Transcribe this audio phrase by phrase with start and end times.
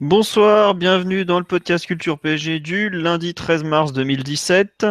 [0.00, 4.86] Bonsoir, bienvenue dans le podcast Culture PSG du lundi 13 mars 2017.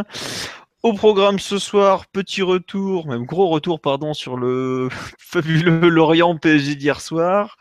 [0.84, 6.76] Au programme ce soir, petit retour, même gros retour, pardon, sur le fabuleux Lorient PSG
[6.76, 7.58] d'hier soir.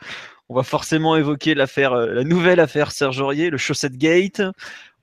[0.49, 4.43] On va forcément évoquer euh, la nouvelle affaire Serge Aurier, le Chaussette Gate.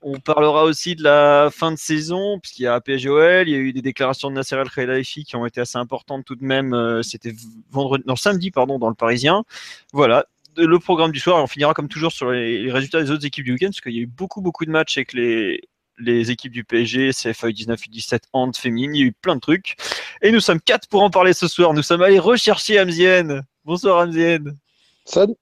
[0.02, 3.58] On parlera aussi de la fin de saison, puisqu'il y a PSGOL, il y a
[3.58, 6.74] eu des déclarations de Nasser El Khelaifi qui ont été assez importantes tout de même.
[6.74, 7.32] euh, C'était
[7.70, 9.44] vendredi, non, samedi, pardon, dans le Parisien.
[9.92, 11.38] Voilà, le programme du soir.
[11.38, 13.80] Et on finira comme toujours sur les, les résultats des autres équipes du week-end, parce
[13.80, 15.60] qu'il y a eu beaucoup, beaucoup de matchs avec les,
[15.98, 19.40] les équipes du PSG, CFA 19 U17, Hand féminine, il y a eu plein de
[19.40, 19.76] trucs.
[20.22, 21.72] Et nous sommes quatre pour en parler ce soir.
[21.74, 23.42] Nous sommes allés rechercher Amzienne.
[23.64, 24.56] Bonsoir Amzienne.
[25.04, 25.34] Salut.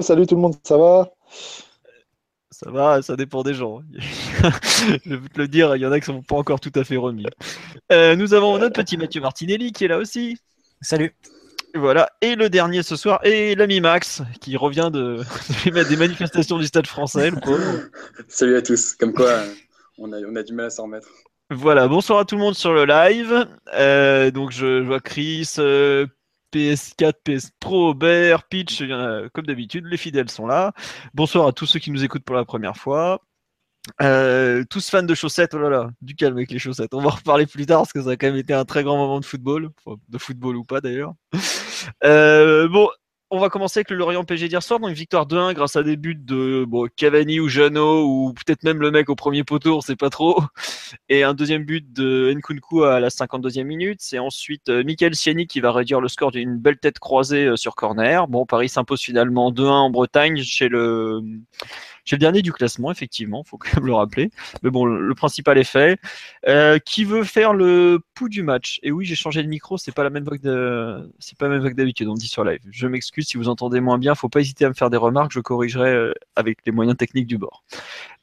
[0.00, 1.10] Salut tout le monde, ça va?
[2.50, 3.82] Ça va, ça dépend des gens.
[5.04, 6.84] Je vais te le dire, il y en a qui sont pas encore tout à
[6.84, 7.26] fait remis.
[7.92, 10.38] Euh, nous avons notre petit Mathieu Martinelli qui est là aussi.
[10.80, 11.14] Salut.
[11.78, 12.10] Et Voilà.
[12.22, 15.22] Et le dernier ce soir est l'ami Max qui revient de,
[15.88, 17.30] des manifestations du stade français.
[17.30, 17.90] le.
[18.28, 18.94] Salut à tous.
[18.94, 19.54] Comme quoi, euh,
[19.96, 21.06] on a, on a du mal à s'en remettre.
[21.50, 23.46] Voilà, bonsoir à tout le monde sur le live.
[23.74, 26.06] Euh, donc je, je vois Chris, euh,
[26.52, 28.82] PS4, PS Pro, Bear, Pitch,
[29.32, 30.72] comme d'habitude, les fidèles sont là.
[31.14, 33.22] Bonsoir à tous ceux qui nous écoutent pour la première fois.
[34.02, 36.94] Euh, tous fans de chaussettes, oh là là, du calme avec les chaussettes.
[36.94, 38.82] On va en reparler plus tard parce que ça a quand même été un très
[38.82, 39.70] grand moment de football,
[40.08, 41.14] de football ou pas d'ailleurs.
[42.04, 42.88] Euh, bon,
[43.30, 45.96] on va commencer avec le Lorient PSG d'hier soir, donc victoire 2-1 grâce à des
[45.96, 46.66] buts de
[46.96, 50.42] Cavani ou Jeannot ou peut-être même le mec au premier poteau, on sait pas trop.
[51.10, 53.98] Et un deuxième but de Nkunku à la 52e minute.
[54.00, 57.56] C'est ensuite euh, Michael Siani qui va réduire le score d'une belle tête croisée euh,
[57.56, 58.28] sur corner.
[58.28, 61.20] Bon, Paris s'impose finalement 2-1 en Bretagne chez le
[62.08, 64.30] chez le dernier du classement, effectivement, faut quand même le rappeler.
[64.62, 66.00] Mais bon, le, principal est fait.
[66.46, 68.80] Euh, qui veut faire le pouls du match?
[68.82, 71.12] Et oui, j'ai changé de micro, c'est pas la même de...
[71.18, 72.08] c'est pas la même que d'habitude.
[72.08, 72.60] On dit sur live.
[72.70, 74.14] Je m'excuse si vous entendez moins bien.
[74.14, 75.32] Faut pas hésiter à me faire des remarques.
[75.32, 77.62] Je corrigerai euh, avec les moyens techniques du bord.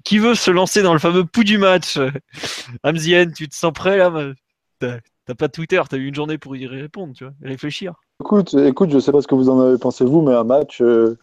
[0.03, 2.00] Qui veut se lancer dans le fameux pouls du match?
[2.84, 4.34] Amzien, tu te sens prêt là?
[4.79, 7.94] T'as pas Twitter, t'as eu une journée pour y répondre, tu vois, réfléchir.
[8.22, 10.81] Écoute, écoute, je sais pas ce que vous en avez pensé vous, mais un match,
[10.81, 11.18] euh,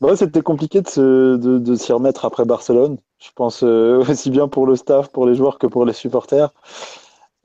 [0.00, 2.98] ouais, c'était compliqué de se- de, de s'y remettre après Barcelone.
[3.18, 6.52] Je pense euh, aussi bien pour le staff, pour les joueurs que pour les supporters.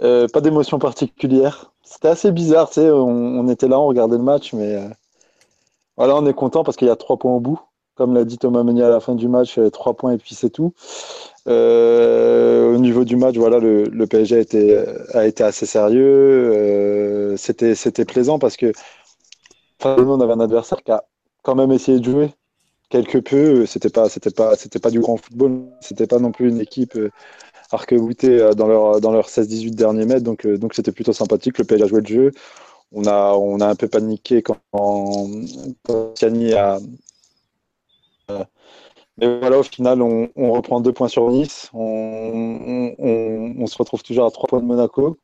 [0.02, 1.72] Euh, pas d'émotion particulière.
[1.84, 4.88] C'était assez bizarre, tu sais, on, était là, on regardait le match, mais euh,
[5.98, 7.60] voilà, on est content parce qu'il y a trois points au bout.
[7.96, 10.50] Comme l'a dit Thomas Meunier à la fin du match, trois points et puis c'est
[10.50, 10.74] tout.
[11.46, 14.84] Au niveau du match, voilà, le, PSG a été,
[15.14, 17.36] a été assez sérieux.
[17.38, 18.72] C'était, plaisant parce que
[19.86, 21.04] nous, on avait un adversaire qui a
[21.44, 22.32] quand même essayé de jouer
[22.92, 23.66] quelque peu.
[23.66, 25.64] C'était pas, c'était pas, c'était pas du grand football.
[25.82, 27.10] C'était pas non plus une équipe euh,
[27.72, 30.24] arc-boutée euh, dans leur, dans leurs 16-18 derniers mètres.
[30.24, 31.58] Donc, euh, c'était plutôt sympathique.
[31.58, 32.32] Le PSG a joué le jeu.
[32.94, 35.26] On a, un peu paniqué quand, a.
[38.32, 38.44] euh,
[39.18, 41.70] Mais voilà, au final, on, reprend deux points sur Nice.
[41.74, 45.18] On, se retrouve toujours à trois points de Monaco.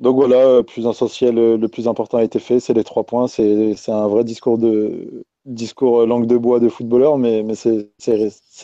[0.00, 3.04] Donc voilà, euh, plus essentiel, euh, le plus important a été fait, c'est les trois
[3.04, 3.28] points.
[3.28, 7.90] C'est un vrai discours de discours euh, langue de bois de footballeur, mais, mais c'est,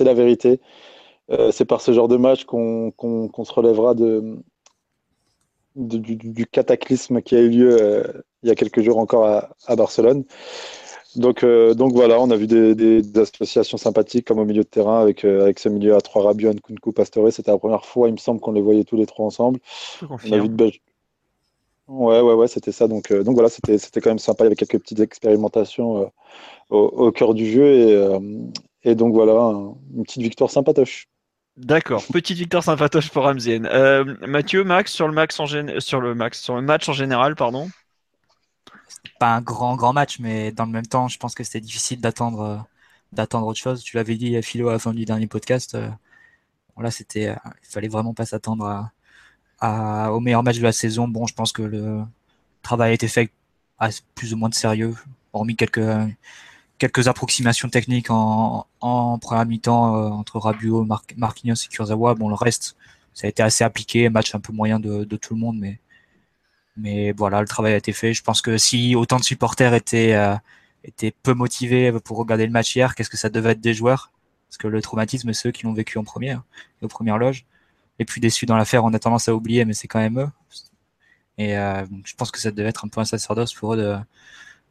[0.01, 0.61] la vérité.
[1.31, 2.93] Euh, c'est par ce genre de match qu'on,
[3.45, 4.39] se relèvera de,
[5.77, 8.03] de- du, cataclysme qui a eu lieu euh,
[8.43, 10.25] il y a quelques jours encore à, à Barcelone.
[11.17, 14.63] Donc, euh, donc voilà, on a vu des, des- des associations sympathiques comme au milieu
[14.63, 17.33] de terrain avec, avec ce milieu à trois Rabiot, Nkunku, Pastore.
[17.33, 19.61] C'était la première fois, il me semble, qu'on les voyait tous les trois ensemble.
[20.25, 20.73] On a vu de belles...
[21.89, 22.87] Ouais, ouais, ouais, c'était ça.
[22.87, 24.45] Donc, euh, donc voilà, c'était, c'était quand même sympa.
[24.45, 26.07] Il y avait quelques petites expérimentations euh,
[26.71, 27.67] au, au cœur du jeu.
[27.67, 28.19] Et, euh,
[28.85, 31.07] et donc voilà, un- une petite victoire sympatoche.
[31.57, 33.65] D'accord, petite victoire sympatoche pour Ramsien.
[33.67, 36.95] Euh, Mathieu, Max, sur le, max en gén- sur le max, sur le match en
[36.95, 37.69] général, pardon.
[39.19, 42.01] Pas un grand, grand match, mais dans le même temps, je pense que c'était difficile
[42.01, 42.57] d'attendre, euh,
[43.13, 43.83] d'attendre autre chose.
[43.83, 45.75] Tu l'avais dit, Philo, à la fin du dernier podcast.
[45.75, 45.89] euh,
[46.77, 48.93] bon, là, c'était, euh, il fallait vraiment pas s'attendre à,
[49.61, 51.09] à- au meilleur match de la saison.
[51.09, 52.01] Bon, je pense que le
[52.63, 53.31] travail a été fait
[53.79, 54.95] à plus ou moins de sérieux,
[55.33, 55.81] hormis quelques,
[56.81, 62.15] quelques approximations techniques en, en première mi-temps euh, entre Rabiot, Mar Marquinhos et Kurzawa.
[62.15, 62.75] Bon, le reste,
[63.15, 65.79] ça a été assez appliqué, match un peu moyen de, de tout le monde, mais,
[66.77, 68.15] mais voilà, le travail a été fait.
[68.15, 70.35] Je pense que si autant de supporters étaient, euh,
[70.83, 72.95] étaient peu motivés pour regarder le match hier.
[72.95, 74.11] Qu'est-ce que ça devait être des joueurs?
[74.49, 76.43] Parce que le traumatisme, c'est eux qui l'ont vécu en première,
[76.83, 77.45] aux premières loges.
[77.99, 80.31] Les plus déçus dans l'affaire, on a tendance à oublier, mais c'est quand même eux.
[81.37, 83.97] Et euh, je pense que ça devait être un peu un sacerdoce pour eux de,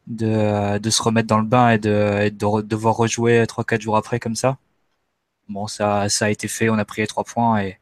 [0.09, 4.19] de, de se remettre dans le bain et de, de devoir rejouer 3-4 jours après
[4.19, 4.57] comme ça.
[5.49, 7.61] Bon, ça, ça a été fait, on a pris les trois points.
[7.63, 7.79] Et,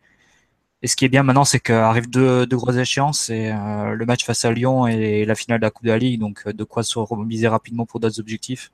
[0.82, 3.22] et ce qui est bien maintenant, c'est qu'arrivent deux, deux grosses échéances.
[3.26, 5.98] C'est euh, le match face à Lyon et la finale de la Coupe de la
[5.98, 6.20] Ligue.
[6.20, 8.72] Donc, euh, de quoi se remobiliser rapidement pour d'autres objectifs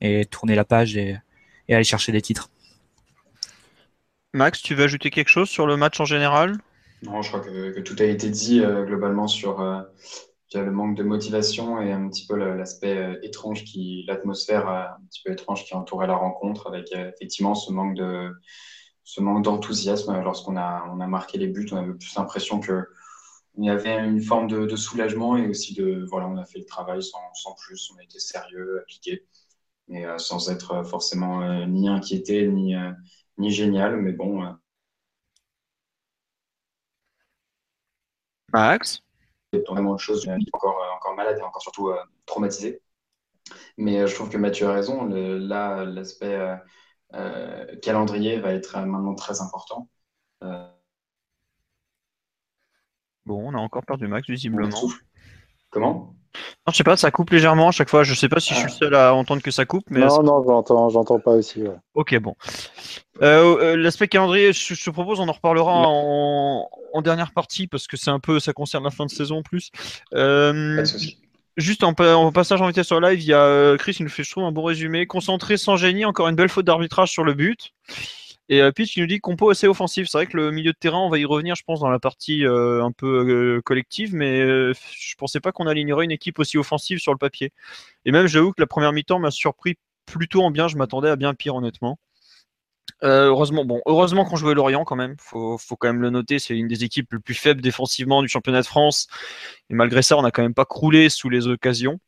[0.00, 1.18] et tourner la page et,
[1.68, 2.50] et aller chercher des titres.
[4.32, 6.58] Max, tu veux ajouter quelque chose sur le match en général?
[7.02, 9.80] Non, je crois que, que, tout a été dit euh, globalement sur euh,
[10.54, 15.22] le manque de motivation et un petit peu l'aspect euh, étrange qui, l'atmosphère un petit
[15.24, 18.30] peu étrange qui entourait la rencontre avec effectivement ce manque de
[19.04, 22.84] ce manque d'enthousiasme lorsqu'on a on a marqué les buts, on avait plus l'impression que
[23.58, 26.60] il y avait une forme de, de, soulagement et aussi de voilà, on a fait
[26.60, 29.26] le travail sans, sans plus, on a été sérieux, appliqué,
[29.88, 32.76] mais sans être forcément ni inquiété ni
[33.40, 34.44] ni génial, mais bon.
[34.44, 34.52] Euh.
[38.52, 39.02] Max?
[39.68, 42.82] Vraiment de choses, encore, euh, encore malade et encore surtout euh, traumatisé.
[43.76, 45.04] Mais je trouve que Mathieu a raison.
[45.04, 46.38] Le, là, l'aspect
[47.82, 49.88] calendrier va être maintenant très important.
[53.26, 54.70] Bon, on a encore perdu Max, visiblement.
[55.70, 56.14] Comment?
[56.66, 58.02] Non, je sais pas, ça coupe légèrement à chaque fois.
[58.04, 59.84] Je sais pas si je suis le seul à entendre que ça coupe.
[59.90, 61.64] Mais non, non, j'entends, j'entends pas aussi.
[61.94, 62.36] Ok, bon.
[63.22, 66.68] Euh, euh, l'aspect calendrier, je, te propose, on en reparlera en,
[67.02, 69.70] dernière partie parce que c'est un peu, ça concerne la fin de saison en plus.
[70.14, 70.84] Euh,
[71.56, 74.30] juste en, passage en vitesse sur live, il y a Chris qui nous fait, je
[74.30, 75.06] trouve, un bon résumé.
[75.06, 77.72] Concentré sans génie, encore une belle faute d'arbitrage sur le but.
[78.50, 80.08] Et euh, Pitch qui nous dit compo assez offensif.
[80.08, 82.00] C'est vrai que le milieu de terrain, on va y revenir, je pense, dans la
[82.00, 84.40] partie euh, un peu euh, collective, mais
[84.74, 87.52] je pensais pas qu'on alignerait une équipe aussi offensive sur le papier.
[88.04, 90.66] Et même, j'avoue que la première mi-temps m'a surpris plutôt en bien.
[90.66, 91.98] Je m'attendais à bien pire, honnêtement.
[93.02, 95.14] heureusement, bon, heureusement qu'on jouait Lorient quand même.
[95.20, 96.40] Faut, faut quand même le noter.
[96.40, 99.06] C'est une des équipes les plus faibles défensivement du championnat de France.
[99.70, 102.00] Et malgré ça, on n'a quand même pas croulé sous les occasions.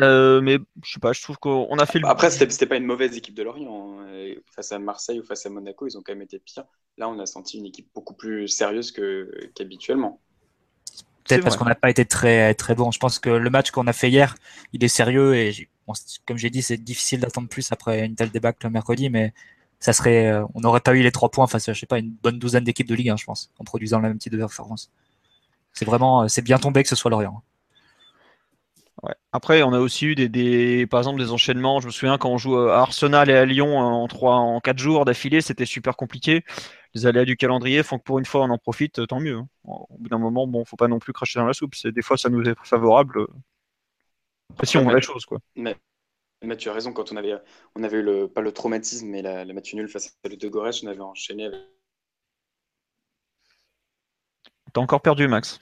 [0.00, 2.06] Euh, mais je sais pas, je trouve qu'on a fait le.
[2.06, 4.00] Après, c'était pas une mauvaise équipe de Lorient.
[4.00, 4.34] Hein.
[4.54, 6.64] Face à Marseille ou face à Monaco, ils ont quand même été pires.
[6.96, 8.92] Là, on a senti une équipe beaucoup plus sérieuse
[9.54, 10.20] qu'habituellement.
[11.24, 12.90] Peut-être parce qu'on n'a pas été très, très bon.
[12.90, 14.34] Je pense que le match qu'on a fait hier,
[14.72, 15.68] il est sérieux et
[16.26, 19.32] comme j'ai dit, c'est difficile d'attendre plus après une telle débâcle le mercredi, mais
[19.80, 21.98] ça serait, euh, on n'aurait pas eu les trois points face à, je sais pas,
[21.98, 24.38] une bonne douzaine d'équipes de Ligue 1, je pense, en produisant le même type de
[24.38, 24.90] performance.
[25.72, 27.42] C'est vraiment, c'est bien tombé que ce soit Lorient.
[29.32, 31.80] Après, on a aussi eu des, par exemple des enchaînements.
[31.80, 34.78] Je me souviens quand on joue à Arsenal et à Lyon en trois, en quatre
[34.78, 36.44] jours d'affilée, c'était super compliqué.
[36.94, 39.36] Les aléas du calendrier font que pour une fois on en profite, tant mieux.
[39.38, 39.48] Hein.
[39.64, 41.74] Au bout d'un moment, bon, faut pas non plus cracher dans la soupe.
[41.74, 43.26] C'est des fois ça nous est favorable.
[44.64, 45.38] si on voit la chose, quoi.
[45.54, 45.76] Mais,
[46.56, 46.92] tu as raison.
[46.92, 47.34] Quand on avait,
[47.76, 50.36] on avait eu le, pas le traumatisme, mais la, la match nulle face à le
[50.36, 51.46] De Goretz, on avait enchaîné.
[51.46, 51.60] Avec...
[54.72, 55.60] T'as encore perdu, Max.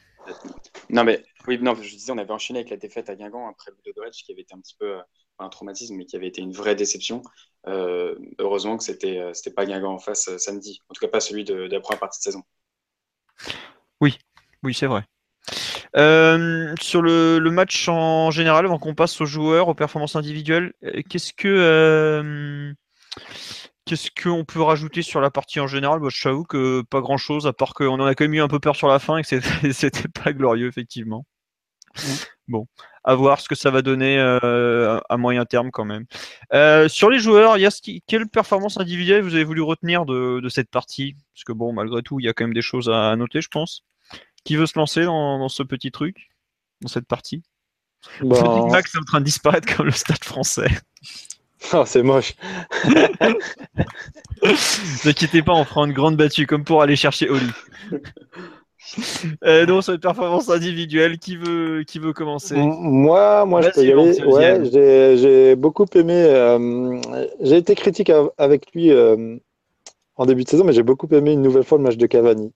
[0.91, 3.71] Non, mais oui, non, je disais, on avait enchaîné avec la défaite à Guingamp après
[3.71, 5.03] le Dodorec, qui avait été un petit peu euh,
[5.39, 7.23] un traumatisme, mais qui avait été une vraie déception.
[7.67, 11.21] Euh, heureusement que c'était euh, c'était pas Guingamp en face samedi, en tout cas pas
[11.21, 12.43] celui de, la première partie de saison.
[14.01, 14.19] Oui,
[14.63, 15.05] oui, c'est vrai.
[16.81, 20.73] sur le, match en général, avant qu'on passe aux joueurs, aux performances individuelles,
[21.09, 22.75] qu'est-ce que
[23.87, 26.01] Qu'est-ce qu'on peut rajouter sur la partie en général?
[26.01, 28.49] Bah, Je t'avoue que pas grand-chose, à part qu'on en a quand même eu un
[28.49, 31.25] peu peur sur la fin et que c'était pas glorieux, effectivement.
[31.97, 32.11] Mmh.
[32.49, 32.67] Bon,
[33.05, 36.05] à voir ce que ça va donner euh, à moyen terme quand même.
[36.53, 37.57] Euh, sur les joueurs,
[38.07, 41.17] quelle performance individuelle vous avez voulu retenir de, cette partie?
[41.35, 43.49] Parce que bon, malgré tout, il y a quand même des choses à noter, je
[43.49, 43.85] pense.
[44.45, 46.31] Qui veut se lancer dans, ce petit truc,
[46.83, 47.43] dans cette partie?
[48.21, 48.69] Bon.
[48.69, 50.71] Max est en train de disparaître comme le stade français.
[51.73, 52.35] Oh, c'est moche.
[54.43, 57.51] Ne inquiétez pas, on fera une grande battue comme pour aller chercher Oli.
[59.45, 62.55] Euh, donc sur une performance individuelle, qui veut, qui veut commencer?
[62.57, 64.23] Moi, moi je peux y aller.
[64.25, 66.15] Ouais, j'ai beaucoup aimé.
[66.15, 67.01] Euh,
[67.41, 69.37] j'ai été critique avec lui euh,
[70.17, 72.53] en début de saison, mais j'ai beaucoup aimé une nouvelle fois le match de Cavani.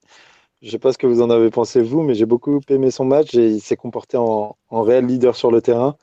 [0.63, 2.91] Je ne sais pas ce que vous en avez pensé vous, mais j'ai beaucoup aimé
[2.91, 5.97] son match et il s'est comporté en, en réel leader sur le terrain.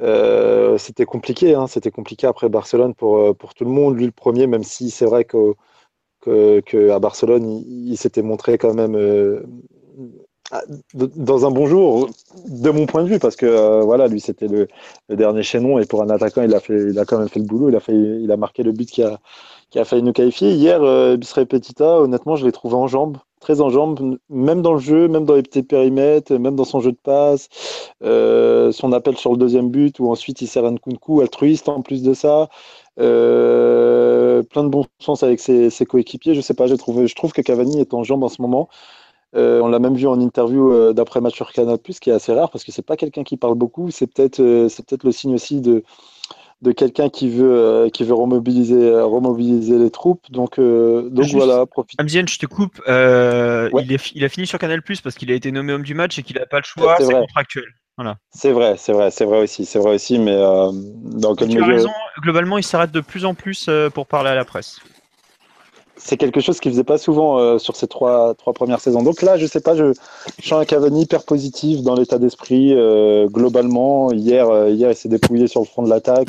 [0.00, 3.96] Euh, c'était compliqué, hein, c'était compliqué après Barcelone pour, euh, pour tout le monde.
[3.96, 5.38] Lui, le premier, même si c'est vrai qu'à
[6.22, 9.42] que, à Barcelone, il, s'était montré quand même euh,
[10.94, 12.08] dans un bon jour,
[12.46, 14.68] de mon point de vue, parce que voilà, lui, c'était le,
[15.08, 17.46] dernier chaînon et pour un attaquant, il a, fait, il a quand même fait le
[17.46, 17.68] boulot.
[17.68, 19.20] Il a, fait, il a marqué le but qui a,
[19.70, 20.52] qui a failli nous qualifier.
[20.52, 20.80] Hier,
[21.16, 25.08] bis repetita, honnêtement, je l'ai trouvé en jambes très en jambes, même dans le jeu,
[25.08, 27.48] même dans les petits périmètres, même dans son jeu de passe,
[28.02, 31.82] euh, son appel sur le deuxième but, où ensuite il sert un coup altruiste en
[31.82, 32.48] plus de ça.
[33.00, 36.34] Euh, plein de bon sens avec ses, coéquipiers.
[36.34, 38.68] Je sais pas, je trouve, je trouve que Cavani est en jambes en ce moment.
[39.34, 42.50] Euh, on l'a même vu en interview d'après match sur Canal+, qui est assez rare
[42.50, 43.90] parce que c'est pas quelqu'un qui parle beaucoup.
[43.90, 45.84] C'est peut-être, c'est peut-être le signe aussi de
[46.62, 50.30] de quelqu'un qui veut euh, qui veut remobiliser euh, remobiliser les troupes.
[50.30, 51.66] Donc euh, donc voilà.
[51.66, 52.00] Profite.
[52.00, 52.80] Amzien, je te coupe.
[52.86, 55.94] il, est, il a fini sur Canal Plus parce qu'il a été nommé homme du
[55.94, 56.96] match et qu'il n'a pas le choix.
[56.98, 57.64] C'est contractuel.
[57.98, 58.16] Voilà.
[58.30, 61.66] C'est vrai, c'est vrai, c'est vrai aussi, c'est vrai aussi, mais dans quelle tu as
[61.66, 61.90] raison.
[62.22, 64.80] Globalement, il s'arrête de plus en plus pour parler à la presse
[66.04, 69.02] c'est quelque chose qu'il faisait pas souvent euh, sur ces trois, trois premières saisons.
[69.02, 69.92] Donc là, je sais pas, je,
[70.40, 74.12] je sens un Cavani hyper positif dans l'état d'esprit euh, globalement.
[74.12, 76.28] Hier, euh, hier, il s'est dépouillé sur le front de l'attaque.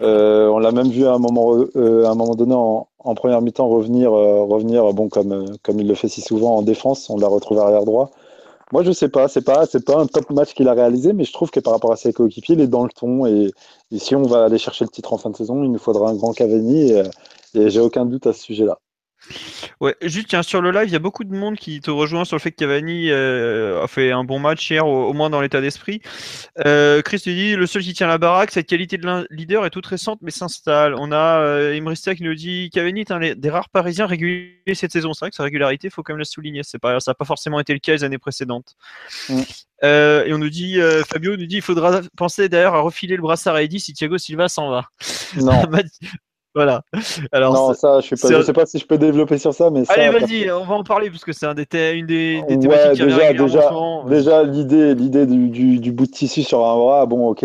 [0.00, 4.10] on l'a même vu à un moment, à un moment donné en, première mi-temps revenir,
[4.12, 7.08] revenir, bon comme comme il le fait si souvent en défense.
[7.08, 8.10] On l'a retrouvé arrière droit.
[8.72, 11.24] Moi, je sais pas, c'est pas, c'est pas un top match qu'il a réalisé, mais
[11.24, 13.24] je trouve que par rapport à ses coéquipiers, il est dans le ton.
[13.26, 13.50] Et,
[13.92, 16.10] et, si on va aller chercher le titre en fin de saison, il nous faudra
[16.10, 16.92] un grand Cavani.
[16.92, 17.02] Et,
[17.54, 18.78] et j'ai aucun doute à ce sujet-là.
[19.80, 22.24] Ouais, juste tiens, sur le live, il y a beaucoup de monde qui te rejoint
[22.24, 25.40] sur le fait que Cavani euh, a fait un bon match hier, au, moins dans
[25.40, 26.00] l'état d'esprit.
[26.64, 29.70] Euh, Chris te dit le seul qui tient la baraque, cette qualité de leader est
[29.70, 30.94] toute récente mais s'installe.
[30.98, 35.12] On a euh, qui nous dit Cavani est un des rares Parisiens réguliers cette saison.
[35.12, 36.62] C'est vrai que sa régularité, il faut quand même la souligner.
[36.62, 38.76] C'est pas, ça n'a pas forcément été le cas les années précédentes.
[39.84, 43.22] Euh, et on nous dit, Fabio nous dit, il faudra penser d'ailleurs à refiler le
[43.22, 44.84] brassard à Eddy si Thiago Silva s'en va.
[45.36, 45.62] Non.
[46.58, 46.82] Voilà.
[47.30, 49.92] Alors, non, ça, je je sais pas si je peux développer sur ça, mais ça,
[49.92, 52.94] Allez, vas-y, on va en parler parce que c'est un des une des, des thématiques
[52.94, 53.70] qui déjà, déjà,
[54.08, 57.44] déjà l'idée, l'idée du, du, du, bout de tissu sur un bras, bon, ok.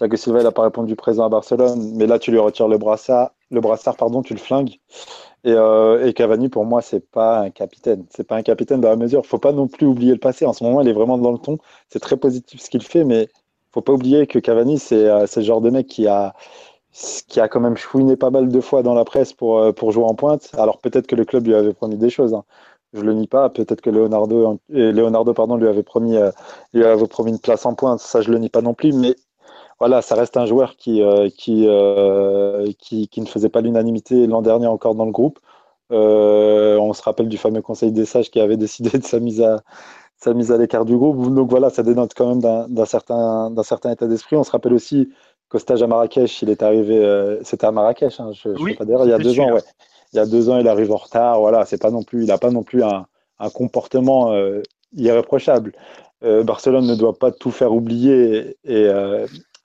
[0.00, 2.78] que Silva, il n'a pas répondu présent à Barcelone, mais là, tu lui retires le
[2.78, 4.78] brassard, le brassard, pardon, tu le flingues.
[5.44, 8.06] Et, euh, et Cavani, pour moi, c'est pas un capitaine.
[8.08, 9.26] C'est pas un capitaine dans la mesure.
[9.26, 10.46] Faut pas non plus oublier le passé.
[10.46, 11.58] En ce moment, il est vraiment dans le ton.
[11.90, 13.28] C'est très positif ce qu'il fait, mais
[13.72, 16.34] faut pas oublier que Cavani, c'est euh, ce genre de mec qui a,
[16.92, 19.92] qui a quand même chouiné pas mal de fois dans la presse pour, euh, pour
[19.92, 20.50] jouer en pointe.
[20.56, 22.34] Alors peut-être que le club lui avait promis des choses.
[22.34, 22.44] Hein.
[22.92, 23.48] Je le nie pas.
[23.48, 26.30] Peut-être que Leonardo, euh, Leonardo pardon, lui avait promis, euh,
[26.74, 28.00] lui avait promis une place en pointe.
[28.00, 28.92] Ça, je le nie pas non plus.
[28.92, 29.16] Mais
[29.78, 31.02] voilà, ça reste un joueur qui,
[31.36, 31.66] qui,
[32.78, 35.40] qui, qui, ne faisait pas l'unanimité l'an dernier encore dans le groupe.
[35.90, 39.62] on se rappelle du fameux Conseil des sages qui avait décidé de sa mise à,
[40.22, 41.34] sa mise à l'écart du groupe.
[41.34, 44.36] Donc voilà, ça dénote quand même d'un certain, certain état d'esprit.
[44.36, 45.08] On se rappelle aussi
[45.52, 48.86] qu'au stage à Marrakech, il est arrivé, euh, c'était à Marrakech, hein, je, oui, pas
[48.86, 49.60] dire, il y a deux ans, ouais.
[50.12, 52.28] Il y a deux ans, il arrive en retard, voilà, c'est pas non plus, il
[52.28, 53.06] n'a pas non plus un,
[53.38, 54.62] un comportement euh,
[54.94, 55.72] irréprochable.
[56.24, 58.88] Euh, Barcelone ne doit pas tout faire oublier et,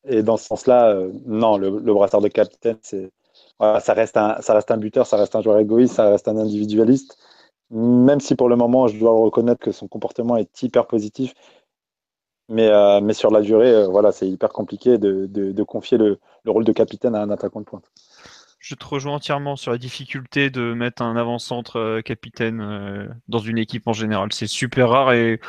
[0.06, 3.12] et dans ce sens-là, non, le, le, brassard de capitaine, c'est,
[3.60, 6.27] voilà, ça reste un, ça reste un buteur, ça reste un joueur égoïste, ça reste
[6.27, 7.17] un individualiste.
[7.70, 11.34] Même si pour le moment, je dois le reconnaître que son comportement est hyper positif
[12.50, 16.20] mais, euh, mais sur la durée, euh, voilà, c'est hyper compliqué de, de, confier le,
[16.44, 17.92] le, rôle de capitaine à un attaquant de pointe.
[18.60, 23.58] Je te rejoins entièrement sur la difficulté de mettre un avant-centre euh, capitaine dans une
[23.58, 24.30] équipe en général.
[24.32, 25.39] C'est super rare et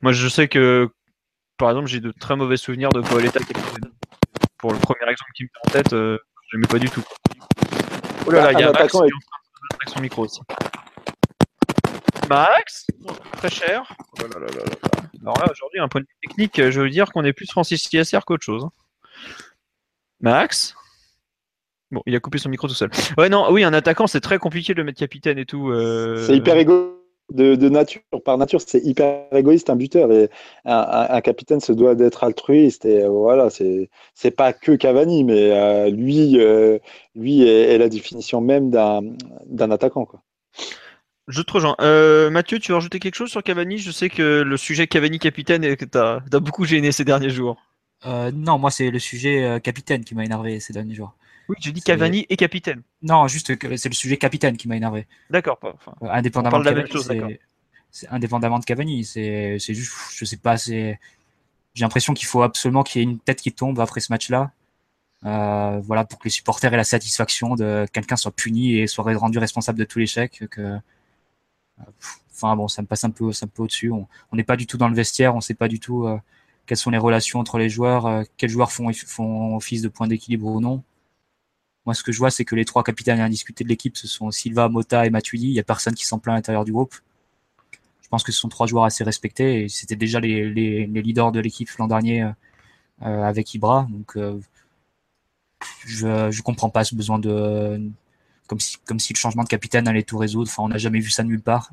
[0.00, 0.88] moi je sais que,
[1.58, 3.92] par exemple, j'ai de très mauvais souvenirs de Paoletta capitaine.
[4.58, 7.04] Pour le premier exemple qui me vient en tête, je n'aimais pas du tout.
[8.26, 9.12] Oh là là, il y a Max qui est en train de
[9.74, 10.40] avec son micro aussi.
[12.28, 12.86] Max,
[13.36, 13.84] très cher.
[14.18, 17.12] Oh là là là là alors là, aujourd'hui, un point de technique, je veux dire
[17.12, 18.64] qu'on est plus Francis CSR qu'autre chose.
[18.64, 18.70] Hein.
[20.20, 20.74] Max?
[21.90, 22.90] Bon, il a coupé son micro tout seul.
[23.16, 25.70] Ouais, non, oui, un attaquant, c'est très compliqué de le mettre capitaine et tout.
[25.70, 26.24] Euh.
[26.26, 26.92] C'est hyper égoïste.
[27.32, 30.08] De, nature, par nature, c'est hyper égoïste un buteur
[30.64, 35.50] un, capitaine se doit d'être altruiste et euh, voilà, c'est c'est pas que Cavani, mais
[35.50, 36.38] euh, lui,
[37.16, 40.22] lui est, la définition même d'un attaquant quoi.
[41.28, 41.74] Je te rejoins.
[41.80, 43.78] Euh, Mathieu, tu veux rajouter quelque chose sur Cavani?
[43.78, 47.60] Je sais que le sujet Cavani capitaine t'a beaucoup gêné ces derniers jours.
[48.04, 51.14] Euh, non, moi c'est le sujet euh, capitaine qui m'a énervé ces derniers jours.
[51.48, 52.82] Oui, je dis Cavani et capitaine.
[53.02, 55.06] Non, juste c'est le sujet capitaine qui m'a énervé.
[55.30, 55.58] D'accord.
[56.02, 57.38] indépendamment, de Cavani,
[57.90, 59.04] c'est indépendamment de Cavani.
[59.04, 61.00] C'est juste, je sais pas, c'est
[61.74, 64.52] j'ai l'impression qu'il faut absolument qu'il y ait une tête qui tombe après ce match-là.
[65.22, 69.38] voilà, pour que les supporters aient la satisfaction de quelqu'un soit puni et soit rendu
[69.38, 70.44] responsable de tout l'échec.
[70.50, 70.78] Que
[72.32, 73.90] Enfin bon, ça me passe un peu, un peu au-dessus.
[73.90, 76.18] On n'est pas du tout dans le vestiaire, on ne sait pas du tout euh,
[76.66, 80.06] quelles sont les relations entre les joueurs, euh, quels joueurs font, font office de point
[80.06, 80.82] d'équilibre ou non.
[81.86, 84.30] Moi, ce que je vois, c'est que les trois capitaines indiscutés de l'équipe, ce sont
[84.30, 85.48] Silva, Mota et Matuidi.
[85.48, 86.94] Il n'y a personne qui s'en plaint à l'intérieur du groupe.
[88.02, 91.02] Je pense que ce sont trois joueurs assez respectés et c'était déjà les, les, les,
[91.02, 93.86] leaders de l'équipe l'an dernier euh, avec Ibra.
[93.90, 94.18] Donc,
[95.86, 97.80] je ne comprends pas ce besoin de,
[98.46, 100.50] comme si, comme si le changement de capitaine allait tout résoudre.
[100.50, 101.70] Enfin, on n'a jamais vu ça nulle part.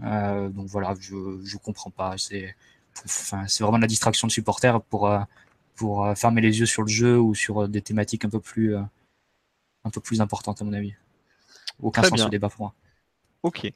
[0.00, 2.14] donc voilà, je ne comprends pas.
[2.18, 2.54] C'est
[3.60, 5.10] vraiment de la distraction de supporters pour,
[5.74, 9.90] pour fermer les yeux sur le jeu ou sur des thématiques un peu plus, un
[9.92, 10.94] peu plus importantes, à mon avis.
[11.82, 12.74] Aucun sens au débat pour moi.
[13.42, 13.70] Ok.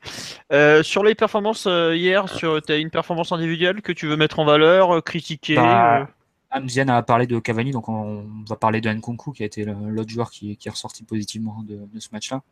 [0.83, 5.03] sur les performances hier, tu as une performance individuelle que tu veux mettre en valeur,
[5.05, 6.09] critiquer bah,
[6.51, 10.11] Amzian a parlé de Cavani, donc on va parler de Nkunku, qui a été l'autre
[10.11, 12.43] joueur qui, est ressorti positivement de, ce match-là.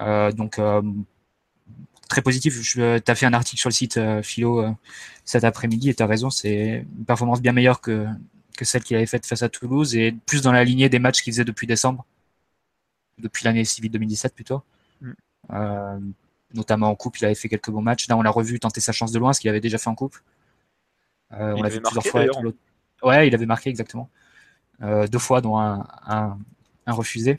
[0.00, 0.82] Euh, donc, euh,
[2.08, 2.60] très positif.
[2.60, 4.64] Tu as fait un article sur le site euh, Philo
[5.24, 8.06] cet après-midi et tu as raison, c'est une performance bien meilleure que,
[8.56, 11.22] que celle qu'il avait faite face à Toulouse et plus dans la lignée des matchs
[11.22, 12.04] qu'il faisait depuis décembre,
[13.18, 14.62] depuis l'année civile 2017 plutôt.
[15.00, 16.12] Mm.
[16.52, 18.08] notamment en coupe, il avait fait quelques bons matchs.
[18.08, 19.94] Là, on l'a revu tenter sa chance de loin, ce qu'il avait déjà fait en
[19.94, 20.16] coupe.
[21.32, 22.24] Euh, on l'a vu plusieurs fois.
[23.02, 24.10] Ouais, il avait marqué exactement.
[24.82, 26.38] Euh, deux fois, dont un,
[26.86, 27.38] refusé.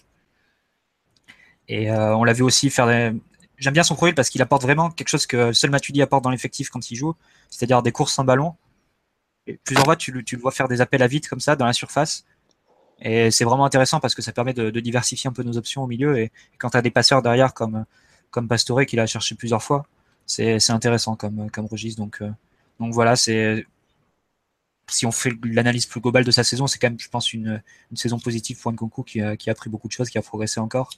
[1.67, 3.13] Et euh, on l'a vu aussi faire des...
[3.57, 6.31] J'aime bien son profil parce qu'il apporte vraiment quelque chose que seul Matuidi apporte dans
[6.31, 7.15] l'effectif quand il joue,
[7.49, 8.55] c'est-à-dire des courses sans ballon.
[9.45, 11.65] Et plusieurs fois, tu, tu, le vois faire des appels à vite comme ça dans
[11.65, 12.25] la surface.
[13.01, 15.87] Et c'est vraiment intéressant parce que ça permet de, diversifier un peu nos options au
[15.87, 16.17] milieu.
[16.17, 17.85] Et, quand tu as des passeurs derrière comme,
[18.31, 19.85] comme Pastore qui l'a cherché plusieurs fois,
[20.25, 22.01] c'est intéressant comme, comme registre.
[22.01, 22.23] Donc,
[22.79, 23.65] donc voilà, c'est
[24.91, 27.61] si on fait l'analyse plus globale de sa saison, c'est quand même, je pense, une,
[27.93, 30.91] saison positive pour Nkunku qui, qui a appris beaucoup de choses, qui a progressé encore.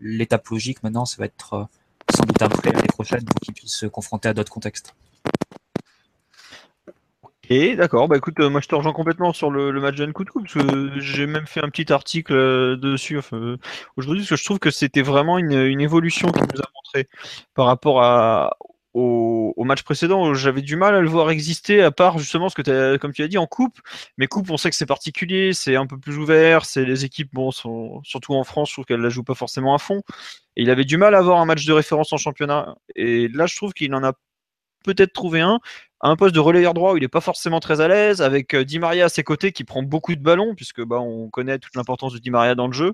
[0.00, 1.64] L'étape logique maintenant, ça va être euh,
[2.14, 4.94] sans doute après l'année prochaine pour qu'il puisse se confronter à d'autres contextes.
[7.50, 10.52] Et d'accord, bah écoute, euh, moi je te rejoins complètement sur le, match de parce
[10.52, 13.16] que j'ai même fait un petit article euh, dessus
[13.96, 17.08] aujourd'hui, parce que je trouve que c'était vraiment une, une évolution qu'il nous a montré
[17.54, 18.56] par rapport à,
[18.94, 22.62] au, match précédent, j'avais du mal à le voir exister, à part justement ce que
[22.62, 23.78] tu as, comme tu as dit, en coupe.
[24.16, 27.30] Mais coupe, on sait que c'est particulier, c'est un peu plus ouvert, c'est les équipes,
[27.32, 30.02] bon, sont, surtout en France, je trouve qu'elles la jouent pas forcément à fond.
[30.56, 32.76] Et il avait du mal à avoir un match de référence en championnat.
[32.96, 34.12] Et là, je trouve qu'il en a
[34.84, 35.60] peut-être trouvé un
[36.00, 38.54] à un poste de relayeur droit où il n'est pas forcément très à l'aise, avec
[38.54, 41.58] euh, Di Maria à ses côtés qui prend beaucoup de ballons, puisque bah, on connaît
[41.58, 42.92] toute l'importance de Di Maria dans le jeu.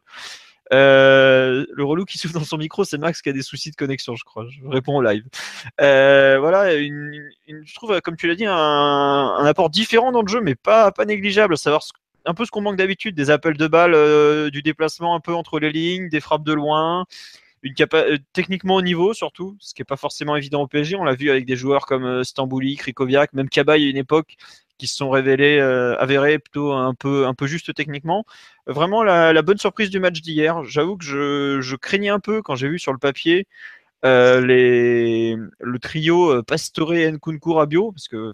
[0.72, 3.77] Euh, le relou qui souffle dans son micro, c'est Max qui a des soucis de
[3.77, 4.46] connexion, je crois.
[4.48, 5.24] Je réponds au live.
[5.81, 10.55] Euh, voilà, je trouve, comme tu l'as dit, un, apport différent dans le jeu, mais
[10.55, 11.57] pas, pas négligeable.
[11.59, 11.83] Savoir
[12.27, 15.35] un peu ce qu'on manque d'habitude, des appels de balles, euh, du déplacement un peu
[15.35, 17.05] entre les lignes, des frappes de loin,
[17.62, 17.74] une
[18.33, 20.96] techniquement au niveau surtout, ce qui n'est pas forcément évident au PSG.
[20.96, 24.37] On l'a vu avec des joueurs comme Stambouli, Krikoviak, même Cabaye à une époque
[24.78, 28.24] qui se sont révélés euh, avérés plutôt un peu, un peu juste techniquement.
[28.66, 30.64] Vraiment la, bonne surprise du match d'hier.
[30.64, 33.46] J'avoue que je, craignais un peu quand j'ai vu sur le papier
[34.04, 38.32] euh, les, le trio euh, Pastore, Nkunku, Rabio, parce que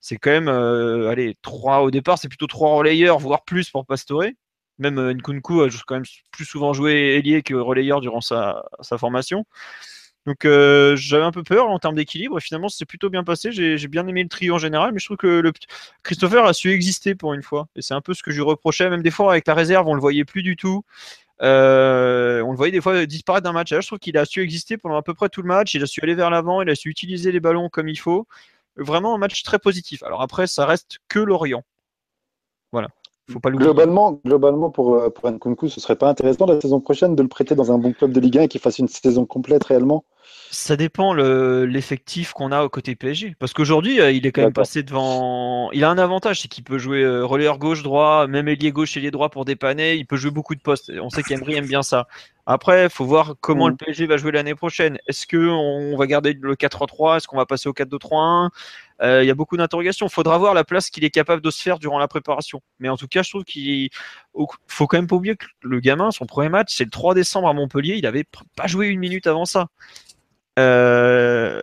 [0.00, 4.24] c'est quand même allez, trois au départ, c'est plutôt trois relayeurs, voire plus pour Pastore.
[4.78, 8.64] Même Nkunku a quand même plus souvent joué ailier que relayeur durant sa
[8.98, 9.46] formation.
[10.26, 13.52] Donc euh, j'avais un peu peur en termes d'équilibre finalement c'est plutôt bien passé.
[13.52, 15.52] J'ai bien aimé le trio en général, mais je trouve que
[16.02, 17.68] Christopher a su exister pour une fois.
[17.76, 19.86] Et c'est un peu ce que je lui reprochais, même des fois avec la réserve,
[19.86, 20.84] on le voyait plus du tout.
[21.42, 23.72] Euh, on le voyait des fois disparaître d'un match.
[23.72, 25.74] là, je trouve qu'il a su exister pendant à peu près tout le match.
[25.74, 28.26] Il a su aller vers l'avant, il a su utiliser les ballons comme il faut.
[28.76, 30.02] Vraiment un match très positif.
[30.02, 31.64] Alors après, ça reste que Lorient.
[32.72, 32.88] Voilà.
[33.30, 37.16] Faut pas globalement, globalement pour, euh, pour Nkunku, ce serait pas intéressant la saison prochaine
[37.16, 39.24] de le prêter dans un bon club de Ligue 1 et qu'il fasse une saison
[39.24, 40.04] complète réellement
[40.50, 43.34] ça dépend l'effectif qu'on a au côté PSG.
[43.38, 45.70] Parce qu'aujourd'hui, euh, il est quand même passé devant.
[45.72, 48.96] Il a un avantage, c'est qu'il peut jouer euh, relayeur gauche, droit, même ailier gauche,
[48.96, 49.94] ailier droit pour dépanner.
[49.94, 50.92] Il peut jouer beaucoup de postes.
[51.02, 52.06] On sait qu'Emery aime bien ça.
[52.46, 53.78] Après, il faut voir comment le mm.
[53.78, 54.98] PSG va jouer l'année prochaine.
[55.06, 58.50] Est-ce qu'on va garder le 4-3-3 Est-ce qu'on va passer au 4-2-3-1
[59.02, 60.06] euh, Il y a beaucoup d'interrogations.
[60.06, 62.60] Il faudra voir la place qu'il est capable de se faire durant la préparation.
[62.80, 63.88] Mais en tout cas, je trouve qu'il
[64.66, 67.48] faut quand même pas oublier que le gamin, son premier match, c'est le 3 décembre
[67.48, 67.94] à Montpellier.
[67.96, 68.24] Il n'avait
[68.56, 69.68] pas joué une minute avant ça.
[70.58, 71.62] Euh,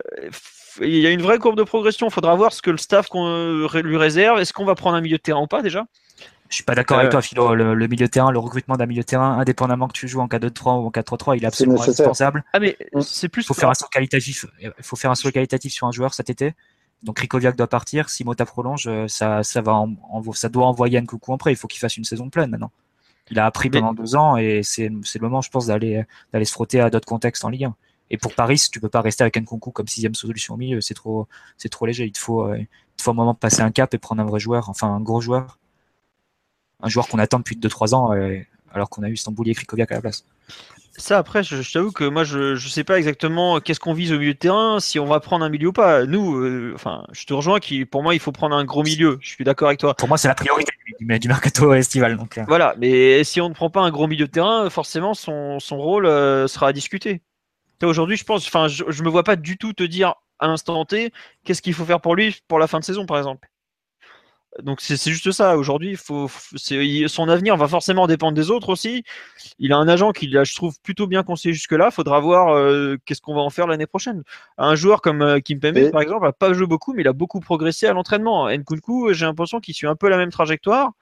[0.80, 2.08] il y a une vraie courbe de progression.
[2.08, 4.40] Il faudra voir ce que le staff lui réserve.
[4.40, 5.84] Est-ce qu'on va prendre un milieu de terrain ou pas déjà?
[6.52, 7.54] Je suis pas d'accord avec euh, toi, Philo.
[7.54, 10.26] Le, milieu de terrain, le recrutement d'un milieu de terrain, indépendamment que tu joues en
[10.26, 12.44] 4-2-3 ou en 4-3-3, il est absolument indispensable.
[12.52, 13.42] Ah, mais c'est plus.
[13.42, 14.44] Il faut faire un saut qualitatif.
[14.60, 16.52] Il faut faire un saut qualitatif sur un joueur cet été.
[17.02, 18.10] Donc Rikoviak doit partir.
[18.10, 19.82] Si Mota prolonge, euh, ça, ça va,
[20.34, 21.52] ça doit envoyer un coucou après.
[21.52, 22.70] Il faut qu'il fasse une saison pleine maintenant.
[23.30, 26.52] Il a appris pendant deux ans et c'est le moment, je pense, d'aller d'aller se
[26.52, 27.76] frotter à d'autres contextes en Ligue 1.
[28.10, 30.82] Et pour Paris, tu peux pas rester avec un concours comme sixième solution au milieu,
[30.82, 32.04] c'est trop, c'est trop léger.
[32.04, 34.38] Il te faut, euh, il faut un moment passer un cap et prendre un vrai
[34.38, 35.58] joueur, enfin un gros joueur,
[36.82, 38.38] un joueur qu'on attend depuis 2-3 ans, euh,
[38.72, 40.24] alors qu'on a eu Stambouli et Krikoviak à la place.
[40.98, 44.18] Ça, après, je, t'avoue que moi, je ne sais pas exactement qu'est-ce qu'on vise au
[44.18, 46.04] milieu de terrain, si on va prendre un milieu ou pas.
[46.04, 49.18] Nous, euh, enfin, je te rejoins, qui, pour moi, il faut prendre un gros milieu.
[49.22, 49.94] Je suis d'accord avec toi.
[49.94, 52.18] Pour moi, c'est la priorité du, du mercato estival.
[52.18, 55.58] Donc, Voilà, mais si on ne prend pas un gros milieu de terrain, forcément, son,
[55.60, 56.06] son rôle
[56.48, 57.22] sera à discuter.
[57.82, 60.84] Aujourd'hui, je pense, enfin, je, je me vois pas du tout te dire à l'instant
[60.84, 61.12] T
[61.44, 63.48] qu'est-ce qu'il faut faire pour lui pour la fin de saison, par exemple.
[64.60, 65.56] Donc c'est juste ça.
[65.56, 69.02] Aujourd'hui, faut, son avenir va forcément dépendre des autres aussi.
[69.58, 71.90] Il a un agent qui, je trouve, plutôt bien conseillé jusque-là.
[71.90, 74.22] Faudra voir euh, qu'est-ce qu'on va en faire l'année prochaine.
[74.58, 77.14] Un joueur comme euh, Kim Pembe, par exemple, n'a pas joué beaucoup, mais il a
[77.14, 78.50] beaucoup progressé à l'entraînement.
[78.50, 80.92] Nkunku, j'ai l'impression qu'il suit un peu la même trajectoire.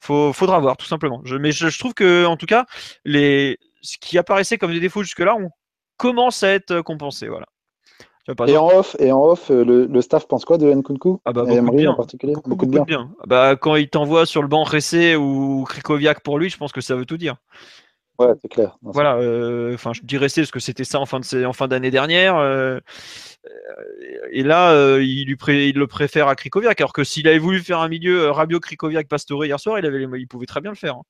[0.00, 1.22] Faut, faudra voir, tout simplement.
[1.40, 2.66] mais je, trouve que, en tout cas,
[3.04, 5.50] les, ce qui apparaissait comme des défauts jusque-là, on
[5.96, 7.28] commence à être compensé.
[7.28, 7.46] Voilà
[8.46, 11.42] et, en off, et en off, euh, le, staff pense quoi de Nkunku ah bah,
[11.42, 11.90] beaucoup, de bien.
[11.90, 13.10] en particulier beaucoup, de bien.
[13.26, 16.80] Bah, quand il t'envoie sur le banc Ressé ou Krikoviak pour lui, je pense que
[16.80, 17.36] ça veut tout dire.
[18.18, 18.78] Ouais, c'est clair.
[18.80, 21.68] voilà, euh, enfin, je dis Ressé parce que c'était ça en fin de en fin
[21.68, 22.36] d'année dernière.
[22.36, 22.80] Euh,
[24.30, 27.80] et là, il, lui il le préfère à Krikoviak, alors que s'il avait voulu faire
[27.80, 30.94] un milieu Rabio Krikoviak Pastore hier soir, il avait il pouvait très bien le faire.
[30.94, 31.02] Hein.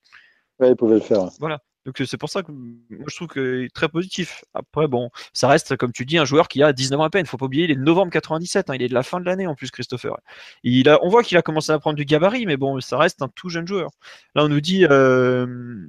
[0.58, 1.28] Ouais, il pouvait le faire.
[1.38, 1.60] Voilà.
[1.84, 4.44] Donc c'est pour ça que moi je trouve que très positif.
[4.54, 7.26] Après bon, ça reste comme tu dis un joueur qui a 19 ans à peine.
[7.26, 8.70] Faut pas oublier, il est de novembre 97.
[8.70, 10.16] Hein, il est de la fin de l'année en plus, Christopher.
[10.62, 13.28] Il on voit qu'il a commencé à prendre du gabarit, mais bon, ça reste un
[13.28, 13.90] tout jeune joueur.
[14.34, 14.86] Là on nous dit.
[14.90, 15.86] Euh,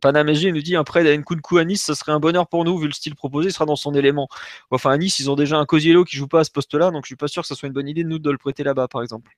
[0.00, 2.92] Panamégé nous dit après Nkunku à Nice, ça serait un bonheur pour nous vu le
[2.92, 4.28] style proposé, il sera dans son élément.
[4.70, 7.04] Enfin à Nice, ils ont déjà un Cosiello qui joue pas à ce poste-là, donc
[7.04, 8.64] je suis pas sûr que ce soit une bonne idée de nous de le prêter
[8.64, 9.30] là-bas, par exemple.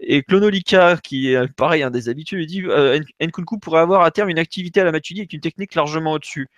[0.00, 3.00] Et Clonolika, qui est pareil, un des habitués, lui dit euh,
[3.62, 6.48] pourrait avoir à terme une activité à la Matuidi avec une technique largement au-dessus.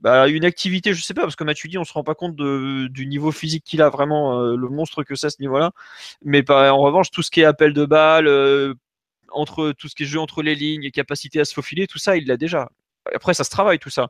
[0.00, 3.06] Bah, une activité, je sais pas, parce que Matuidi, on se rend pas compte du
[3.06, 5.72] niveau physique qu'il a, vraiment, euh, le monstre que c'est à ce niveau-là.
[6.24, 8.74] Mais en revanche, tout ce qui est appel de balle, euh,
[9.30, 12.16] entre tout ce qui est jeu entre les lignes, capacité à se faufiler, tout ça,
[12.16, 12.70] il l'a déjà.
[13.14, 14.08] Après, ça se travaille tout ça.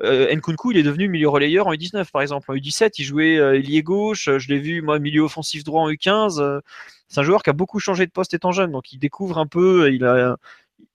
[0.00, 2.50] Euh, Nkunku, il est devenu milieu relayeur en U19 par exemple.
[2.50, 4.28] En U17, il jouait euh, ailier gauche.
[4.38, 6.40] Je l'ai vu, moi, milieu offensif droit en U15.
[6.40, 6.60] Euh,
[7.08, 9.46] c'est un joueur qui a beaucoup changé de poste étant jeune, donc il découvre un
[9.46, 9.92] peu.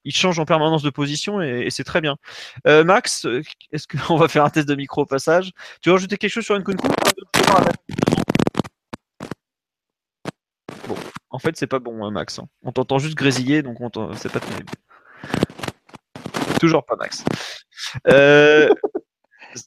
[0.03, 2.17] Il change en permanence de position et, c'est très bien.
[2.65, 3.27] Max,
[3.71, 6.45] est-ce qu'on va faire un test de micro au passage Tu veux rajouter quelque chose
[6.45, 6.87] sur Nkunku?
[10.87, 10.95] Bon,
[11.29, 12.39] en fait, c'est pas bon, hein, Max.
[12.39, 12.47] Hein.
[12.63, 13.77] On t'entend juste grésiller, donc
[14.15, 14.71] c'est pas terrible.
[16.59, 17.23] Toujours pas Max.
[18.07, 18.69] Euh,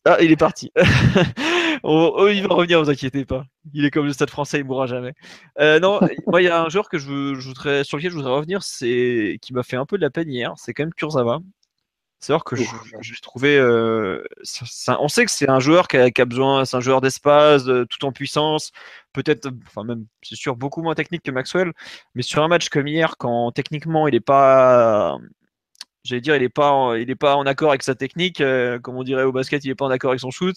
[0.04, 0.72] ah, il est parti.
[1.82, 3.44] oh, il va revenir, vous inquiétez pas.
[3.72, 5.14] Il est comme le stade français, il mourra jamais.
[5.58, 8.32] Euh, non, moi, il y a un joueur que je, voudrais, sur lequel je voudrais
[8.32, 10.52] revenir, c'est qui m'a fait un peu de la peine hier.
[10.56, 11.40] C'est quand même Kurzawa.
[12.22, 12.66] C'est vrai que j'ai
[13.22, 13.56] trouvé.
[13.56, 14.22] Euh,
[14.88, 18.12] on sait que c'est un joueur qui a, besoin, c'est un joueur d'espace, tout en
[18.12, 18.72] puissance.
[19.14, 21.72] Peut-être, enfin même, c'est sûr, beaucoup moins technique que Maxwell.
[22.14, 25.18] Mais sur un match comme hier, quand techniquement il n'est pas,
[26.04, 28.96] j'allais dire, il n'est pas, en, il pas en accord avec sa technique, euh, comme
[28.96, 30.56] on dirait au basket, il n'est pas en accord avec son shoot,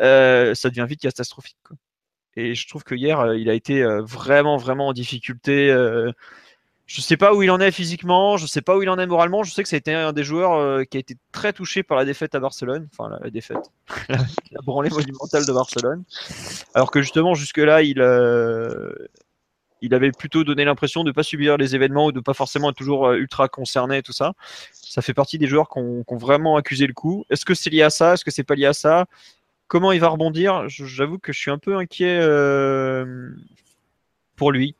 [0.00, 1.56] euh, ça devient vite catastrophique.
[2.36, 5.68] Et je trouve que hier, euh, il a été vraiment, vraiment en difficulté.
[6.86, 8.88] je ne sais pas où il en est physiquement, je ne sais pas où il
[8.88, 9.42] en est moralement.
[9.42, 11.98] Je sais que ça a été un des joueurs qui a été très touché par
[11.98, 13.72] la défaite à Barcelone, enfin la, défaite,
[14.08, 16.04] la branlée monumentale de Barcelone.
[16.74, 18.00] Alors que justement, jusque-là, il,
[19.80, 22.34] il avait plutôt donné l'impression de ne pas subir les événements ou de ne pas
[22.34, 24.32] forcément être toujours euh, ultra concerné et tout ça.
[24.72, 27.24] Ça fait partie des joueurs qui ont, vraiment accusé le coup.
[27.30, 28.14] Est-ce que c'est lié à ça?
[28.14, 29.06] Est-ce que c'est pas lié à ça?
[29.68, 30.64] Comment il va rebondir?
[30.68, 33.30] J'avoue que je suis un peu inquiet euh,
[34.36, 34.74] pour lui.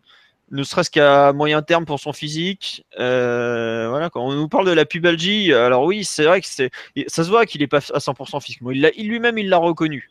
[0.51, 2.87] Ne serait-ce qu'à moyen terme pour son physique.
[2.99, 6.71] Euh, voilà, quand on nous parle de la pubalgie, alors oui, c'est vrai que c'est,
[7.07, 8.71] ça se voit qu'il n'est pas à 100% physiquement.
[8.71, 10.11] Il, lui-même, il l'a reconnu.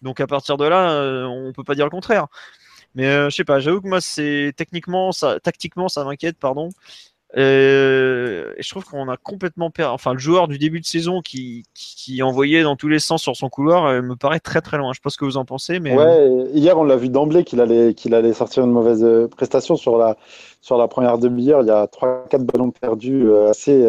[0.00, 2.28] Donc à partir de là, on peut pas dire le contraire.
[2.94, 6.70] Mais euh, je sais pas, j'avoue que moi, c'est techniquement, ça, tactiquement, ça m'inquiète, pardon.
[7.36, 9.92] Euh, et je trouve qu'on a complètement perdu.
[9.92, 13.36] Enfin, le joueur du début de saison qui, qui envoyait dans tous les sens sur
[13.36, 14.92] son couloir euh, me paraît très très loin.
[14.92, 16.46] Je sais pas ce que vous en pensez, mais ouais.
[16.54, 20.16] Hier, on l'a vu d'emblée qu'il allait qu'il allait sortir une mauvaise prestation sur la
[20.62, 21.60] sur la première demi-heure.
[21.60, 23.86] Il y a trois quatre ballons perdus, assez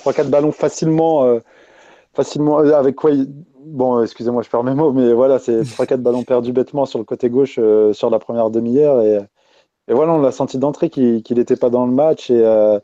[0.00, 1.40] trois quatre ballons facilement
[2.18, 3.12] facilement avec quoi
[3.64, 7.04] bon, excusez-moi, je perds mes mots, mais voilà, c'est 3-4 ballons perdus bêtement sur le
[7.04, 9.00] côté gauche euh, sur la première demi-heure.
[9.02, 9.20] Et,
[9.88, 12.28] et, voilà, on l'a senti d'entrée qu'il n'était pas dans le match.
[12.30, 12.80] Et, euh,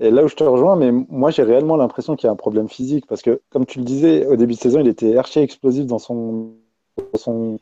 [0.00, 2.36] et, là où je te rejoins, mais moi, j'ai réellement l'impression qu'il y a un
[2.36, 3.06] problème physique.
[3.06, 6.00] Parce que, comme tu le disais, au début de saison, il était archi explosif dans
[6.00, 6.54] son,
[7.12, 7.60] dans son,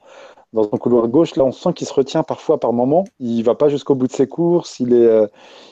[0.53, 1.37] dans son couloir gauche.
[1.37, 3.05] Là, on sent qu'il se retient parfois par moment.
[3.21, 4.81] Il va pas jusqu'au bout de ses courses.
[4.81, 5.27] Il est, euh,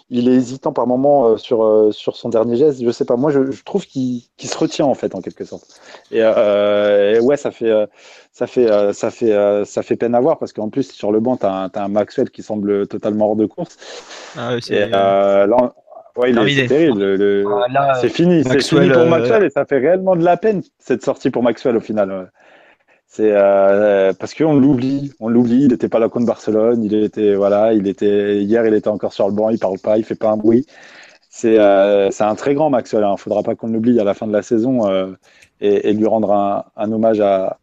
[0.08, 2.82] il est hésitant par moment euh, sur, euh, sur son dernier geste.
[2.82, 3.16] Je sais pas.
[3.16, 5.80] Moi, je, trouve qu'il se retient en fait, en quelque sorte.
[6.10, 7.72] Et, ouais, ça fait,
[8.32, 11.36] ça fait, ça fait, ça fait peine à voir parce qu'en plus sur le banc,
[11.36, 13.76] tu as, un Maxwell qui semble totalement hors de course.
[14.36, 15.46] Ah, c'est là,
[16.16, 17.46] Ouais, c'est terrible.
[17.76, 18.42] Ah, c'est fini.
[18.44, 21.76] C'est fini pour Maxwell et ça fait réellement de la peine cette sortie pour Maxwell
[21.76, 22.30] au final.
[23.12, 25.64] C'est euh, parce qu'on l'oublie, on l'oublie.
[25.64, 26.84] Il n'était pas là contre Barcelone.
[26.84, 29.50] Il était voilà, il était hier, il était encore sur le banc.
[29.50, 30.64] Il parle pas, il fait pas un bruit.
[31.28, 33.02] C'est euh, un très grand Maxwell.
[33.02, 33.16] Il hein.
[33.16, 34.88] faudra pas qu'on l'oublie à la fin de la saison.
[34.88, 35.12] Euh,
[35.60, 37.58] et, lui rendre un, hommage à,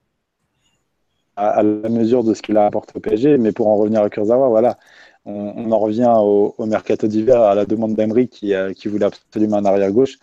[1.37, 3.37] à, la mesure de ce qu'il a apporté au PSG.
[3.37, 4.77] Mais pour en revenir à Kurzawa, voilà,
[5.25, 9.65] on, en revient au, mercato d'hiver à la demande d'Emery qui, qui voulait absolument un
[9.65, 10.17] arrière gauche.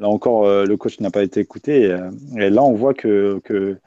[0.00, 1.82] Là encore, le coach n'a pas été écouté.
[1.82, 3.78] Et, et, là, on voit que, que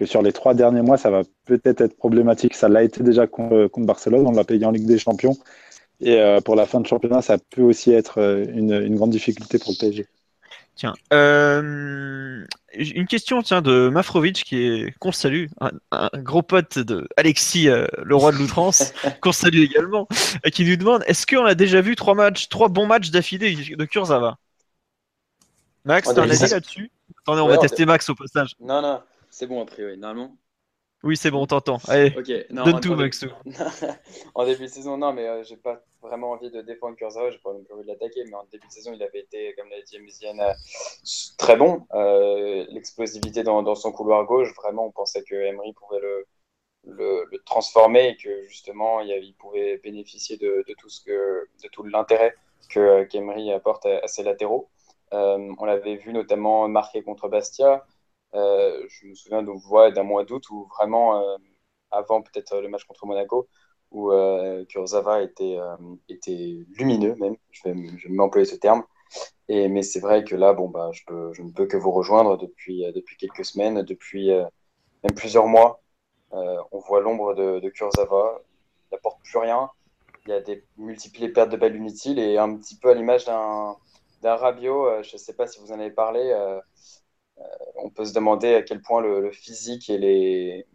[0.00, 2.54] que sur les trois derniers mois, ça va peut-être être problématique.
[2.54, 5.36] Ça l'a été déjà contre, Barcelone, on l'a payé en Ligue des Champions.
[6.00, 9.58] Et euh, pour la fin de championnat, ça peut aussi être euh, une, grande difficulté
[9.58, 10.06] pour le PSG.
[10.74, 15.48] Tiens, euh, une question tiens, de Mafrovic qui est qu'on salue,
[15.90, 20.08] un, gros pote de Alexis, le roi de l'outrance, qu'on salue également,
[20.50, 23.84] qui nous demande est-ce qu'on a déjà vu trois matchs, trois bons matchs d'affilée de
[23.84, 24.38] Kurzawa?
[25.84, 26.90] Max, tu as un avis là-dessus?
[27.22, 28.54] Attendez, on va tester Max au passage.
[28.60, 30.36] Non, non, c'est bon, a priori, normalement.
[31.02, 31.78] Oui, c'est bon, on t'entend.
[31.88, 32.10] Allez,
[32.50, 33.24] donne tout, Max.
[34.34, 37.38] en début de saison, non, mais euh, j'ai pas vraiment envie de défendre Kurzawa, j'ai
[37.38, 39.96] pas envie de l'attaquer, mais en début de saison, il avait été, comme l'a dit
[39.96, 40.52] Emizienne, euh,
[41.38, 41.86] très bon.
[41.94, 46.26] Euh, l'explosivité dans, son couloir gauche, vraiment, on pensait que Emery pouvait le,
[46.84, 52.34] le, transformer et que justement, il, pouvait bénéficier de, tout ce que, de tout l'intérêt
[52.68, 54.68] que qu'Emery apporte à, à, ses latéraux.
[55.12, 57.86] on l'avait vu notamment marqué contre Bastia.
[58.34, 61.36] Euh, je me souviens d'un mois d'août où vraiment, euh,
[61.90, 63.48] avant peut-être le match contre Monaco,
[63.90, 65.58] où euh, Kurzawa était,
[66.08, 67.74] était lumineux même, je vais,
[68.08, 68.84] m'employer ce terme.
[69.48, 71.02] Et, mais c'est vrai que là, bon, bah, je,
[71.42, 75.82] ne peux que vous rejoindre depuis, depuis quelques semaines, depuis même plusieurs mois.
[76.32, 78.42] on voit l'ombre de, de Kurzawa,
[78.90, 79.70] il n'apporte plus rien.
[80.26, 83.24] Il y a des multipliées pertes de balles inutiles et un petit peu à l'image
[83.24, 83.76] d'un,
[84.22, 86.60] Rabiot, je ne sais pas si vous en avez parlé, euh,
[87.76, 90.66] on peut se demander à quel point le, physique et les,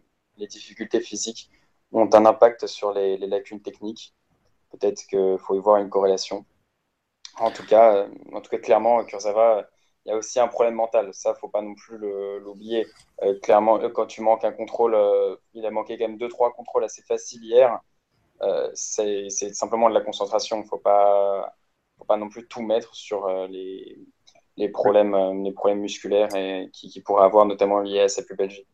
[0.48, 1.50] difficultés physiques
[1.92, 4.14] ont un impact sur les, lacunes techniques.
[4.70, 6.44] Peut-être qu'il faut y voir une corrélation.
[7.38, 9.66] En tout cas, euh, en tout cas clairement, Kurzawa,
[10.04, 11.12] il y a aussi un problème mental.
[11.14, 12.86] Ça, faut pas non plus l'oublier.
[13.22, 14.96] Euh, clairement, quand tu manques un contrôle,
[15.54, 17.80] il a manqué quand même deux trois contrôles assez faciles hier.
[18.74, 20.64] c'est simplement de la concentration.
[20.64, 21.54] Faut pas,
[21.98, 23.98] faut pas non plus tout mettre sur les,
[24.56, 28.22] les problèmes, euh, les problèmes musculaires et qui, qui pourraient avoir, notamment liés à sa
[28.22, 28.66] pubalgie.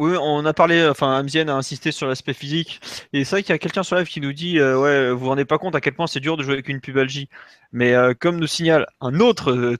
[0.00, 2.80] Oui, on a parlé, enfin, Amzien a insisté sur l'aspect physique.
[3.12, 5.18] Et c'est vrai qu'il y a quelqu'un sur live qui nous dit, euh, ouais, vous
[5.18, 7.28] vous rendez pas compte à quel point c'est dur de jouer avec une pubalgie.
[7.70, 9.76] Mais euh, comme nous signale un autre euh,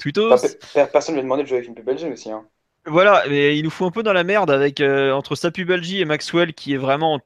[0.92, 2.30] personne ne lui a demandé de jouer avec une pubalgie aussi.
[2.30, 2.44] Hein.
[2.84, 6.04] Voilà, mais il nous fout un peu dans la merde avec entre sa pubalgie et
[6.04, 7.18] Maxwell qui est vraiment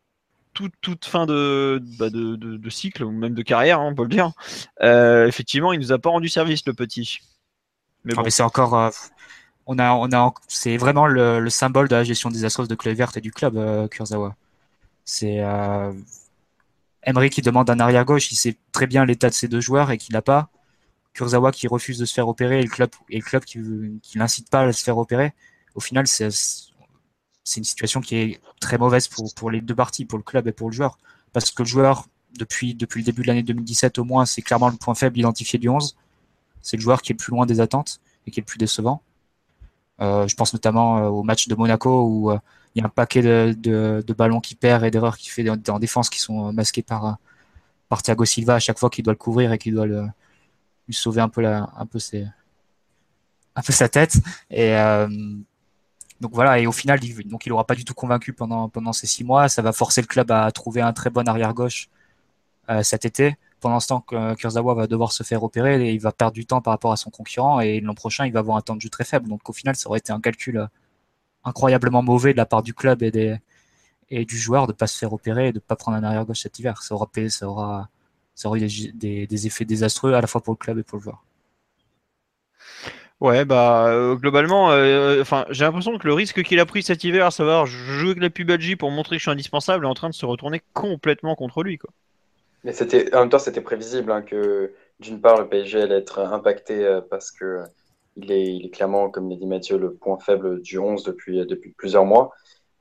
[0.53, 4.05] toute, toute fin de, bah, de, de, cycle ou même de carrière, hein, on peut
[4.05, 4.31] le dire.
[5.27, 7.19] effectivement, il nous a pas rendu service le petit.
[8.05, 8.75] Mais, ah, c'est encore.
[8.75, 8.91] Euh,
[9.67, 13.21] on a, on a, c'est vraiment le, symbole de la gestion désastreuse de Vert et
[13.21, 14.37] du club, euh, Kurzawa.
[15.05, 15.93] C'est euh,
[17.03, 19.91] Emery qui demande un arrière gauche, il sait très bien l'état de ses deux joueurs
[19.91, 20.51] et qu'il n'a pas.
[21.15, 23.61] Kurzawa qui refuse de se faire opérer et le club, et le club qui,
[24.03, 25.33] qui l'incite pas à se faire opérer.
[25.75, 30.05] Au final, c'est, c'est une situation qui est très mauvaise pour, pour les deux parties,
[30.05, 30.99] pour le club et pour le joueur.
[31.33, 32.07] Parce que le joueur,
[32.39, 35.59] depuis, depuis le début de l'année 2017 au moins, c'est clairement le point faible identifié
[35.59, 35.97] du 11
[36.65, 38.59] c'est le joueur qui est le plus loin des attentes et qui est le plus
[38.59, 39.03] décevant.
[40.01, 42.39] Euh, je pense notamment euh, au match de Monaco où euh,
[42.75, 46.11] il y a un paquet de, ballons qui perd et d'erreurs qu'il fait en défense
[46.11, 47.19] qui sont masqués par,
[48.03, 50.03] Thiago Silva à chaque fois qu'il doit le couvrir et qu'il doit lui
[50.91, 51.45] sauver un peu,
[53.69, 54.17] sa tête.
[54.51, 54.75] Et
[56.21, 59.23] voilà, au final, il, donc il aura pas du tout convaincu pendant, pendant ces six
[59.23, 59.49] mois.
[59.49, 61.89] Ça va forcer le club à trouver un très bon arrière gauche
[62.83, 66.13] cet été pendant ce temps que Kurzawa va devoir se faire opérer et il va
[66.13, 68.61] perdre du temps par rapport à son concurrent et l'an prochain il va avoir un
[68.61, 69.27] temps de jeu très faible.
[69.27, 70.67] Donc au final ça aurait été un calcul euh,
[71.45, 73.39] incroyablement mauvais de la part du club et,
[74.27, 76.27] du joueur de ne pas se faire opérer et de ne pas prendre un arrière
[76.27, 76.83] gauche cet hiver.
[76.83, 77.09] Ça aura,
[77.45, 77.89] aura,
[78.35, 81.25] ça eu des, effets désastreux à la fois pour le club et pour le joueur.
[83.21, 87.25] Ouais, bah euh, globalement, euh, j'ai l'impression que le risque qu'il a pris cet hiver,
[87.25, 90.11] à savoir jouer avec la pubalgie pour montrer que je suis indispensable, est en train
[90.11, 91.79] de se retourner complètement contre lui.
[91.79, 91.91] Quoi.
[92.65, 96.85] Mais en même temps, c'était prévisible hein, que d'une part, le PSG allait être impacté
[96.85, 97.63] euh, parce que
[98.17, 101.45] il est, il est, clairement, comme l'a dit Mathieu, le point faible du 11 depuis,
[101.47, 102.33] depuis plusieurs mois.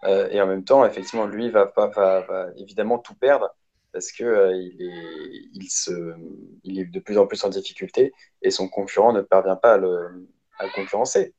[0.06, 3.50] Euh, et en même temps, effectivement, lui va, va, évidemment tout perdre
[3.92, 5.92] parce que euh, il, est, il, se,
[6.64, 9.78] il est de plus en plus en difficulté et son concurrent ne parvient pas à
[9.78, 10.28] le,
[10.60, 11.34] à le concurrencer.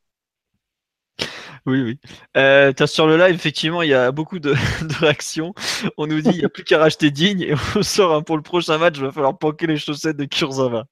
[1.67, 1.99] Oui, oui.
[2.37, 4.55] Euh, sur le live, effectivement, il y a beaucoup de,
[5.01, 5.55] réactions.
[5.97, 8.43] On nous dit il n'y a plus qu'à racheter Digne et on sort pour le
[8.43, 10.85] prochain match, il va falloir panquer les chaussettes de Kurzawa.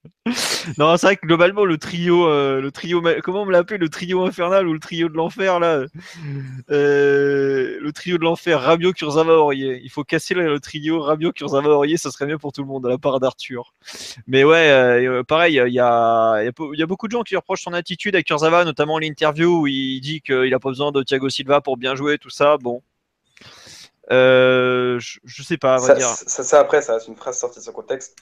[0.78, 3.90] non, c'est vrai que globalement, le trio, euh, le trio, comment on me l'appelle, le
[3.90, 5.84] trio infernal ou le trio de l'enfer, là
[6.70, 9.78] euh, Le trio de l'enfer, Rabio, Kurzawa, Aurier.
[9.84, 12.86] Il faut casser le, trio Rabio, Kurzawa, Aurier, ça serait mieux pour tout le monde,
[12.86, 13.74] à la part d'Arthur.
[14.26, 17.74] Mais ouais, euh, pareil, il y a, y a, beaucoup de gens qui reprochent son
[17.74, 21.60] attitude à Kurzawa, notamment l'interview où il dit qu'il a pas besoin de Thiago Silva
[21.60, 22.56] pour bien jouer, tout ça.
[22.56, 22.82] Bon.
[24.10, 28.16] Euh, je, sais pas, ça, Ça, après, ça c'est une phrase sortie de son contexte.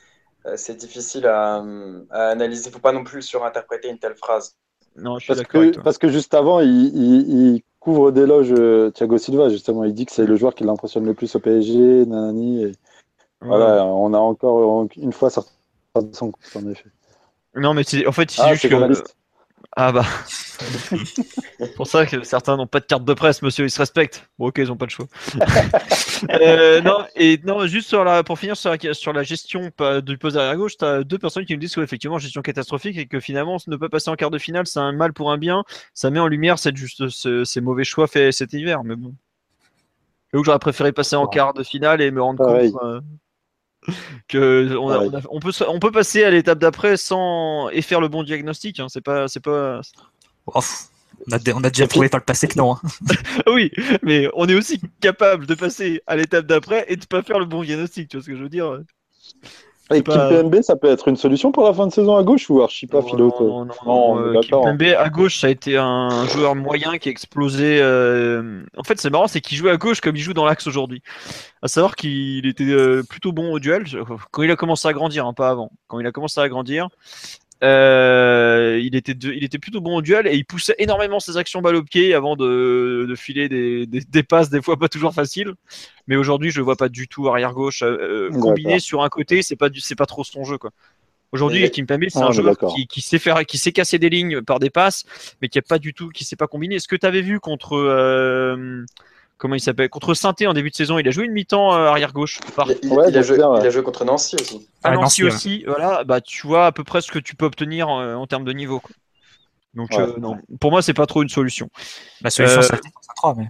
[0.46, 1.62] Euh, c'est difficile à,
[2.10, 2.68] analyser.
[2.68, 4.56] Il faut pas non plus surinterpréter une telle phrase.
[4.96, 9.48] Non, je suis parce, que, parce que juste avant, il, couvre d'éloges euh, Thiago Silva,
[9.48, 9.84] justement.
[9.84, 12.64] Il dit que c'est le joueur qui l'impressionne le plus au PSG, nanani.
[12.64, 12.72] Et...
[13.40, 15.50] Voilà, on a encore une fois sorti
[15.94, 16.90] de son compte, en effet.
[17.54, 19.19] Non, mais en fait, c'est ah, juste que.
[19.76, 20.04] Ah bah.
[20.26, 24.28] c'est pour ça que certains n'ont pas de carte de presse, monsieur, ils se respectent.
[24.38, 25.06] Bon, ok, ils n'ont pas le choix.
[26.28, 29.70] Euh, non, et non, juste sur la, pour finir sur la, sur la gestion
[30.02, 32.98] du poste arrière gauche, tu as deux personnes qui me disent que effectivement, gestion catastrophique
[32.98, 35.38] et que finalement, ne pas passer en quart de finale, c'est un mal pour un
[35.38, 35.64] bien.
[35.94, 39.14] Ça met en lumière cette, juste, ces mauvais choix faits cet hiver, mais bon.
[40.34, 42.82] J'aurais préféré passer en quart de finale et me rendre compte.
[42.84, 43.00] Euh,
[44.28, 48.80] que on, peut, on peut passer à l'étape d'après sans et faire le bon diagnostic.
[48.80, 48.86] Hein.
[48.88, 49.80] C'est pas, c'est pas.
[50.46, 50.60] on,
[51.32, 52.74] a, déjà prouvé par le passé que non.
[52.74, 52.80] Hein.
[53.46, 53.70] oui,
[54.02, 57.46] mais on est aussi capable de passer à l'étape d'après et de pas faire le
[57.46, 58.08] bon diagnostic.
[58.08, 58.80] Tu vois ce que je veux dire?
[59.92, 62.62] Et PMB, ça peut être une solution pour la fin de saison à gauche ou
[62.62, 66.54] archi pas Philo Non, non, non, euh, PMB à gauche, ça a été un joueur
[66.54, 67.78] moyen qui a explosé.
[67.80, 70.66] Euh, en fait, c'est marrant, c'est qu'il jouait à gauche comme il joue dans l'axe
[70.66, 71.02] aujourd'hui.
[71.62, 73.84] À savoir qu'il était euh, plutôt bon au duel
[74.30, 75.72] quand il a commencé à grandir, hein, pas avant.
[75.88, 76.88] Quand il a commencé à grandir,
[77.62, 81.60] euh, il, était il était plutôt bon au duel et il poussait énormément ses actions
[81.60, 85.12] balle au pied avant de, de filer des, des, des, passes des fois pas toujours
[85.12, 85.52] faciles.
[86.06, 89.42] Mais aujourd'hui, je le vois pas du tout arrière gauche euh, combiné sur un côté,
[89.42, 90.70] c'est pas du, c'est pas trop son jeu quoi.
[91.32, 94.42] Aujourd'hui, Kim Pembe, c'est un joueur qui, qui, sait faire, qui sait casser des lignes
[94.42, 95.04] par des passes,
[95.40, 96.76] mais qui a pas du tout, qui sait pas combiner.
[96.76, 98.84] Est-ce que tu avais vu contre euh,
[99.40, 99.88] comment il s'appelle?
[99.88, 102.38] Contre saint en début de saison, il a joué une mi-temps euh, arrière gauche.
[102.82, 104.68] Il, a joué, contre Nancy aussi.
[104.84, 106.04] Ah, Nancy, aussi, voilà.
[106.04, 108.52] Bah tu vois à peu près ce que tu peux obtenir euh, en termes de
[108.52, 108.80] niveau.
[109.74, 111.70] Donc euh, non, pour moi c'est pas trop une solution.
[112.22, 113.48] La solution c'est la défense à 3 mais.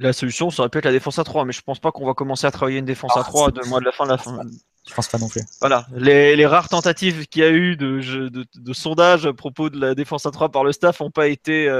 [0.00, 2.06] La solution ça aurait pu être la défense à 3, mais je pense pas qu'on
[2.06, 4.18] va commencer à travailler une défense à 3 de mois de la fin de la
[4.18, 4.40] fin.
[4.88, 5.42] Je pense pas non plus.
[5.60, 9.80] Voilà, les, rares tentatives qu'il y a eu de, de, de, sondage à propos de
[9.80, 11.72] la défense à 3 par le staff n'ont pas été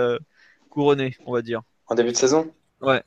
[0.68, 1.62] couronnées, on va dire.
[1.86, 2.50] En début de saison?
[2.80, 3.02] Ouais.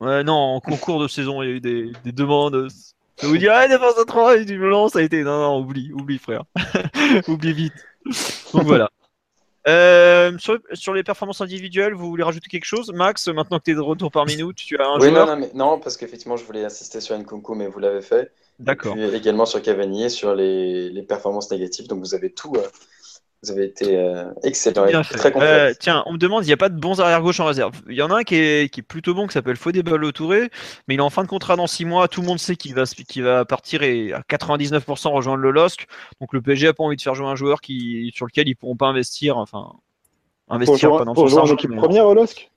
[0.00, 2.68] Ouais, non, en concours de saison, il y a eu des, des demandes.
[3.16, 5.22] Ça vous dit, ah, défense à 3, et du non, ça a été.
[5.22, 6.44] Non, non, oublie, oublie, frère.
[7.28, 7.72] oublie vite.
[8.52, 8.90] Donc voilà.
[9.66, 12.92] Euh, sur, sur, les performances individuelles, vous voulez rajouter quelque chose?
[12.92, 15.36] Max, maintenant que tu es de retour parmi nous, tu as un oui, Non, non,
[15.36, 18.30] mais, non parce qu'effectivement, je voulais insister sur Nkunku, mais vous l'avez fait.
[18.58, 18.94] D'accord.
[18.94, 21.88] Puis également sur Cavani, sur les, les, performances négatives.
[21.88, 22.68] Donc vous avez tout, euh,
[23.44, 24.86] vous avez été euh, excellent.
[25.02, 27.72] très euh, tiens, on me demande, il n'y a pas de bons arrière-gauche en réserve.
[27.88, 30.50] Il y en a un qui est, qui est plutôt bon, qui s'appelle Fodé Touré,
[30.88, 32.08] mais il est en fin de contrat dans 6 mois.
[32.08, 32.84] Tout le monde sait qu'il va,
[33.16, 35.86] va partir et à 99% rejoindre le LOSC.
[36.20, 38.52] Donc le PSG n'a pas envie de faire jouer un joueur qui, sur lequel ils
[38.52, 39.36] ne pourront pas investir.
[39.36, 39.72] Enfin,
[40.48, 42.50] investir pour pendant jouer première au LOSC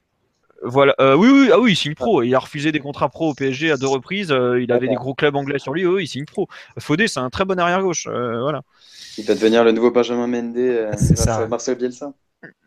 [0.63, 2.23] voilà, euh, oui, oui, ah oui, il signe pro.
[2.23, 4.29] Il a refusé des contrats pro au PSG à deux reprises.
[4.29, 5.85] il avait des gros clubs anglais sur lui.
[5.85, 6.47] Oui, il signe pro.
[6.79, 8.07] Fodé, c'est un très bon arrière gauche.
[8.07, 8.61] voilà.
[9.17, 11.47] Il va devenir le nouveau Benjamin Mendy euh, ça.
[11.47, 12.13] Marcel Bielsa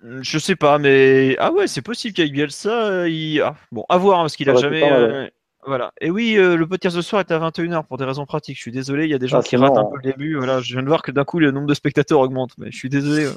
[0.04, 3.40] Je sais pas, mais ah ouais, c'est possible qu'avec Bielsa, euh, il...
[3.40, 4.82] ah, bon, à voir, hein, parce qu'il a jamais.
[4.90, 5.28] Euh,
[5.66, 5.92] voilà.
[6.00, 8.56] Et oui, le podcast de soir est à 21h pour des raisons pratiques.
[8.56, 10.36] Je suis désolé, il y a des gens ah, qui ratent un peu le début.
[10.36, 12.76] Voilà, je viens de voir que d'un coup le nombre de spectateurs augmente, mais je
[12.76, 13.28] suis désolé.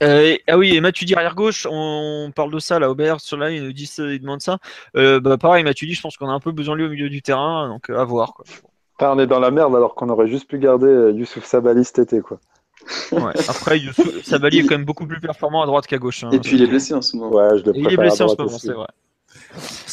[0.00, 3.50] Ah oui, et Mathieu dit arrière gauche, on parle de ça là, Aubert sur là,
[3.50, 4.58] il nous dit il demande ça.
[4.94, 7.08] bah pareil, Mathieu dit, je pense qu'on a un peu besoin de lui au milieu
[7.08, 8.34] du terrain, donc à voir.
[8.34, 8.44] Quoi
[9.08, 11.98] on est dans la merde alors qu'on aurait juste pu garder euh, Youssouf Sabali cet
[11.98, 12.20] été.
[12.20, 12.38] Quoi.
[13.48, 16.24] Après, Youssouf Sabali est quand même beaucoup plus performant à droite qu'à gauche.
[16.24, 16.30] Hein.
[16.32, 17.34] et puis il est blessé en ce moment.
[17.34, 18.88] Ouais, je le il est blessé en ce moment, c'est vrai.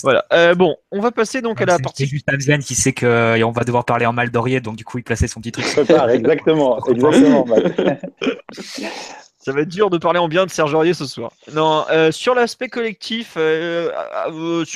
[0.03, 0.25] Voilà.
[0.33, 2.03] Euh, bon, on va passer donc à la partie.
[2.03, 5.03] C'est juste qui sait qu'on va devoir parler en mal d'Orier, donc du coup il
[5.03, 5.65] plaçait son petit truc.
[6.09, 7.45] exactement, exactement.
[9.47, 11.31] Ça va être dur de parler en bien de Serge Aurier ce soir.
[11.53, 13.39] Non, euh, sur l'aspect collectif, sur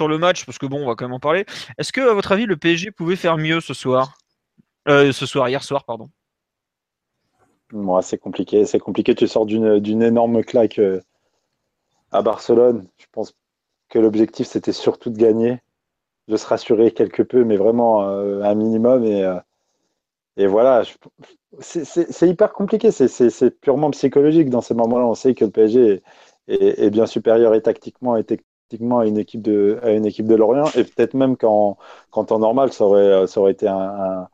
[0.07, 1.45] le match, parce que bon, on va quand même en parler.
[1.77, 4.13] Est-ce que, à votre avis, le PSG pouvait faire mieux ce soir?
[4.87, 6.09] Euh, ce soir, hier soir, pardon.
[7.73, 8.65] Moi, c'est compliqué.
[8.65, 9.13] C'est compliqué.
[9.13, 11.01] Tu sors d'une énorme claque euh,
[12.13, 12.87] à Barcelone.
[12.97, 13.35] Je pense
[13.89, 15.59] que l'objectif, c'était surtout de gagner,
[16.29, 19.03] de se rassurer quelque peu, mais vraiment euh, un minimum.
[19.03, 19.29] Et,
[20.37, 20.83] et voilà,
[21.59, 22.91] c'est hyper compliqué.
[22.91, 25.05] C'est purement psychologique dans ces moments-là.
[25.05, 26.03] On sait que le PSG
[26.47, 30.35] est, bien supérieur et tactiquement et techniquement à une équipe de, à une équipe de
[30.35, 30.67] Lorient.
[30.75, 31.77] Et peut-être même qu'en
[32.11, 34.27] temps normal, ça aurait, ça aurait été un.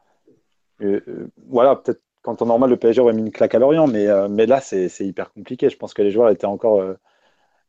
[0.82, 4.08] Euh, voilà, peut-être qu'en temps normal, le PSG aurait mis une claque à Lorient, mais,
[4.30, 5.70] mais là, c'est hyper compliqué.
[5.70, 6.82] Je pense que les joueurs étaient encore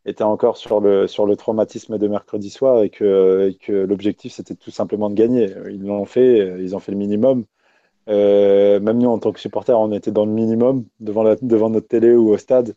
[0.04, 4.70] était encore sur le, sur le traumatisme de mercredi soir et que l'objectif c'était tout
[4.70, 5.52] simplement de gagner.
[5.70, 7.44] Ils l'ont fait, ils ont fait le minimum.
[8.08, 11.70] Euh, même nous en tant que supporters, on était dans le minimum devant, la, devant
[11.70, 12.74] notre télé ou au stade.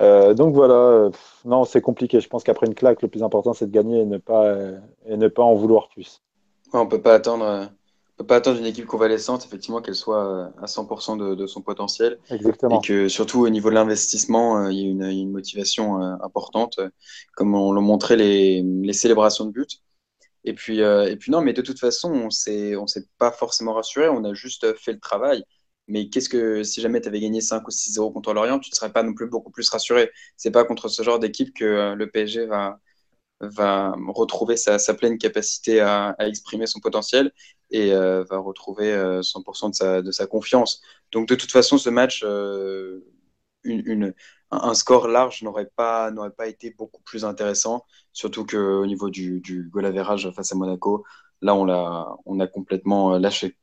[0.00, 1.10] Euh, donc voilà,
[1.44, 2.20] non, c'est compliqué.
[2.20, 4.54] Je pense qu'après une claque, le plus important c'est de gagner et ne pas,
[5.06, 6.22] et ne pas en vouloir plus.
[6.72, 7.68] on peut pas attendre
[8.18, 11.62] peut pas attendre une équipe convalescente, effectivement, qu'elle soit euh, à 100% de, de, son
[11.62, 12.18] potentiel.
[12.30, 12.80] Exactement.
[12.80, 16.16] Et que surtout au niveau de l'investissement, euh, il y a une, une, motivation euh,
[16.22, 16.80] importante,
[17.36, 19.80] comme on l'ont montré les, les, célébrations de but.
[20.44, 23.74] Et puis, et puis non, mais de toute façon, on s'est, on s'est pas forcément
[23.74, 25.44] rassuré, on a juste fait le travail.
[25.88, 28.74] Mais qu'est-ce que si jamais tu avais gagné 5 ou 6-0 contre l'Orient, tu ne
[28.74, 30.10] serais pas non plus beaucoup plus rassuré.
[30.36, 32.80] C'est pas contre ce genre d'équipe que le PSG va,
[33.40, 37.32] va retrouver sa, pleine capacité à, exprimer son potentiel
[37.70, 40.82] et euh, va retrouver 100% euh, de sa, de sa, confiance.
[41.12, 43.04] Donc de toute façon, ce match, euh,
[43.64, 44.14] une,
[44.50, 49.68] un score large n'aurait pas, pas été beaucoup plus intéressant, surtout qu'au niveau du, du
[49.70, 51.04] goal average face à Monaco,
[51.42, 53.56] là on, l'a, on a complètement lâché.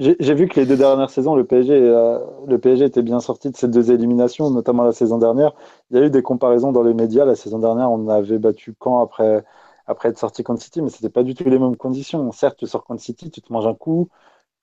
[0.00, 3.56] J'ai vu que les deux dernières saisons, le PSG, le PSG était bien sorti de
[3.56, 5.52] ces deux éliminations, notamment la saison dernière.
[5.90, 7.24] Il y a eu des comparaisons dans les médias.
[7.24, 9.44] La saison dernière, on avait battu quand après
[9.86, 12.32] après être sorti contre City, mais c'était pas du tout les mêmes conditions.
[12.32, 14.08] Certes, tu sors contre City, tu te manges un coup,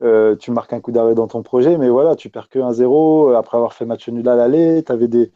[0.03, 3.35] euh, tu marques un coup d'arrêt dans ton projet, mais voilà, tu perds que 1-0
[3.35, 5.31] après avoir fait match nul à l'aller, tu avais des,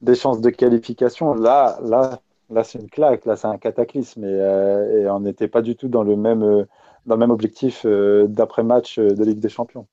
[0.00, 1.34] des chances de qualification.
[1.34, 5.62] Là, là, là c'est une claque, là, c'est un cataclysme, et, euh, on n'était pas
[5.62, 6.64] du tout dans le même, euh,
[7.06, 9.86] dans le même objectif d'après-match de Ligue des Champions.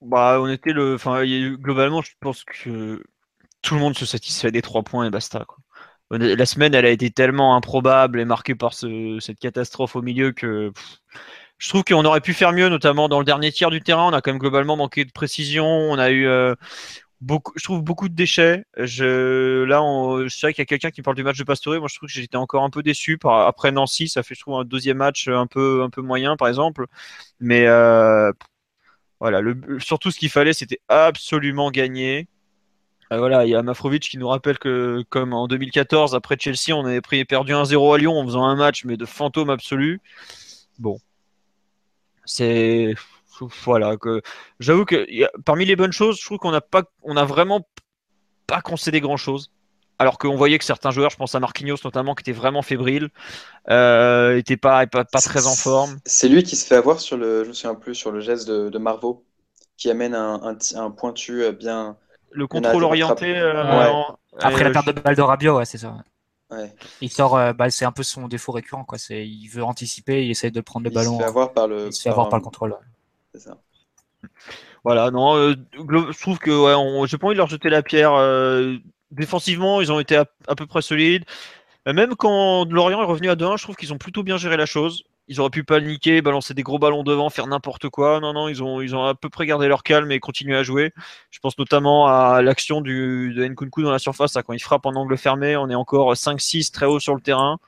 [0.00, 3.02] Bah, on était le, enfin, globalement, je pense que
[3.62, 5.46] tout le monde se satisfait des trois points et basta.
[6.10, 10.70] La semaine, elle a été tellement improbable et marquée par cette catastrophe au milieu que
[11.58, 14.08] je trouve qu'on aurait pu faire mieux, notamment dans le dernier tiers du terrain.
[14.08, 15.66] On a quand même globalement manqué de précision.
[15.66, 16.54] On a eu euh,
[17.20, 18.64] beaucoup, je trouve beaucoup de déchets.
[18.76, 21.78] Là, on, je sais qu'il y a quelqu'un qui parle du match de Pastore.
[21.78, 24.08] Moi, je trouve que j'étais encore un peu déçu après Nancy.
[24.08, 26.86] Ça fait, je trouve, un deuxième match un peu, un peu moyen, par exemple.
[27.40, 28.32] Mais euh,
[29.20, 29.40] voilà,
[29.78, 32.28] surtout ce qu'il fallait, c'était absolument gagner.
[33.10, 36.74] Ah, voilà, il y a Mafrovic qui nous rappelle que, comme en 2014, après Chelsea,
[36.76, 40.00] on avait perdu 1-0 à Lyon en faisant un match, mais de fantôme absolu.
[40.78, 40.98] Bon.
[42.24, 42.94] C'est.
[43.64, 43.96] Voilà.
[43.96, 44.22] Que...
[44.60, 45.06] J'avoue que
[45.44, 47.66] parmi les bonnes choses, je trouve qu'on n'a pas, on a vraiment
[48.46, 49.50] pas concédé grand chose.
[49.98, 53.10] Alors qu'on voyait que certains joueurs, je pense à Marquinhos notamment, qui était vraiment fébrile,
[53.70, 55.98] euh, était pas, pas, très en forme.
[56.04, 58.48] C'est lui qui se fait avoir sur le, je me souviens plus, sur le geste
[58.48, 59.24] de, de Marvaux,
[59.76, 61.96] qui amène un, un, un pointu euh, bien,
[62.32, 63.36] le contrôle orienté.
[63.38, 64.02] Euh,
[64.40, 65.96] Après la perte de balle de Rabiot, ouais, c'est ça.
[67.00, 68.98] Il sort, euh, bah, c'est un peu son défaut récurrent, quoi.
[68.98, 71.12] C'est, il veut anticiper, il essaie de prendre le ballon.
[71.12, 72.76] Il se fait avoir par le, il se fait avoir par le contrôle.
[73.32, 73.58] C'est ça.
[74.84, 78.12] Voilà, non, euh, je trouve que ouais, j'ai pas envie de leur jeter la pierre.
[79.10, 81.24] défensivement, ils ont été à, à peu près solides.
[81.86, 84.66] Même quand Lorient est revenu à 2-1, je trouve qu'ils ont plutôt bien géré la
[84.66, 88.20] chose ils auraient pu paniquer, balancer des gros ballons devant, faire n'importe quoi.
[88.20, 90.62] Non, non, ils ont, ils ont à peu près gardé leur calme et continué à
[90.62, 90.92] jouer.
[91.30, 94.94] Je pense notamment à l'action du, de Nkunku dans la surface, quand il frappe en
[94.94, 97.58] angle fermé, on est encore 5-6 très haut sur le terrain.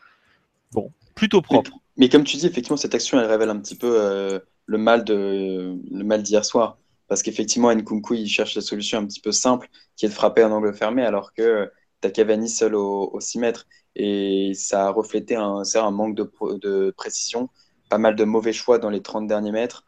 [0.73, 1.71] Bon, plutôt propre.
[1.97, 5.05] Mais, comme tu dis, effectivement, cette action, elle révèle un petit peu euh, le mal
[5.05, 6.77] de le mal d'hier soir.
[7.09, 10.45] Parce qu'effectivement, Nkunku, il cherche la solution un petit peu simple, qui est de frapper
[10.45, 11.71] en angle fermé, alors que
[12.01, 13.67] tu as Cavani seul au, au 6 mètres.
[13.95, 17.49] Et ça a reflété un, un manque de, de, précision,
[17.89, 19.85] pas mal de mauvais choix dans les 30 derniers mètres,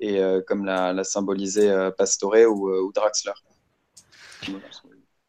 [0.00, 3.32] et euh, comme l'a symbolisé euh, Pastore ou, euh, ou, Draxler.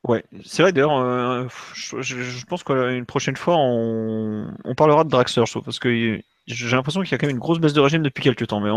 [0.04, 5.80] Ouais, c'est vrai d'ailleurs, je, je, pense qu'une prochaine fois on, parlera de Draxler, parce
[5.80, 8.48] que j'ai l'impression qu'il y a quand même une grosse baisse de régime depuis quelques
[8.48, 8.70] temps, mais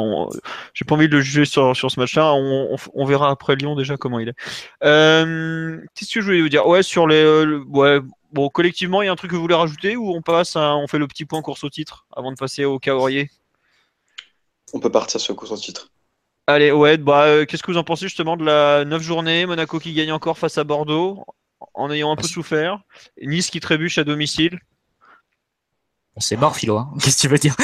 [0.73, 2.33] j'ai pas envie de le juger sur, sur ce match-là.
[2.33, 4.37] On, verra après Lyon déjà comment il est.
[4.85, 6.67] Euh, Qu'est-ce que je voulais vous dire?
[6.67, 8.01] Ouais, sur les, euh, ouais,
[8.33, 10.87] bon, collectivement, il y a un truc que vous voulez rajouter ou on passe, on
[10.87, 13.31] fait le petit point course au titre avant de passer au Caorier
[14.73, 15.91] On peut partir sur course au titre.
[16.47, 19.79] Allez, ouais, bah, euh, qu'est-ce que vous en pensez justement de la 9 journée Monaco
[19.81, 21.25] qui gagne encore face à Bordeaux
[21.75, 22.81] en ayant un peu souffert.
[23.21, 24.61] Nice qui trébuche à domicile?
[26.19, 26.79] C'est mort, Philo.
[26.79, 26.93] Hein.
[27.03, 27.55] Qu'est-ce que tu veux dire?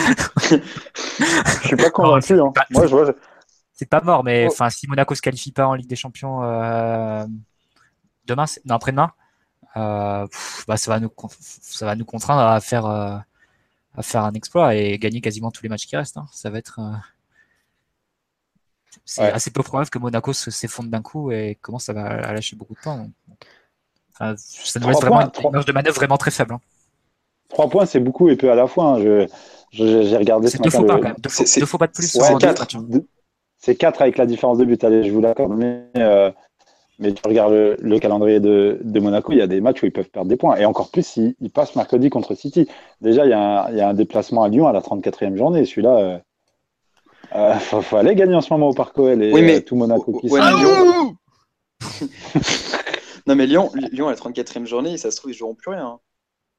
[1.63, 2.41] Je suis pas convaincu.
[2.41, 2.53] Hein.
[2.71, 3.15] Moi, je vois.
[3.73, 4.53] C'est pas mort, mais oh.
[4.53, 7.25] enfin, si Monaco se qualifie pas en Ligue des Champions euh,
[8.27, 9.13] demain, non après-demain,
[9.77, 10.27] euh,
[10.69, 11.11] bah, ça va nous
[11.41, 13.17] ça va nous contraindre à faire euh,
[13.97, 16.19] à faire un exploit et gagner quasiment tous les matchs qui restent.
[16.19, 16.27] Hein.
[16.33, 16.81] Ça va être
[19.05, 22.75] c'est assez peu probable que Monaco s'effondre d'un coup et commence à, à lâcher beaucoup
[22.75, 23.07] de temps.
[24.19, 26.55] ça nous reste vraiment une marge de manœuvre vraiment très faible.
[26.55, 26.61] Hein.
[27.49, 28.97] Trois points, c'est beaucoup et peu à la fois.
[28.97, 29.27] Hein.
[29.71, 32.15] J'ai regardé ce deux Faux pas, Deux, faux, pas de plus.
[32.17, 32.67] Ouais, quatre.
[33.59, 34.83] C'est quatre avec la différence de but.
[34.85, 35.55] Allez, je vous l'accorde.
[35.57, 36.31] Mais, euh,
[36.99, 39.93] mais tu regardes le, calendrier de, de, Monaco, il y a des matchs où ils
[39.93, 40.57] peuvent perdre des points.
[40.57, 42.69] Et encore plus s'ils ils passent mercredi contre City.
[43.01, 45.37] Déjà, il y, a un, il y, a un, déplacement à Lyon à la 34e
[45.37, 45.65] journée.
[45.65, 46.23] Celui-là,
[47.35, 49.77] euh, euh, faut, aller gagner en ce moment au Parc OL et oui, mais, tout
[49.77, 51.17] Monaco qui ouais, Lyon...
[53.27, 55.87] non, mais Lyon, Lyon à la 34e journée, ça se trouve, ils joueront plus rien.
[55.87, 55.99] Hein.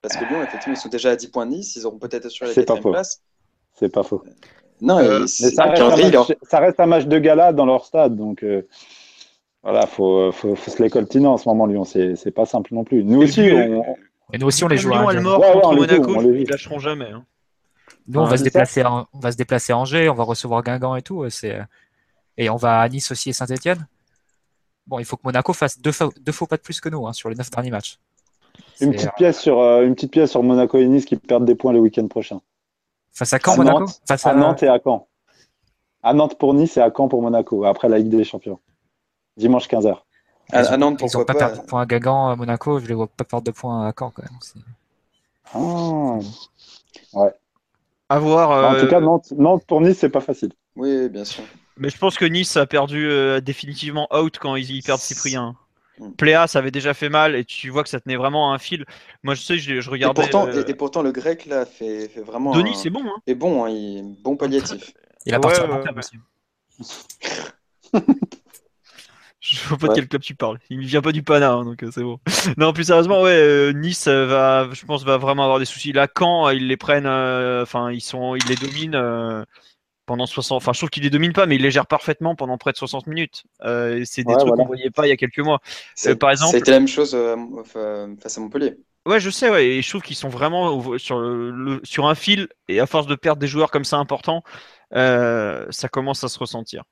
[0.01, 2.25] Parce que Lyon, effectivement, ils sont déjà à 10 points de Nice, ils auront peut-être
[2.25, 3.21] assuré la quatrième place.
[3.73, 4.23] C'est pas faux.
[4.81, 5.65] Non, euh, ça,
[6.59, 8.67] reste un match, de gala dans leur stade, donc euh,
[9.63, 11.85] voilà, faut, faut, faut, se les coltiner en ce moment, Lyon.
[11.85, 13.03] C'est pas simple non plus.
[13.03, 13.83] Nous aussi, on...
[14.33, 14.89] Et nous aussi, on les joue.
[14.89, 17.11] Lyon, à mort ouais, contre Monaco, ils lâcheront jamais.
[17.11, 17.23] Hein.
[18.07, 20.95] Nous, on, va se déplacer on va se déplacer à Angers, on va recevoir Guingamp
[20.95, 21.25] et tout.
[22.37, 23.87] Et on va à Nice aussi et Saint-Etienne.
[24.87, 27.13] Bon, il faut que Monaco fasse deux, deux faux pas de plus que nous hein,
[27.13, 27.99] sur les neuf derniers matchs.
[28.81, 31.55] Une petite, pièce sur, euh, une petite pièce sur Monaco et Nice qui perdent des
[31.55, 32.41] points le week-end prochain.
[33.11, 34.33] Face à Caen, Monaco Nantes, Face à...
[34.33, 35.07] Nantes et à Caen.
[36.01, 38.59] À Nantes pour Nice et à Caen pour Monaco, après la Ligue des Champions.
[39.37, 39.97] Dimanche 15h.
[40.51, 42.93] À, Nantes, ils n'ont pas perdu de points à Gagan, à Monaco, je ne les
[42.93, 44.39] vois pas perdre de points à Caen quand même.
[45.53, 46.19] Ah.
[47.13, 47.31] Ouais.
[48.13, 48.71] À voir.
[48.71, 50.51] En tout euh, cas, Nantes, Nantes pour Nice, c'est pas facile.
[50.75, 51.43] Oui, bien sûr.
[51.77, 55.55] Mais je pense que Nice a perdu euh, définitivement out quand ils, perdent Cyprien.
[55.97, 56.11] Mm.
[56.11, 58.59] Pléa, ça avait déjà fait mal et tu vois que ça tenait vraiment à un
[58.59, 58.85] fil.
[59.23, 60.21] Moi, je sais, je, je regardais.
[60.21, 62.51] Et pourtant, et, pourtant, le grec là fait, fait vraiment.
[62.51, 63.01] Denis, c'est bon.
[63.03, 63.19] Hein.
[63.25, 64.15] Et bon, hein, il...
[64.21, 64.93] bon palliatif.
[65.25, 66.17] Il a parti ouais, ouais, aussi.
[69.43, 70.57] je vois pas de quel club tu parles.
[70.69, 72.19] Il vient pas du Pana, hein, donc euh, c'est bon.
[72.57, 75.91] non, plus sérieusement, ouais, euh, Nice va, je pense, va vraiment avoir des soucis.
[75.91, 79.45] Là, quand ils les prennent, euh, enfin, ils sont, ils les dominent
[80.05, 80.55] pendant 60.
[80.57, 82.77] Enfin, je trouve qu'il les domine pas, mais il les gère parfaitement pendant près de
[82.77, 83.43] 60 minutes.
[83.63, 85.59] Euh, c'est des trucs qu'on voyait pas il y a quelques mois.
[86.05, 86.53] Euh, par exemple.
[86.53, 87.35] C'était la même chose euh,
[88.21, 88.75] face à Montpellier.
[89.05, 92.47] Ouais, je sais, ouais, et je trouve qu'ils sont vraiment sur, le, sur un fil,
[92.69, 94.43] et à force de perdre des joueurs comme ça importants,
[94.93, 96.83] ça commence à se ressentir.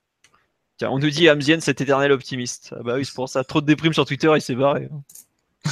[0.81, 2.73] Tiens, on nous dit Amzien, cet éternel optimiste.
[2.75, 3.43] Ah bah oui, c'est pour ça.
[3.43, 4.89] Trop de déprime sur Twitter, il s'est barré.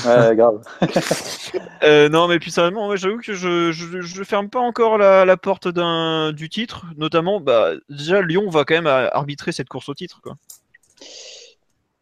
[0.05, 0.61] Ouais, grave.
[1.83, 5.35] euh, non, mais puis sérieusement, j'avoue que je, je, je, ferme pas encore la, la
[5.35, 10.21] porte du titre, notamment, bah, déjà Lyon va quand même arbitrer cette course au titre,
[10.21, 10.35] quoi.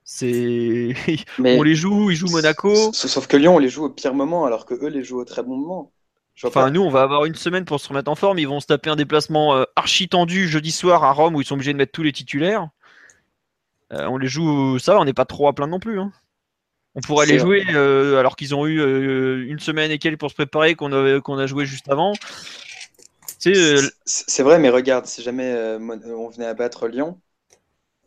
[0.03, 0.93] C'est,
[1.39, 2.91] on les joue, ils jouent Monaco.
[2.91, 5.25] Sauf que Lyon, on les joue au pire moment, alors que eux les jouent au
[5.25, 5.93] très bon moment.
[6.43, 8.37] Enfin, nous, on va avoir une semaine pour se remettre en forme.
[8.37, 11.45] Ils vont se taper un déplacement euh, archi tendu jeudi soir à Rome où ils
[11.45, 12.67] sont obligés de mettre tous les titulaires.
[13.93, 15.99] Euh, on les joue, ça va, on n'est pas trop à plein non plus.
[15.99, 16.11] Hein.
[16.97, 20.31] On pourrait les jouer euh, alors qu'ils ont eu euh, une semaine et quelques pour
[20.31, 22.13] se préparer, qu'on a, qu'on a joué juste avant.
[23.45, 27.21] Euh, c'est vrai, mais regarde, si jamais on venait à battre Lyon,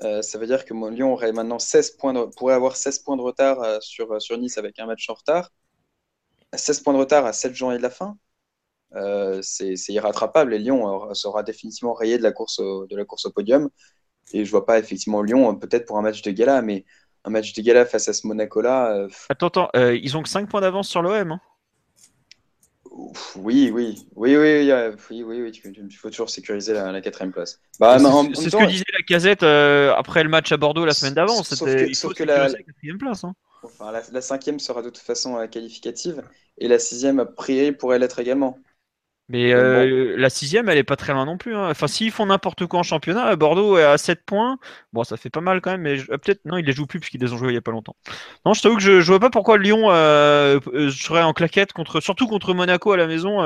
[0.01, 3.81] ça veut dire que Lyon aurait maintenant 16 points pourrait avoir 16 points de retard
[3.81, 5.53] sur, sur Nice avec un match en retard.
[6.53, 8.19] 16 points de retard à 7 journées de la fin,
[9.41, 13.71] c'est irrattrapable et Lyon sera définitivement rayé de la course de la course au podium.
[14.33, 16.85] Et je vois pas effectivement Lyon, peut-être pour un match de gala, mais
[17.25, 18.93] un match de gala face à ce Monaco-là.
[18.93, 21.33] Euh, attends, attends, euh, ils ont que 5 points d'avance sur l'OM.
[21.33, 21.41] Hein
[23.37, 24.73] oui, oui, oui, oui,
[25.09, 27.61] oui, oui, il faut toujours sécuriser la, quatrième place.
[27.79, 27.99] Bah,
[28.35, 31.41] c'est ce que disait la casette euh, après le match à Bordeaux la semaine d'avant.
[31.41, 33.25] Il faut que la, quatrième place.
[33.25, 33.35] Hein.
[33.63, 36.23] Enfin, la, la, cinquième sera de toute façon qualificative
[36.59, 38.59] et la sixième, a priori, pourrait l'être également.
[39.33, 41.55] Mais euh, la sixième, elle est pas très loin non plus.
[41.55, 41.71] Hein.
[41.71, 44.59] Enfin, s'ils font n'importe quoi en championnat, Bordeaux est à 7 points.
[44.93, 46.99] Bon, ça fait pas mal quand même, mais euh, peut-être non, ils les jouent plus
[46.99, 47.95] puisqu'ils les ont joués il y a pas longtemps.
[48.45, 50.59] Non, je t'avoue que je, je vois pas pourquoi Lyon euh,
[50.91, 53.39] serait en claquette contre, surtout contre Monaco à la maison.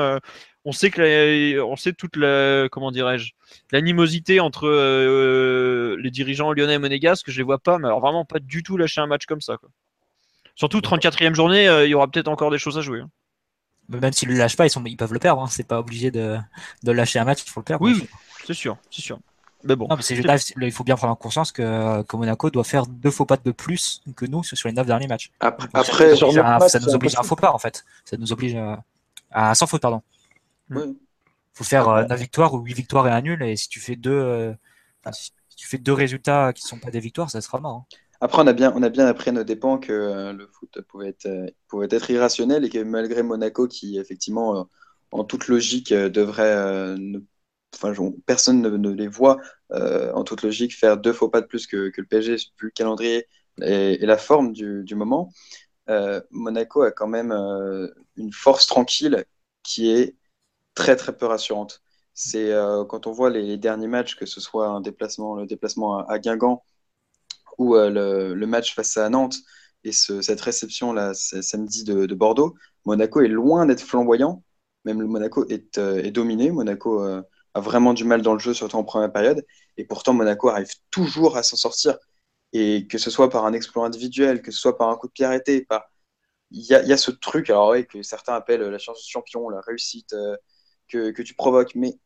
[0.65, 3.33] on sait que on sait toute la, comment dirais-je,
[3.71, 4.67] l'animosité entre
[6.01, 7.29] les dirigeants lyonnais et monégasques.
[7.29, 9.57] Je les vois pas, mais alors vraiment pas du tout lâcher un match comme ça.
[9.57, 9.69] Quoi.
[10.55, 13.01] Surtout 34e journée, il y aura peut-être encore des choses à jouer.
[13.01, 13.11] Hein
[13.89, 15.41] même s'ils le lâchent pas, ils, sont, ils peuvent le perdre.
[15.41, 15.47] Hein.
[15.49, 16.37] C'est pas obligé de,
[16.83, 17.83] de, lâcher un match, il faut le perdre.
[17.83, 18.07] Oui,
[18.45, 19.19] c'est sûr, c'est sûr.
[19.63, 19.87] Mais bon.
[20.61, 24.03] il faut bien prendre conscience que, que, Monaco doit faire deux faux pas de plus
[24.15, 25.31] que nous sur les neuf derniers matchs.
[25.39, 27.83] Après, ça nous oblige, à, ça nous oblige à un faux pas en fait.
[28.03, 28.83] Ça nous oblige à,
[29.31, 30.01] à 100 fautes, pardon.
[30.69, 30.95] Il
[31.53, 33.41] faut faire euh, 9 victoires ou 8 victoires et un nul.
[33.41, 34.53] Et si tu fais deux, euh,
[35.11, 37.85] si tu fais deux résultats qui sont pas des victoires, ça sera mort.
[37.91, 37.97] Hein.
[38.21, 40.81] Après, on a bien, on a bien appris à nos dépens que euh, le foot
[40.87, 44.63] pouvait être, euh, pouvait être irrationnel et que malgré Monaco, qui effectivement, euh,
[45.11, 46.95] en toute logique, devrait.
[47.75, 47.93] enfin,
[48.25, 49.39] personne ne, les voit
[49.71, 53.27] en toute logique faire deux faux pas de plus que, le PSG, vu le calendrier
[53.61, 55.31] et, la forme du, du moment.
[56.31, 57.31] Monaco a quand même
[58.17, 59.25] une force tranquille
[59.63, 60.15] qui est
[60.75, 61.81] très très peu rassurante.
[62.13, 62.51] C'est
[62.89, 66.63] quand on voit les, derniers matchs, que ce soit un déplacement, le déplacement à Guingamp
[67.57, 69.37] ou euh, le, match face à Nantes
[69.83, 74.43] et cette réception là samedi de, Bordeaux, Monaco est loin d'être flamboyant.
[74.83, 76.51] Même le Monaco est, est dominé.
[76.51, 77.01] Monaco
[77.55, 79.45] a vraiment du mal dans le jeu, surtout en première période.
[79.77, 81.97] Et pourtant, Monaco arrive toujours à s'en sortir.
[82.53, 85.13] Et que ce soit par un exploit individuel, que ce soit par un coup de
[85.13, 85.85] pied arrêté, par...
[86.51, 89.61] il, y a, ce truc, alors ouais, que certains appellent la chance de champion, la
[89.61, 90.13] réussite
[90.89, 91.75] que, tu provoques.
[91.75, 91.99] Mais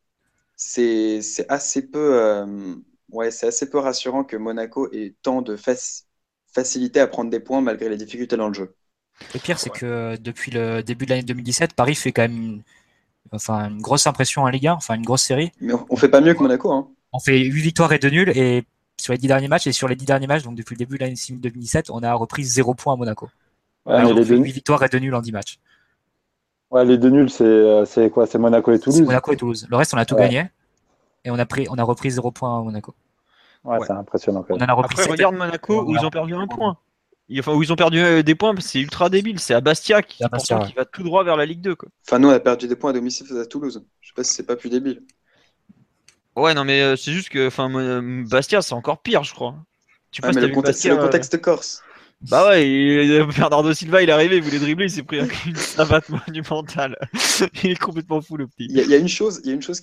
[0.56, 2.16] c'est assez peu.
[2.16, 2.76] Euh,
[3.12, 5.58] ouais, c'est assez peu rassurant que Monaco ait tant de
[6.54, 8.76] facilité à prendre des points malgré les difficultés dans le jeu.
[9.34, 12.64] Le pire, c'est que depuis le début de l'année 2017, Paris fait quand même une,
[13.32, 15.52] enfin, une grosse impression en Ligue 1, enfin une grosse série.
[15.60, 16.72] Mais on, fait pas mieux que Monaco.
[16.72, 16.88] Hein.
[17.12, 18.64] On fait 8 victoires et 2 nuls et
[18.98, 20.98] sur les 10 derniers matchs et sur les 10 derniers matchs, donc depuis le début
[20.98, 23.30] de l'année 2017, on a repris 0 points à Monaco.
[23.86, 25.60] Ouais, on fait 8 victoires et 2 nuls en 10 matchs.
[26.72, 28.28] Ouais, les deux nuls, c'est euh, quoi?
[28.28, 29.68] C'est Monaco et Toulouse Monaco et Toulouse.
[29.70, 30.46] Le reste, on a tout gagné.
[31.30, 32.96] Et on a, pris, on a repris 0 points à Monaco.
[33.64, 34.42] Ouais, c'est impressionnant.
[34.42, 34.68] Quand même.
[34.68, 36.78] On a repris Après, regarde Monaco où ils ont perdu un point.
[37.38, 39.40] Enfin, où ils ont perdu euh, des points, c'est ultra débile.
[39.40, 41.76] C'est à Bastia qui, qui va tout droit vers la Ligue 2.
[41.76, 41.90] Quoi.
[42.08, 43.86] Enfin, nous, on a perdu des points à domicile face à Toulouse.
[44.02, 45.04] Je sais pas si c'est pas plus débile.
[46.36, 47.70] Ouais, non, mais euh, c'est juste que enfin,
[48.24, 49.56] Bastia, c'est encore pire, je crois.
[50.10, 51.84] Tu ah, mais le, contexte, le contexte corse.
[52.22, 56.10] Bah ouais, Bernardo Silva, il est arrivé, il voulait dribbler, il s'est pris une savate
[56.10, 56.98] monumentale.
[57.64, 58.68] il est complètement fou, le petit.
[58.70, 59.82] Il y, a, une chose, il chose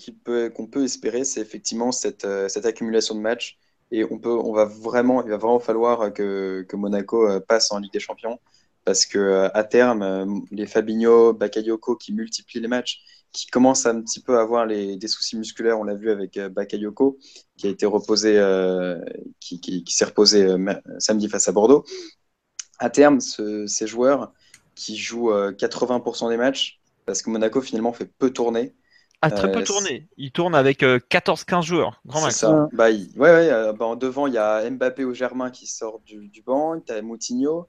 [0.54, 3.58] qu'on peut, espérer, c'est effectivement cette, euh, cette accumulation de matchs.
[3.90, 7.78] Et on peut, on va vraiment, il va vraiment falloir que, Monaco euh, passe en
[7.78, 8.38] Ligue des Champions.
[8.84, 13.00] Parce que euh, à terme, les Fabinho, Bakayoko qui multiplient les matchs,
[13.32, 17.18] qui commencent un petit peu à avoir des soucis musculaires, on l'a vu avec Bakayoko,
[17.56, 18.40] qui a été reposé,
[19.40, 20.46] qui s'est reposé
[20.98, 21.84] samedi face à Bordeaux
[22.78, 24.32] à terme, ces joueurs
[24.74, 28.74] qui jouent 80% euh, des matchs, parce que Monaco finalement fait peu tourner.
[29.22, 30.06] Ah, très peu euh, tourner.
[30.18, 32.00] Il tourne avec 14-15 euh, joueurs.
[32.04, 32.36] Grand max.
[32.36, 32.68] Ça.
[32.72, 36.28] Bah, ouais, ouais bah, en devant, il y a Mbappé ou Germain qui sort du,
[36.28, 37.66] du banc, tu as Moutinho.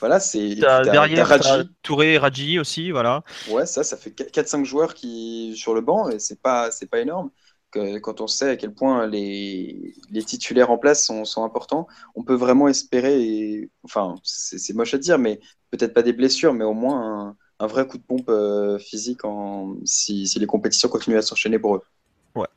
[0.00, 0.56] voilà, c'est.
[0.56, 1.70] Derrière, Raji.
[1.82, 3.22] Touré, Raji aussi, voilà.
[3.48, 7.30] Ouais, ça, ça fait 4-5 joueurs qui sur le banc et c'est pas, pas énorme
[7.72, 12.22] quand on sait à quel point les, les titulaires en place sont, sont, importants, on
[12.22, 15.40] peut vraiment espérer, enfin, c'est moche à dire, mais
[15.70, 19.20] peut-être pas des blessures, mais au moins un, vrai coup de pompe euh, physique
[19.84, 21.82] si, les compétitions continuent à s'enchaîner pour eux.
[22.34, 22.48] Ouais.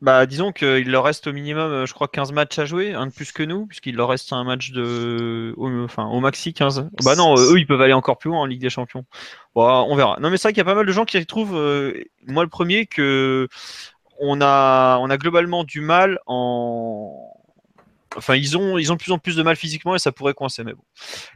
[0.00, 3.06] Bah, disons qu'il leur reste au minimum, euh, je crois, 15 matchs à jouer, un
[3.06, 5.54] de plus que nous, puisqu'il leur reste un match de.
[5.84, 6.88] Enfin, au maxi 15.
[7.04, 9.04] Bah non, eux, ils peuvent aller encore plus loin en Ligue des Champions.
[9.54, 10.18] Bon, on verra.
[10.20, 12.42] Non, mais c'est vrai qu'il y a pas mal de gens qui trouvent, euh, moi
[12.42, 13.46] le premier, que
[14.22, 17.28] on a, globalement du mal en.
[18.16, 20.34] Enfin, ils ont, ils ont de plus en plus de mal physiquement et ça pourrait
[20.34, 20.64] coincer.
[20.64, 20.82] Mais bon,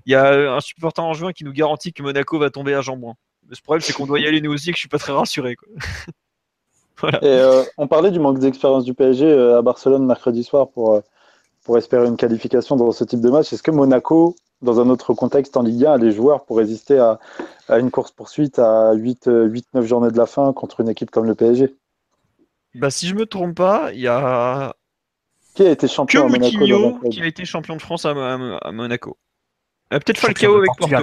[0.04, 2.82] il y a un supporter en juin qui nous garantit que Monaco va tomber à
[2.82, 3.14] Jambouin.
[3.48, 5.12] Le problème, c'est qu'on doit y aller nous aussi et que je suis pas très
[5.12, 5.56] rassuré.
[7.22, 11.00] euh, on parlait du manque d'expérience du PSG euh, à Barcelone mercredi soir pour, euh,
[11.64, 13.52] pour espérer une qualification dans ce type de match.
[13.52, 16.98] Est-ce que Monaco, dans un autre contexte en Ligue 1, a des joueurs pour résister
[16.98, 17.18] à,
[17.68, 21.74] à une course-poursuite à 8-9 journées de la fin contre une équipe comme le PSG
[22.76, 24.74] bah, si je me trompe pas, il y a.
[25.54, 28.14] Qui a été champion que Moutinho qui a été champion de France à,
[28.72, 29.16] Monaco.
[29.94, 30.96] Euh, peut-être Falcao avec Porto.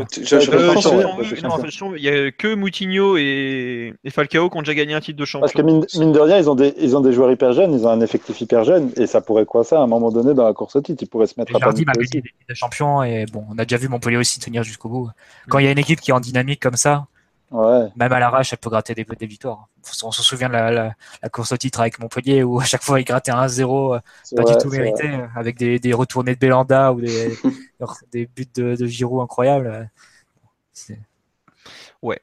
[1.96, 3.94] Il y a que Moutinho et...
[4.10, 5.48] Falcao qui ont déjà gagné un titre de champion.
[5.48, 7.88] Parce que mine, de rien, ils ont, des, ils ont des joueurs hyper jeunes, ils
[7.88, 10.44] ont un effectif hyper jeune, et ça pourrait quoi ça à un moment donné dans
[10.44, 13.26] la course au titre Ils pourraient se mettre à Jardim a gagné des champions, et
[13.32, 15.10] bon, on a déjà vu Montpellier aussi tenir jusqu'au bout.
[15.48, 17.08] Quand il y a une équipe qui est en dynamique comme ça,
[17.54, 19.68] même à l'arrache, elle peut gratter des, des victoires.
[20.04, 20.96] On se souvient de la,
[21.32, 24.00] course au titre avec Montpellier où à chaque fois il grattait un 1-0, euh,
[24.36, 27.38] pas du tout mérité, euh, avec des, des, retournées de Belanda ou des,
[28.12, 29.90] des buts de, de Giroud incroyables.
[32.02, 32.20] Ouais.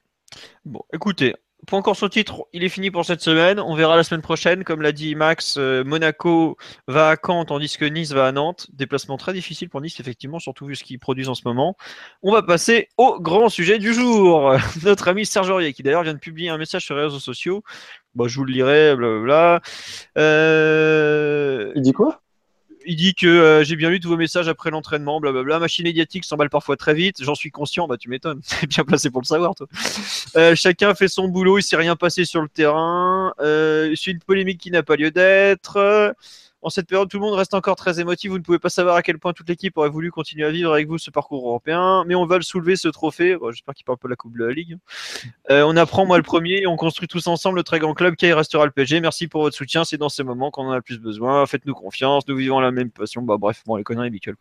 [0.65, 1.37] Bon, écoutez,
[1.67, 3.61] pour encore son titre, il est fini pour cette semaine.
[3.61, 4.65] On verra la semaine prochaine.
[4.65, 6.57] Comme l'a dit Max, euh, Monaco
[6.89, 8.69] va à Caen tandis que Nice va à Nantes.
[8.73, 11.77] Déplacement très difficile pour Nice, effectivement, surtout vu ce qu'ils produisent en ce moment.
[12.23, 14.55] On va passer au grand sujet du jour.
[14.85, 17.63] Notre ami Serge Aurier, qui d'ailleurs vient de publier un message sur les réseaux sociaux.
[18.15, 19.61] Bon, je vous le lirai, blablabla.
[20.19, 21.73] Euh...
[21.77, 22.21] Il dit quoi?
[22.87, 25.59] Il dit que euh, j'ai bien lu tous vos messages après l'entraînement, blablabla.
[25.59, 27.23] Machine médiatique s'emballe parfois très vite.
[27.23, 27.87] J'en suis conscient.
[27.87, 28.41] Bah, tu m'étonnes.
[28.61, 29.67] T'es bien placé pour le savoir, toi.
[30.37, 31.59] Euh, chacun fait son boulot.
[31.59, 33.35] Il s'est rien passé sur le terrain.
[33.41, 36.15] Euh, c'est une polémique qui n'a pas lieu d'être.
[36.63, 38.31] En cette période, tout le monde reste encore très émotif.
[38.31, 40.73] Vous ne pouvez pas savoir à quel point toute l'équipe aurait voulu continuer à vivre
[40.73, 42.05] avec vous ce parcours européen.
[42.07, 43.37] Mais on va le soulever, ce trophée.
[43.51, 44.77] J'espère qu'il parle pas de la Coupe de la Ligue.
[45.51, 46.67] Euh, on apprend, moi, le premier.
[46.67, 49.01] On construit tous ensemble le très grand club qui restera le PSG.
[49.01, 49.85] Merci pour votre soutien.
[49.85, 51.47] C'est dans ces moments qu'on en a le plus besoin.
[51.47, 52.29] Faites-nous confiance.
[52.29, 53.23] Nous vivons la même passion.
[53.23, 54.37] Bah, bref, bon, les conneries habituelles.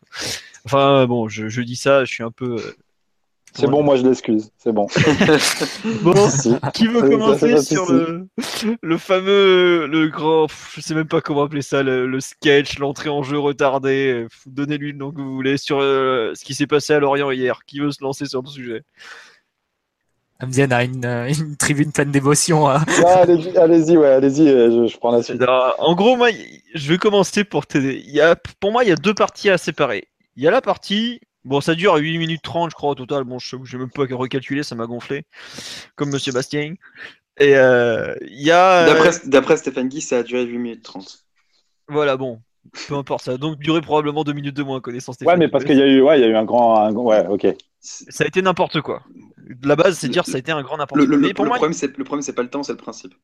[0.66, 2.04] Enfin, bon, je, dis ça.
[2.04, 2.56] Je suis un peu.
[3.52, 4.50] C'est bon, moi je l'excuse.
[4.58, 4.86] C'est bon.
[6.02, 6.54] Bon, Merci.
[6.72, 8.26] qui veut ça commencer sur le,
[8.80, 12.78] le fameux, le grand, pff, je sais même pas comment appeler ça, le, le sketch,
[12.78, 14.26] l'entrée en jeu retardée.
[14.46, 17.60] Donnez-lui le nom que vous voulez sur euh, ce qui s'est passé à Lorient hier.
[17.66, 18.82] Qui veut se lancer sur le sujet?
[20.38, 22.68] Amzian a une, euh, une tribune pleine d'émotion.
[22.70, 22.82] hein.
[23.56, 25.42] Allez-y, ouais, allez-y, euh, je, je prends la suite.
[25.42, 26.28] Alors, En gros, moi,
[26.74, 28.02] je vais commencer pour t'aider.
[28.58, 30.08] Pour moi, il y a deux parties à séparer.
[30.36, 33.24] Il y a la partie, bon, ça dure 8 minutes 30, je crois, au total.
[33.24, 35.24] Bon, je n'ai même pas recalculé, ça m'a gonflé,
[35.96, 36.74] comme Monsieur Bastien.
[37.38, 38.82] Et euh, il y a.
[38.82, 41.24] euh, D'après d'après Stéphane Guy, ça a duré 8 minutes 30.
[41.88, 42.40] Voilà, bon,
[42.88, 45.38] peu importe, ça a donc duré probablement 2 minutes de moins, connaissant Ouais, Stéphane.
[45.38, 47.26] mais parce qu'il y a eu, ouais, il y a eu un grand, un- ouais,
[47.26, 47.46] ok.
[47.80, 49.02] Ça a été n'importe quoi.
[49.64, 51.08] La base, c'est dire ça a été un grand n'importe quoi.
[51.10, 52.78] le- Mais le pour moi, problème, c'est le problème, c'est pas le temps, c'est le
[52.78, 53.14] principe.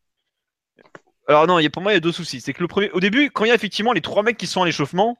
[1.28, 2.40] Alors non, il y a- pour moi, il y a deux soucis.
[2.40, 4.46] C'est que le premier, au début, quand il y a effectivement les trois mecs qui
[4.46, 5.18] sont à l'échauffement,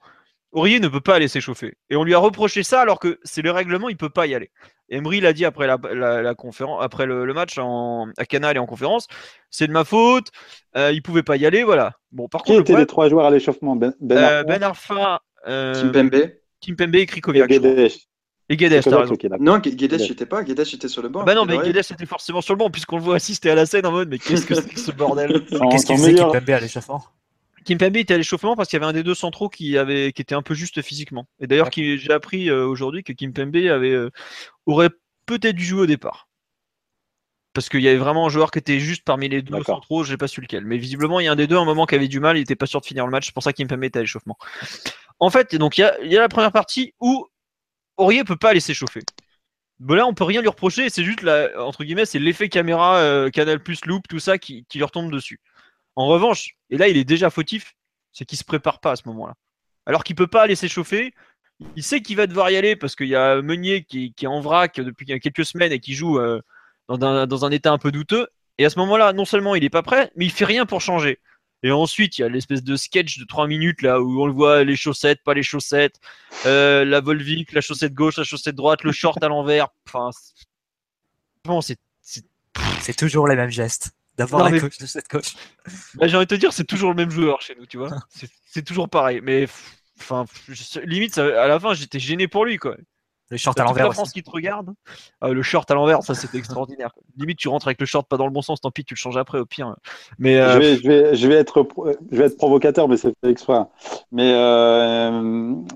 [0.56, 1.74] Aurier ne peut pas aller s'échauffer.
[1.90, 4.34] Et on lui a reproché ça alors que c'est le règlement, il peut pas y
[4.34, 4.50] aller.
[4.88, 8.56] Emery l'a dit après la, la- la conférence, après le, le match en, à Canal
[8.56, 9.06] et en conférence,
[9.50, 10.28] c'est de ma faute.
[10.76, 11.92] euh, il pouvait pas y aller, voilà.
[12.10, 13.76] Bon, par Qui contre, le étaient problème, les trois joueurs à l'échauffement?
[13.76, 16.30] Ben, ben euh, Arfa, Ben Arfa, euh, Kimpembe
[16.60, 17.50] Kimpembe et Krikoviak.
[17.50, 17.90] Guedes.
[18.48, 19.14] Et Guedes, t'as raison.
[19.40, 20.42] Non, Gu- Guedes, étais pas.
[20.42, 21.24] Guedes, j'étais sur le banc.
[21.24, 23.66] Bah non, mais Guedes était forcément sur le banc puisqu'on le voit assister à la
[23.66, 25.44] scène en mode mais qu'est-ce que c'est que ce bordel?
[25.70, 27.04] Qu'est-ce qu'il faisait meilleur- Kimpembe à l'échauffement?
[27.66, 30.22] Kimpembe était à l'échauffement parce qu'il y avait un des deux centraux qui avait qui
[30.22, 31.28] était un peu juste physiquement.
[31.40, 34.10] Et d'ailleurs, j'ai appris euh, aujourd'hui que Kimpembe avait euh,
[34.66, 34.90] aurait
[35.26, 36.28] peut-être dû jouer au départ.
[37.52, 40.18] Parce qu'il y avait vraiment un joueur qui était juste parmi les deux centraux, j'ai
[40.18, 40.64] pas su lequel.
[40.64, 42.36] Mais visiblement, il y a un des deux, à un moment, qui avait du mal,
[42.36, 44.02] il était pas sûr de finir le match, c'est pour ça que Kimpembe était à
[44.02, 44.36] l'échauffement.
[45.18, 47.26] En fait, donc il y a, il y a la première partie où
[47.96, 49.00] Aurier peut pas aller s'échauffer.
[49.78, 52.98] Bon, là, on peut rien lui reprocher, c'est juste, la, entre guillemets, c'est l'effet caméra,
[52.98, 55.40] euh, Canal Plus, Loop, tout ça qui, qui lui retombe dessus.
[55.96, 57.74] En revanche, et là il est déjà fautif,
[58.12, 59.34] c'est qu'il se prépare pas à ce moment-là.
[59.86, 61.14] Alors qu'il peut pas aller s'échauffer,
[61.74, 64.40] il sait qu'il va devoir y aller parce qu'il y a Meunier qui, est en
[64.40, 66.40] vrac depuis quelques semaines et qui joue euh,
[66.88, 68.28] dans, un, état un peu douteux.
[68.58, 70.80] Et à ce moment-là, non seulement il est pas prêt, mais il fait rien pour
[70.80, 71.18] changer.
[71.62, 74.32] Et ensuite, il y a l'espèce de sketch de 3 minutes là où on le
[74.32, 75.98] voit les chaussettes, pas les chaussettes,
[76.44, 79.68] euh, la Volvic, la chaussette gauche, la chaussette droite, le short à l'envers.
[79.88, 80.10] Enfin,
[81.44, 83.95] bon, C'est toujours les mêmes gestes.
[84.18, 85.34] Non, la mais- gauche de cette gauche.
[85.94, 87.90] Bah, j'ai envie de te dire, c'est toujours le même joueur chez nous, tu vois.
[88.46, 89.20] C'est- toujours pareil.
[89.22, 89.46] Mais
[90.00, 90.24] enfin,
[90.84, 92.76] limite, ça- à la fin, j'étais gêné pour lui, quoi.
[93.28, 94.14] Le short à l'envers la France aussi.
[94.14, 94.72] qui te regarde.
[95.20, 96.92] Ah, le short à l'envers, ça c'était extraordinaire.
[96.94, 97.02] quoi.
[97.18, 98.98] Limite, tu rentres avec le short pas dans le bon sens, tant pis, tu le
[98.98, 99.74] changes après au pire.
[100.20, 102.96] Mais euh, Je vais, je vais, je vais être, pro- je vais être provocateur, mais
[102.96, 103.54] c'est fait exprès.
[103.54, 103.68] hein.
[104.12, 105.10] Mais, euh,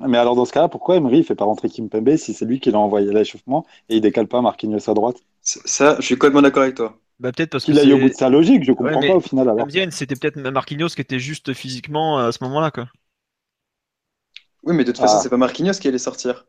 [0.07, 2.61] mais alors dans ce cas-là, pourquoi Emery il fait pas rentrer Kimpembe si c'est lui
[2.61, 5.17] qui l'a envoyé à l'échauffement et il décale pas Marquinhos à droite?
[5.43, 6.97] Ça, ça, je suis complètement d'accord avec toi.
[7.21, 9.21] Bah, peut-être parce que Qu'il aille au bout de sa logique, je comprends pas au
[9.21, 9.67] final alors.
[9.91, 12.89] C'était peut-être Marquinhos qui était juste physiquement euh, à ce moment-là, quoi.
[14.63, 15.21] Oui, mais de toute façon, Ah.
[15.23, 16.47] c'est pas Marquinhos qui allait sortir.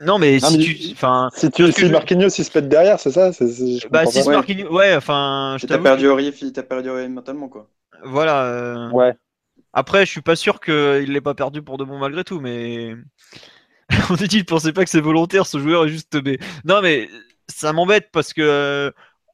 [0.00, 2.68] Non, mais Non, si mais- tu, enfin, Si, tu, si je- Marquinhos il se pète
[2.68, 7.08] derrière, c'est ça je bah si Marquinhos, ouais, enfin, T'as perdu Aurier, t'as perdu Aurier
[7.08, 7.70] mentalement, quoi.
[7.92, 8.44] que- voilà.
[8.44, 9.14] euh, Ouais.
[9.72, 12.94] Après, je suis pas sûr qu'il l'ait pas perdu pour de bon malgré tout, mais
[14.10, 16.38] on dit il pensait pas que c'est volontaire, ce joueur est juste teubé.
[16.64, 17.08] Non, mais
[17.48, 18.90] ça m'embête parce que euh,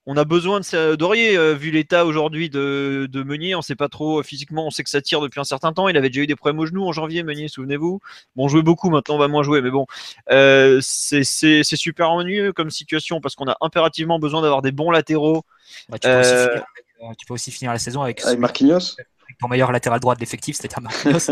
[0.07, 3.55] on a besoin de ça- d'Aurier euh, vu l'état aujourd'hui de, de Meunier.
[3.55, 5.89] On sait pas trop euh, physiquement, on sait que ça tire depuis un certain temps.
[5.89, 8.01] Il avait déjà eu des problèmes au genou en janvier, Meunier, souvenez-vous.
[8.35, 9.87] Bon, on jouait beaucoup, maintenant on va moins jouer, mais bon,
[10.31, 11.23] euh, c'est
[11.65, 15.45] super ennuyeux comme situation parce qu'on a impérativement besoin d'avoir des bons latéraux.
[15.89, 16.65] Ouais, tu, peux aussi Euh, finir,
[17.07, 18.95] avec- tu peux aussi finir la saison avec, Avec Marquinhos?
[18.99, 21.31] avec ton meilleur latéral droit de l'effectif, c'est-à-dire Marquinhos.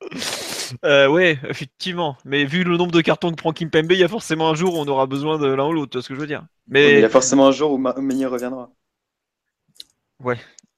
[0.84, 2.16] Euh, ouais, effectivement.
[2.24, 4.74] Mais vu le nombre de cartons que prend Kimpembe, il y a forcément un jour
[4.74, 6.44] où on aura besoin de l'un ou l'autre, tu vois ce que je veux dire.
[6.68, 8.70] Mais il y a forcément un jour où Meunier reviendra.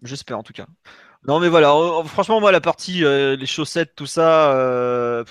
[0.02, 0.66] j'espère en tout cas.
[1.26, 5.24] Non, mais voilà, euh, franchement, moi, la partie, euh, les chaussettes, tout ça, euh,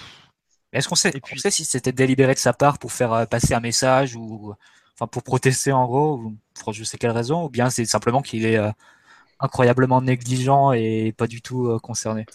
[0.74, 3.28] Est-ce qu'on sait, Et puis- on sait si c'était délibéré de sa part pour faire
[3.30, 4.54] passer un message ou
[4.94, 8.22] enfin pour protester en gros, ou pour je sais quelle raison, ou bien c'est simplement
[8.22, 8.72] qu'il est euh,
[9.40, 12.26] incroyablement négligent et pas du tout euh, concerné?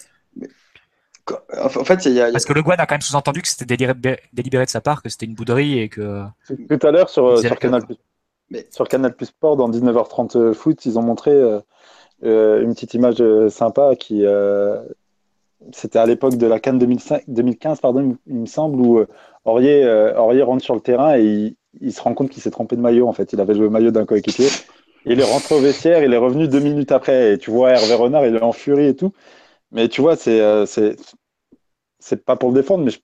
[1.62, 3.01] En fait, il y a, il y a- Parce que Le Guen a quand même
[3.03, 6.87] sous-entendu que c'était délibéré, délibéré de sa part, que c'était une bouderie et que Tout
[6.87, 7.83] à l'heure sur, euh, sur Canal
[8.51, 11.61] Mais- sur Canal Plus Sport dans 19h30 foot, ils ont montré euh,
[12.25, 14.83] euh, une petite image euh, sympa qui euh,
[15.73, 19.07] c'était à l'époque de la Cannes 2005 2015 pardon, il me semble où euh,
[19.45, 22.51] Aurier, euh, Aurier rentre sur le terrain et il, il se rend compte qu'il s'est
[22.51, 24.49] trompé de maillot en fait, il avait joué au maillot d'un coéquipier.
[25.07, 27.95] Il est rentré au vestiaire, il est revenu deux minutes après et tu vois Hervé
[27.95, 29.12] Renard, il est en furie et tout.
[29.73, 30.97] Mais tu vois, c'est euh, c'est
[31.99, 33.01] c'est pas pour le défendre, mais je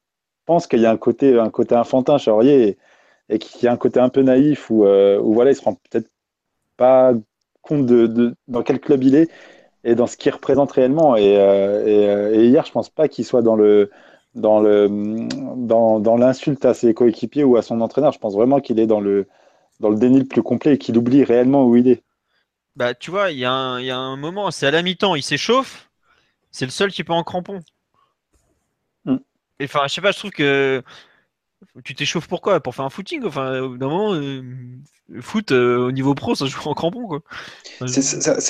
[0.46, 3.68] pense qu'il y a un côté un côté enfantin chez Aurier et, et qu'il y
[3.68, 6.08] a un côté un peu naïf où, euh, où voilà, il se rend peut-être
[6.76, 7.12] pas
[7.62, 9.30] compte de, de- dans quel club il est
[9.84, 11.16] et dans ce qu'il représente réellement.
[11.16, 13.90] Et, euh, euh, et hier, je pense pas qu'il soit dans le
[14.34, 14.88] dans le
[15.56, 18.12] dans, dans l'insulte à ses coéquipiers ou à son entraîneur.
[18.12, 19.26] Je pense vraiment qu'il est dans le
[19.80, 22.02] dans le déni le plus complet et qu'il oublie réellement où il est.
[22.76, 25.85] Bah, tu vois, il y, y a un moment, c'est à la mi-temps, il s'échauffe,
[26.56, 27.60] c'est le seul qui peut en crampon.
[29.06, 29.20] Mm.
[29.60, 30.82] Et Enfin, je sais pas, je trouve que
[31.84, 34.42] tu t'échauffes pourquoi Pour faire un footing Enfin, au bout d'un moment, euh,
[35.08, 37.20] le foot euh, au niveau pro, ça joue en crampon, quoi.
[37.80, 38.02] Enfin, C'est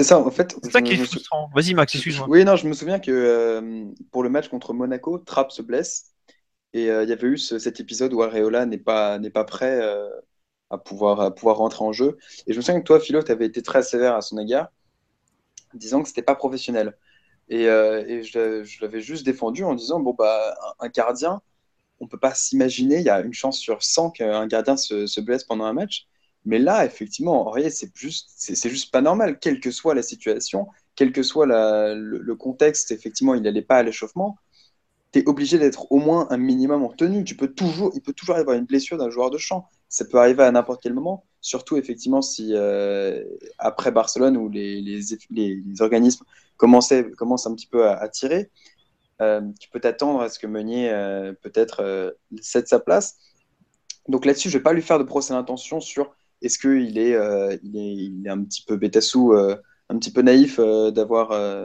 [0.04, 0.56] ça, en fait.
[0.62, 1.50] C'est ça qui est frustrant.
[1.54, 2.28] Vas-y, Max, excuse-moi.
[2.30, 6.12] Oui, non, je me souviens que euh, pour le match contre Monaco, Trapp se blesse
[6.72, 9.80] et euh, il y avait eu ce- cet épisode où Areola n'est pas, pas prêt
[10.70, 12.18] à, pouvoir, à pouvoir rentrer en jeu.
[12.46, 14.68] Et je me souviens que toi, Philo, tu avais été très sévère à son égard,
[15.74, 16.96] disant que c'était pas professionnel.
[17.48, 21.40] Et, euh, je, l'avais juste défendu en disant bon, bah, un, gardien,
[22.00, 25.20] on peut pas s'imaginer, il y a une chance sur 100 qu'un gardien se, se
[25.20, 26.06] blesse pendant un match.
[26.44, 30.68] Mais là, effectivement, Aurier, c'est juste, c'est juste pas normal, quelle que soit la situation
[30.96, 34.38] quel que soit le, contexte, effectivement, il n'allait pas à l'échauffement,
[35.12, 37.24] tu es obligé d'être au moins un minimum en tenue.
[37.24, 39.68] Tu peux toujours, il peut toujours y avoir une blessure d'un joueur de champ.
[39.88, 43.24] Ça peut arriver à n'importe quel moment, surtout effectivement si euh,
[43.58, 44.80] après Barcelone, où les-
[45.30, 46.24] les organismes
[46.56, 46.92] commencent
[47.46, 48.50] un petit peu à, à tirer,
[49.22, 52.10] euh, tu peux t'attendre à ce que Meunier euh, peut-être euh,
[52.42, 53.18] cède sa place.
[54.08, 57.14] Donc là-dessus, je ne vais pas lui faire de procès d'intention sur est-ce qu'il est,
[57.14, 59.56] euh, il est, il est un petit peu bêtassou, euh,
[59.88, 61.64] un petit peu naïf euh, d'avoir, euh,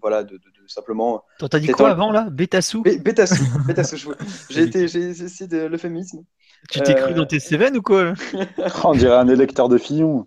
[0.00, 1.24] voilà, de, de- de simplement.
[1.50, 2.28] T'as dit quoi avant là?
[2.30, 2.82] Bétassou?
[2.82, 4.08] Bé- bêtassou, je-
[4.50, 6.24] j'ai été, j'ai essayé de l'euphémisme.
[6.70, 8.12] Tu t'es cru dans tes Cévennes ou quoi?
[8.84, 10.26] On dirait un électeur de Fillon.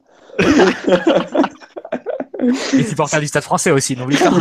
[2.73, 4.31] Les supporters du Stade français aussi, n'oublie pas.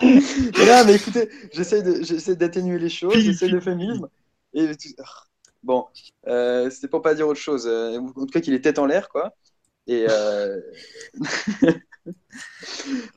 [0.00, 4.08] Non, mais écoutez, j'essaie d'atténuer les choses, j'essaie fille, l'euphémisme.
[4.54, 4.68] Et
[4.98, 5.04] ah,
[5.62, 5.86] bon,
[6.26, 7.66] euh, c'était pour pas dire autre chose.
[7.66, 9.34] Euh, En tout cas, qu'il est tête en l'air, quoi.
[9.86, 10.60] Et euh,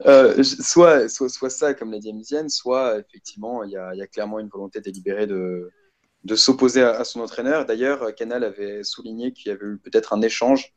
[0.05, 3.99] euh, soit, soit, soit ça, comme l'a dit Amisienne, soit effectivement, il y a, il
[3.99, 5.69] y a clairement une volonté délibérée de,
[6.23, 7.65] de s'opposer à, à son entraîneur.
[7.65, 10.73] D'ailleurs, Canal avait souligné qu'il y avait eu peut-être un échange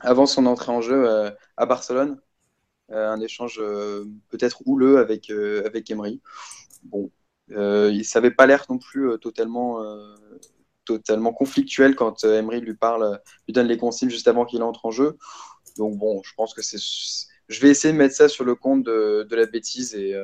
[0.00, 2.20] avant son entrée en jeu euh, à Barcelone.
[2.92, 6.20] Euh, un échange euh, peut-être houleux avec, avec Emery.
[6.84, 7.10] Bon,
[7.48, 9.82] il n'avait pas l'air non plus totalement,
[10.84, 14.90] totalement conflictuel quand Emery lui parle, lui donne les consignes juste avant qu'il entre en
[14.90, 15.16] jeu.
[15.76, 16.78] Donc bon, je pense que c'est.
[17.48, 20.14] Je vais essayer de mettre ça sur le compte de, la bêtise et,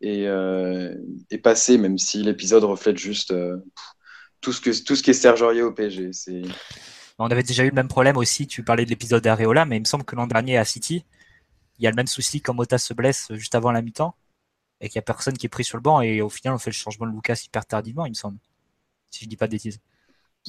[0.00, 3.34] et, passer, même si l'épisode reflète juste
[4.40, 6.12] tout, ce que, tout ce qui est Serge Aurier au PSG.
[6.12, 6.42] C'est...
[7.18, 9.80] On avait déjà eu le même problème aussi, tu parlais de l'épisode d'Areola, mais il
[9.80, 11.04] me semble que l'an dernier à City,
[11.78, 14.14] il y a le même souci quand Mota se blesse juste avant la mi-temps
[14.80, 16.58] et qu'il n'y a personne qui est pris sur le banc et au final on
[16.58, 18.38] fait le changement de Lucas hyper tardivement, il me semble.
[19.10, 19.80] Si je dis pas de bêtises.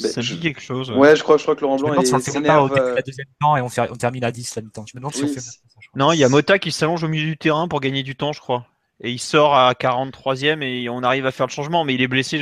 [0.01, 0.91] Ben, Ça je- dit quelque chose.
[0.91, 2.47] Ouais, je crois, je crois que Laurent Blanc demande si on est- le fait même
[2.47, 2.75] pas au s'énerve.
[2.75, 4.85] début de euh, la deuxième mi-temps et on, fait- on termine à 10 la mi-temps.
[4.85, 5.51] Je me demande si on fait ça.
[5.95, 8.31] Non, il y a Mota qui s'allonge au milieu du terrain pour gagner du temps,
[8.31, 8.67] je crois.
[9.01, 12.07] Et il sort à 43e et on arrive à faire le changement, mais il est
[12.07, 12.37] blessé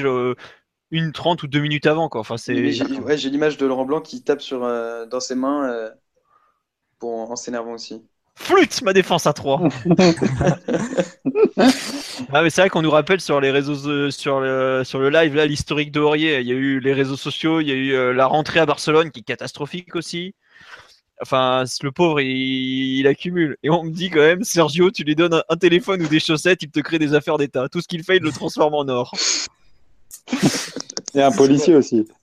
[0.92, 2.10] une 30 ou deux minutes avant.
[2.10, 2.22] Quoi.
[2.22, 2.72] Enfin, c'est...
[2.72, 5.90] J'ai ouais, j'ai l'image de Laurent Blanc qui tape sur, euh, dans ses mains euh,
[7.00, 8.04] pour, en s'énervant aussi.
[8.38, 9.62] Flûte ma défense à 3
[12.32, 15.10] Ah mais c'est vrai qu'on nous rappelle sur les réseaux euh, sur le sur le
[15.10, 17.76] live là l'historique de Aurier, il y a eu les réseaux sociaux, il y a
[17.76, 20.36] eu euh, la rentrée à Barcelone qui est catastrophique aussi.
[21.20, 25.16] Enfin, le pauvre il, il accumule et on me dit quand même Sergio, tu lui
[25.16, 27.70] donnes un, un téléphone ou des chaussettes, il te crée des affaires d'état.
[27.70, 29.14] Tout ce qu'il fait, il le transforme en or.
[31.14, 32.08] Et un policier aussi.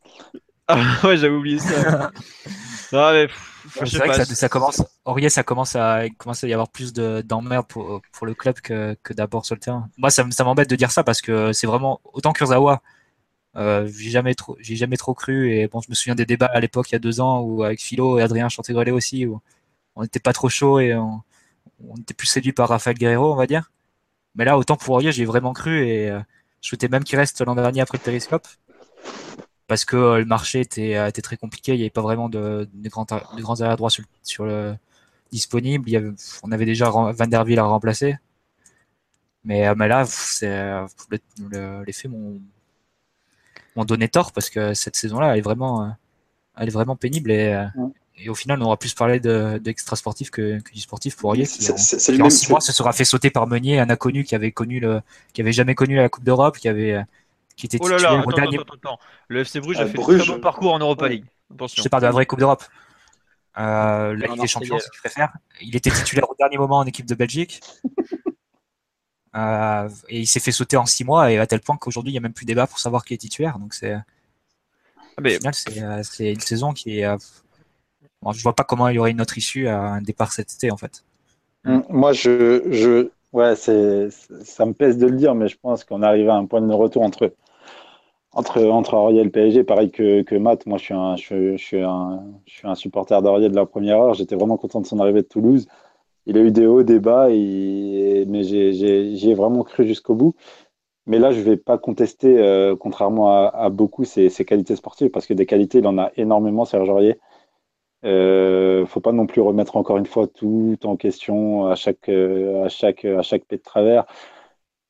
[0.67, 2.11] Ah ouais, j'avais oublié ça.
[2.93, 3.29] Non, mais,
[3.85, 6.69] C'est vrai pas, que ça, ça commence, Aurier, ça commence à, commence à y avoir
[6.69, 9.91] plus de- d'emmerdes pour, pour le club que, que d'abord sur le terrain.
[9.99, 12.81] Moi, ça, m'embête de dire ça parce que c'est vraiment, autant Kurzawa,
[13.57, 16.47] euh, j'ai jamais trop, j'ai jamais trop cru et bon, je me souviens des débats
[16.47, 19.41] à l'époque, il y a deux ans, où avec Philo et Adrien Chantegrelet aussi, où
[19.97, 21.21] on n'était pas trop chaud et on,
[21.89, 23.71] on était plus séduit par Rafael Guerrero, on va dire.
[24.35, 26.21] Mais là, autant pour Aurier, j'ai vraiment cru et euh,
[26.65, 28.49] je souhaitais même qu'il reste l'an dernier après le télescope.
[29.67, 32.31] Parce que euh, le marché était, euh, était très compliqué, il n'y avait pas vraiment
[32.31, 34.75] de, de, grands, de grands arrière droits sur, le- sur le
[35.31, 35.91] disponible.
[36.43, 38.17] On avait déjà Van der Wiel à remplacer.
[39.45, 40.05] Mais, euh, là,
[40.43, 41.19] euh, le-
[41.51, 42.11] le- les faits
[43.77, 45.95] m'ont donné tort parce que cette saison-là, elle est vraiment,
[46.57, 47.67] elle est vraiment pénible et.
[48.17, 51.31] Et au final, on aura plus parlé de, d'extra sportif que, que du sportif pour
[51.31, 51.47] Aurier.
[51.47, 51.83] qui, en- qui,
[52.31, 55.01] six mois se sera fait sauter par Meunier, un inconnu qui avait connu le,
[55.33, 57.03] qui avait jamais connu la Coupe d'Europe, qui avait,
[57.57, 58.59] qui était Oh là là, titulaire attends, au dernier.
[58.59, 58.99] attends, attends, attends.
[59.29, 60.21] Le FC Bruges Ah, a fait Bruges.
[60.21, 61.09] un très bon parcours en Europa.
[61.09, 61.25] League.
[61.53, 61.77] Attention.
[61.79, 62.65] Je te parle de la vraie Coupe d'Europe.
[63.59, 64.47] Euh, la Ligue des.
[64.49, 65.33] Champions, si tu préfères.
[65.61, 67.61] Il était titulaire au dernier moment en équipe de Belgique.
[69.37, 72.15] Euh, et il s'est fait sauter en six mois, et à tel point qu'aujourd'hui, il
[72.15, 73.59] n'y a même plus débat pour savoir qui est titulaire.
[73.59, 74.05] Donc, c'est, Ah,
[75.21, 77.17] mais au final, c'est, euh, c'est une saison qui est.
[78.33, 80.71] je vois pas comment il y aurait une autre issue à un départ cet été,
[80.71, 81.05] en fait.
[81.65, 85.83] Mm, Moi, je, je, Ouais, c'est, ça me pèse de le dire, mais je pense
[85.85, 87.35] qu'on arrive à un point de retour entre,
[88.33, 90.67] entre, entre Aurier et le PSG, pareil que, que Matt.
[90.67, 93.99] Moi, je suis, un, je, suis un, je suis un supporter d'Aurier de la première
[94.01, 94.15] heure.
[94.15, 95.67] J'étais vraiment content de son arrivée de Toulouse.
[96.27, 100.37] Il a eu des hauts, des bas, mais j'y ai vraiment cru jusqu'au bout.
[101.07, 105.11] Mais là, je ne vais pas contester, euh, contrairement à, beaucoup, ses, ses, qualités sportives,
[105.11, 107.19] parce que des qualités, il en a énormément, Serge Aurier.
[108.05, 112.65] Euh, faut pas non plus remettre encore une fois tout en question à chaque, euh,
[112.65, 114.05] à chaque, à chaque de travers.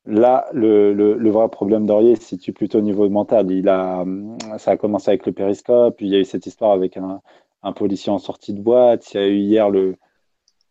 [0.07, 3.51] Là, le, le, vrai problème d'Aurier se situe plutôt au niveau mental.
[3.51, 4.05] Il a,
[4.59, 7.23] ça a commencé avec le périscope, puis il y a eu cette histoire avec un,
[7.63, 9.15] un policier en sortie de boîte.
[9.15, 9.97] Il y a eu hier le,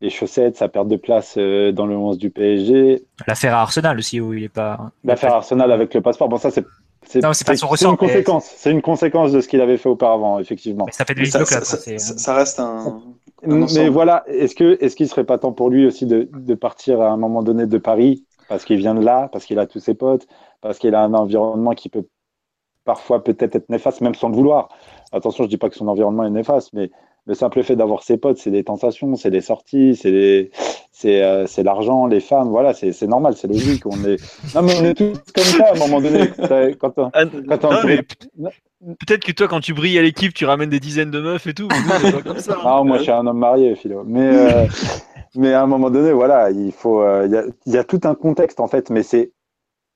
[0.01, 3.03] les chaussettes, sa perte de place euh, dans le 11 du PSG.
[3.25, 4.91] L'affaire à Arsenal aussi, où il est pas.
[5.03, 6.29] L'affaire Arsenal avec le passeport.
[6.29, 6.65] Bon, ça, c'est
[7.05, 8.53] c'est une conséquence.
[8.55, 10.85] C'est une conséquence de ce qu'il avait fait auparavant, effectivement.
[10.91, 13.01] ça fait de ça, ça, ça, reste un.
[13.45, 17.01] mais voilà, est-ce que est-ce qu'il serait pas temps pour lui aussi de, de partir
[17.01, 18.25] à un moment donné de Paris?
[18.49, 20.27] Parce qu'il vient de là, parce qu'il a tous ses potes,
[20.61, 22.05] parce qu'il a un environnement qui peut
[22.83, 24.69] parfois peut-être être néfaste, même sans le vouloir.
[25.11, 26.91] Attention, je dis pas que son environnement est néfaste, mais
[27.25, 30.51] le simple fait d'avoir ses potes, c'est des tentations, c'est des sorties, c'est des,
[30.95, 33.83] c'est, euh, c'est l'argent, les femmes, voilà, c'est, c'est normal, c'est logique.
[33.87, 34.21] On est,
[34.53, 36.29] non mais on est tous comme ça à un moment donné.
[36.79, 38.93] Quand on, ah, quand on...
[38.99, 41.53] Peut-être que toi, quand tu brilles à l'équipe, tu ramènes des dizaines de meufs et
[41.53, 41.67] tout.
[41.69, 42.63] Mais comme ça, hein.
[42.63, 44.03] non, moi, je suis un homme marié, Philo.
[44.05, 44.67] Mais, euh,
[45.35, 48.01] mais à un moment donné, voilà, il faut, euh, il y, a, y, a, tout
[48.03, 49.31] un contexte en fait, mais c'est,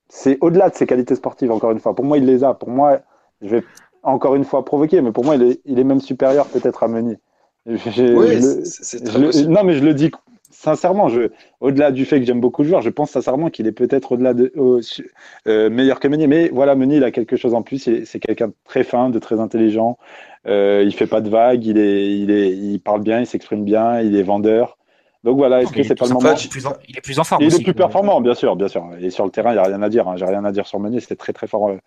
[0.08, 1.52] c'est au-delà de ses qualités sportives.
[1.52, 2.54] Encore une fois, pour moi, il les a.
[2.54, 3.00] Pour moi,
[3.42, 3.64] je vais
[4.04, 6.88] encore une fois provoqué, mais pour moi, il est, il est même supérieur peut-être à
[6.88, 7.18] Meunier.
[7.68, 7.78] Oui,
[8.64, 10.12] c'est Non, mais je le dis
[10.58, 11.08] sincèrement.
[11.08, 11.30] Je,
[11.62, 14.34] au-delà du fait que j'aime beaucoup le joueur, je pense sincèrement qu'il est peut-être au-delà
[14.34, 14.52] de
[15.48, 16.28] euh, meilleur que Meunier.
[16.28, 17.90] Mais voilà, Meunier, il a quelque chose en plus.
[18.06, 19.98] C'est quelqu'un de très fin, de très intelligent.
[20.48, 21.66] Euh, il fait pas de vagues.
[21.66, 24.78] Il est, il est, il parle bien, il s'exprime bien, il est vendeur.
[25.24, 26.34] Donc voilà, est-ce que c'est pas le moment
[26.88, 27.42] Il est plus en forme.
[27.44, 28.84] Il est plus performant, bien sûr, bien sûr.
[29.00, 30.08] Et sur le terrain, il n'y a rien à dire.
[30.08, 30.16] Hein.
[30.16, 31.00] J'ai rien à dire sur Meunier.
[31.00, 31.78] C'était très très fort euh,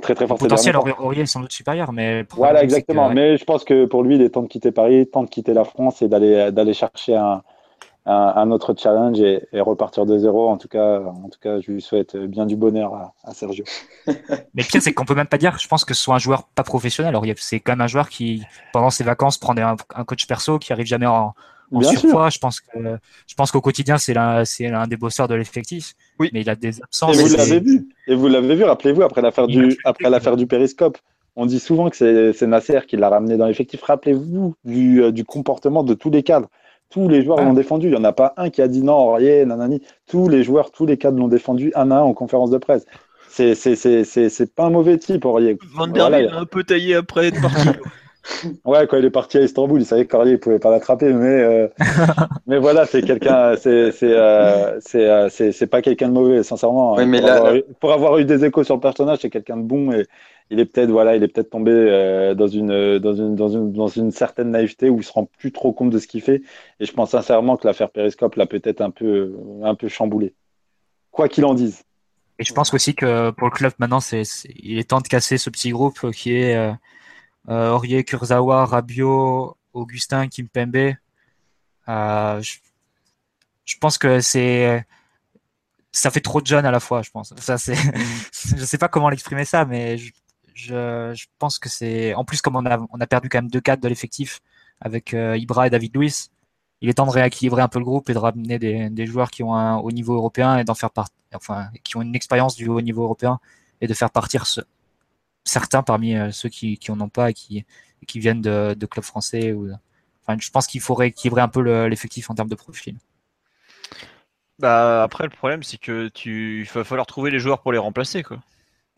[0.00, 0.36] très très fort.
[0.36, 3.10] Le potentiel Aurier est sans doute supérieur, mais voilà exactement.
[3.10, 5.54] Mais je pense que pour lui, il est temps de quitter Paris, temps de quitter
[5.54, 7.42] la France et d'aller d'aller chercher un,
[8.06, 10.48] un, autre challenge et, repartir de zéro.
[10.48, 13.64] En tout cas, en tout cas, je lui souhaite bien du bonheur à, Sergio.
[14.06, 14.14] mais
[14.56, 15.58] le pire, c'est qu'on peut même pas dire.
[15.58, 17.16] Je pense que ce soit un joueur pas professionnel.
[17.16, 18.42] Aurier, c'est quand même un joueur qui,
[18.72, 21.34] pendant ses vacances, prend un, un coach perso, qui arrive jamais en,
[21.82, 22.30] surpoids.
[22.30, 22.78] Je pense que
[23.26, 25.94] je pense qu'au quotidien c'est l'un c'est l'un des bosseurs de l'effectif.
[26.18, 26.30] Oui.
[26.32, 27.18] Mais il a des absences.
[27.18, 27.88] Et vous l'avez vu.
[28.06, 28.64] Et vous l'avez vu.
[28.64, 30.98] Rappelez-vous après l'affaire du après l'affaire du périscope.
[31.38, 33.82] On dit souvent que c'est Nasser qui l'a ramené dans l'effectif.
[33.82, 36.48] Rappelez-vous du, euh, du comportement de tous les cadres.
[36.90, 37.88] Tous les joueurs l'ont défendu.
[37.88, 39.82] Il n'y en a pas un qui a dit non, Aurier, nanani.
[40.08, 42.86] Tous les joueurs, tous les cadres l'ont défendu un à un en conférence de presse.
[43.28, 45.58] C'est pas un mauvais type, Aurier.
[45.74, 47.68] Van der voilà, a un peu taillé après être parti.
[48.64, 51.12] Ouais, quand il est parti à Istanbul, il savait que Cordier ne pouvait pas l'attraper,
[51.12, 51.68] mais euh,
[52.46, 56.94] mais voilà, c'est quelqu'un, c'est c'est euh, euh, c'est c'est pas quelqu'un de mauvais, sincèrement.
[56.96, 59.56] Oui, mais pour, là, avoir, pour, avoir, eu des échos sur le personnage, c'est quelqu'un
[59.56, 60.06] de bon et
[60.50, 61.72] il est peut-être voilà, il est peut-être tombé
[62.36, 65.52] dans une dans une dans une dans une certaine naïveté où il se rend plus
[65.52, 66.42] trop compte de ce qu'il fait.
[66.80, 70.34] Et je pense sincèrement que l'affaire Périscope l'a peut-être un peu un peu chamboulé.
[71.10, 71.82] Quoi qu'il en dise.
[72.38, 74.22] Et je pense aussi que pour le club maintenant, c'est
[74.56, 76.56] il est temps de casser ce petit groupe qui est
[77.48, 80.94] euh, Aurier, Kurzawa, Rabiot, Augustin, Kimpembe.
[81.88, 82.56] Euh, je,
[83.64, 84.84] je, pense que c'est
[85.92, 87.34] ça fait trop de jeunes à la fois, je pense.
[87.38, 87.74] Ça, c'est,
[88.56, 89.96] je sais pas comment l'exprimer ça, mais
[90.56, 93.88] je, pense que c'est, en plus, comme on a, perdu quand même deux cadres de
[93.88, 94.40] l'effectif
[94.80, 96.30] avec euh, Ibra et David Luiz,
[96.80, 99.42] il est temps de rééquilibrer un peu le groupe et de ramener des, joueurs qui
[99.42, 102.68] ont un haut niveau européen et d'en faire partie, enfin, qui ont une expérience du
[102.68, 103.38] haut niveau européen
[103.80, 104.62] et de faire partir ce,
[105.44, 107.64] certains parmi euh, ceux qui, qui en ont pas et qui,
[108.06, 109.52] qui viennent de, clubs français.
[109.52, 109.70] Ou,
[110.26, 112.96] enfin, je pense qu'il faudrait équilibrer un peu l'effectif en termes de profil.
[114.58, 117.78] Bah, après, le problème, c'est que tu il va falloir trouver les joueurs pour les
[117.78, 118.22] remplacer.
[118.22, 118.38] Quoi.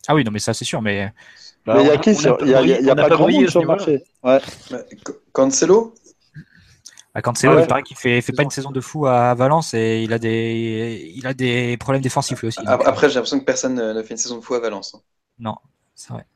[0.07, 0.81] Ah oui, non, mais ça, c'est sûr.
[0.81, 1.13] Mais
[1.67, 2.11] bah, il y a qui.
[2.11, 4.05] Il y a, pas, grand monde sur le marché.
[4.23, 4.39] Ouais.
[5.33, 5.95] Cancelo
[7.15, 10.03] bah, Cancelo, il paraît qu'il fait, fait pas une saison de fou à Valence et
[10.03, 12.61] il a des, il a des problèmes défensifs aussi.
[12.67, 14.95] Après, j'ai l'impression que personne ne fait une saison de fou à Valence.
[14.95, 15.01] Hein.
[15.39, 15.57] Non,
[15.95, 16.27] c'est vrai.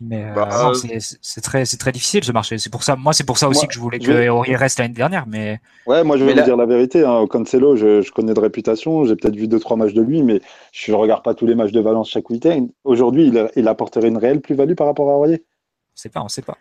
[0.00, 2.56] Mais euh, bah, euh, c'est très, c'est très difficile ce marché.
[2.56, 4.94] C'est pour ça, moi, c'est pour ça aussi que je voulais que Aurier reste l'année
[4.94, 5.26] dernière.
[5.26, 7.04] Mais ouais, moi, je vais vous dire la vérité.
[7.04, 7.26] Hein.
[7.28, 9.04] Cancelo, je, je, connais de réputation.
[9.04, 10.40] J'ai peut-être vu deux, trois matchs de lui, mais
[10.72, 12.68] je ne regarde pas tous les matchs de Valence chaque week-end.
[12.84, 15.44] Aujourd'hui, il, il apporterait une réelle plus-value par rapport à Aurier.
[15.92, 16.56] On sait pas, on sait pas.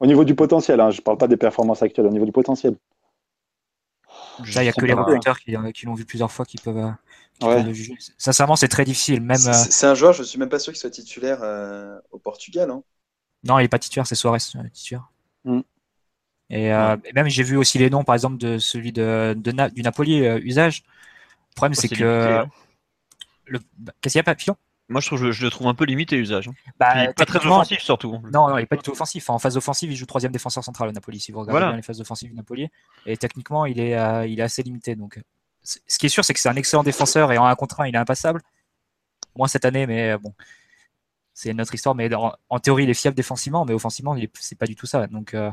[0.00, 2.06] Au niveau du potentiel, hein, je ne parle pas des performances actuelles.
[2.06, 2.74] Au niveau du potentiel.
[4.40, 6.92] il n'y a que les recruteurs qui, qui l'ont vu plusieurs fois qui peuvent.
[8.18, 9.20] Sincèrement, c'est très difficile.
[9.20, 9.38] Même.
[9.38, 12.70] C'est un joueur, je suis même pas sûr qu'il soit titulaire euh, au Portugal.
[12.70, 12.82] Hein.
[13.44, 15.10] Non, il est pas titulaire, c'est Suarez euh, titulaire.
[15.44, 15.60] Mm.
[16.52, 19.34] Euh, et, même j'ai vu aussi les noms, par exemple, de celui de,
[19.72, 20.82] du Napoli, Usage.
[21.50, 22.44] Le problème, c'est que.
[23.46, 23.60] le...
[23.78, 24.56] bah, Qu'est-ce qu'il y a, Papillon
[24.88, 26.48] Moi, je trouve je, je le trouve un peu limité usage.
[26.48, 26.52] hein.
[26.78, 28.20] bah, Puis pas très offensif surtout.
[28.32, 29.30] Non, non, il n'est pas du tout offensif.
[29.30, 31.20] En phase offensive, il joue troisième défenseur central au Napoli.
[31.20, 31.68] Si vous regardez Voilà.
[31.68, 32.68] bien les phases offensives du Napoli,
[33.06, 34.96] et techniquement, il est, euh, il est assez limité.
[34.96, 35.20] Donc,
[35.86, 37.88] ce qui est sûr, c'est que c'est un excellent défenseur et en 1 contre 1,
[37.88, 38.42] il est impassable.
[39.36, 40.34] Moins cette année, mais euh, bon,
[41.34, 41.94] c'est notre histoire.
[41.94, 45.06] Mais en, théorie, il est fiable défensivement, mais offensivement, c'est pas du tout ça.
[45.06, 45.50] Donc, euh,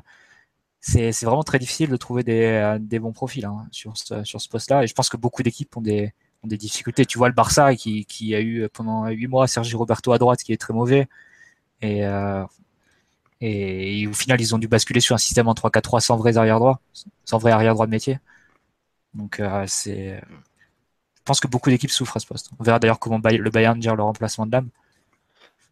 [0.80, 4.42] c'est vraiment très difficile de trouver des, euh, des bons profils hein, sur ce, sur
[4.42, 4.84] ce poste-là.
[4.84, 6.14] Et je pense que beaucoup d'équipes ont des,
[6.44, 7.06] ont des difficultés.
[7.06, 10.44] Tu vois le Barça qui, qui a eu pendant 8 mois Sergio Roberto à droite,
[10.44, 11.08] qui est très mauvais.
[11.82, 12.44] Et, euh,
[13.42, 16.60] et au final, ils ont dû basculer sur un système en 3-4-3 sans vrai arrière
[16.60, 16.82] droit,
[17.26, 18.20] sans vrai arrière droit de métier.
[19.14, 20.22] Donc, euh, c'est.
[21.16, 22.50] Je pense que beaucoup d'équipes souffrent à ce poste.
[22.60, 24.70] On verra d'ailleurs comment le Bayern gère le remplacement de l'âme.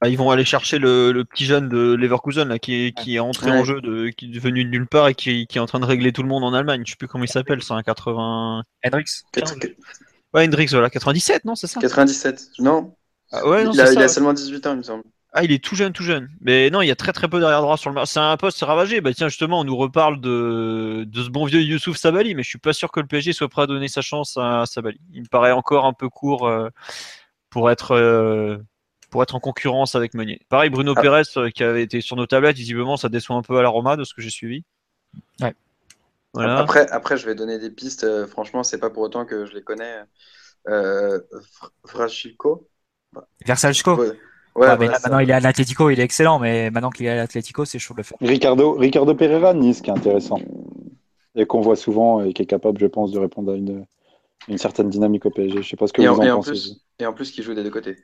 [0.01, 3.15] Ah, ils vont aller chercher le, le petit jeune de Leverkusen là, qui, est, qui
[3.15, 3.57] est entré Ouais.
[3.57, 5.79] en jeu, de, qui est venu de nulle part et qui, qui est en train
[5.79, 6.83] de régler tout le monde en Allemagne.
[6.85, 8.63] Je sais plus comment il s'appelle, c'est un 80.
[8.85, 9.05] Hendrix
[10.33, 11.79] Ouais, Hendrix, voilà, 97, non, c'est ça?
[11.79, 12.93] 97, non
[13.31, 15.03] Ah ouais, non, il, a, il seulement 18 ans, il me semble.
[15.37, 16.29] Ah, il est tout jeune, tout jeune.
[16.39, 18.13] Mais non, il y a très très peu d'arrière droit sur le marché.
[18.13, 19.01] C'est un poste ravagé.
[19.01, 22.47] Bah tiens, justement, on nous reparle de, de ce bon vieux Youssouf Sabali, mais je
[22.47, 24.97] suis pas sûr que le PSG soit prêt à donner sa chance à Sabali.
[25.13, 26.69] Il me paraît encore un peu court euh,
[27.49, 28.57] pour être euh,
[29.09, 30.39] pour être en concurrence avec Meunier.
[30.47, 31.01] Pareil, Bruno Ah.
[31.01, 33.67] Pérez euh, qui avait été sur nos tablettes, visiblement, ça déçoit un peu à la
[33.67, 34.63] Roma de ce que j'ai suivi.
[35.41, 35.53] Ouais.
[36.33, 36.59] Voilà.
[36.59, 38.25] Après, après, je vais donner des pistes.
[38.27, 39.99] franchement, c'est pas pour autant que je les connais.
[40.69, 41.19] Euh,
[41.83, 42.69] Versalchko
[44.55, 45.09] Ouais, Ouais, ouais, mais là, ça.
[45.09, 47.79] maintenant, il est à l'Atlético, il est excellent, mais maintenant qu'il est à l'Atlético, c'est
[47.79, 48.17] chaud de le faire.
[48.21, 50.39] Ricardo, Ricardo Pereira, Nice, qui est intéressant.
[51.35, 53.85] Et qu'on voit souvent et qui est capable, je pense, de répondre à une,
[54.47, 55.61] une certaine dynamique au PSG.
[55.61, 56.51] Je sais pas ce que Et vous en, et en en pensez.
[56.51, 57.97] plus, et en plus, qui joue des deux côtés.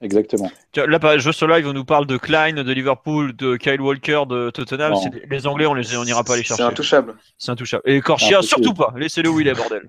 [0.00, 0.50] Exactement.
[0.72, 0.98] Tiens, Là,
[1.32, 4.94] sur live, on nous parle de Klein, de Liverpool, de Kyle Walker, de Tottenham.
[4.96, 6.64] C'est- Les Anglais, on les, on n'ira pas les C'est chercher.
[6.64, 7.14] intouchable.
[7.38, 7.82] C'est intouchable.
[7.86, 8.92] Et Corchia, surtout pas.
[8.96, 9.88] Laissez-le où il est, bordel.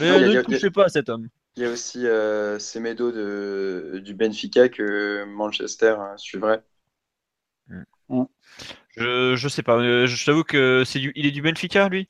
[0.00, 1.28] Mais ne touchez pas à cet homme.
[1.58, 6.62] Il y a aussi euh, Semedo de, du Benfica que Manchester euh, suivrait.
[8.96, 9.74] Je, je sais pas.
[9.76, 12.06] euh, Je t'avoue que c'est du, il est du Benfica, lui?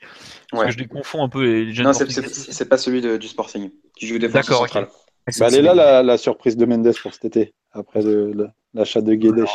[0.50, 0.66] Parce Ouais.
[0.68, 2.28] que je les confonds un peu les jeunes Non, c'est portugais.
[2.28, 4.68] c'est- c'est pas celui de- du Sporting qui joue défenseur D'accord, ok.
[4.68, 4.88] central.
[5.28, 8.32] C'est- Bah, elle est là la, la surprise de Mendes pour cet été, après le-
[8.32, 9.46] le- l'achat de Guedes.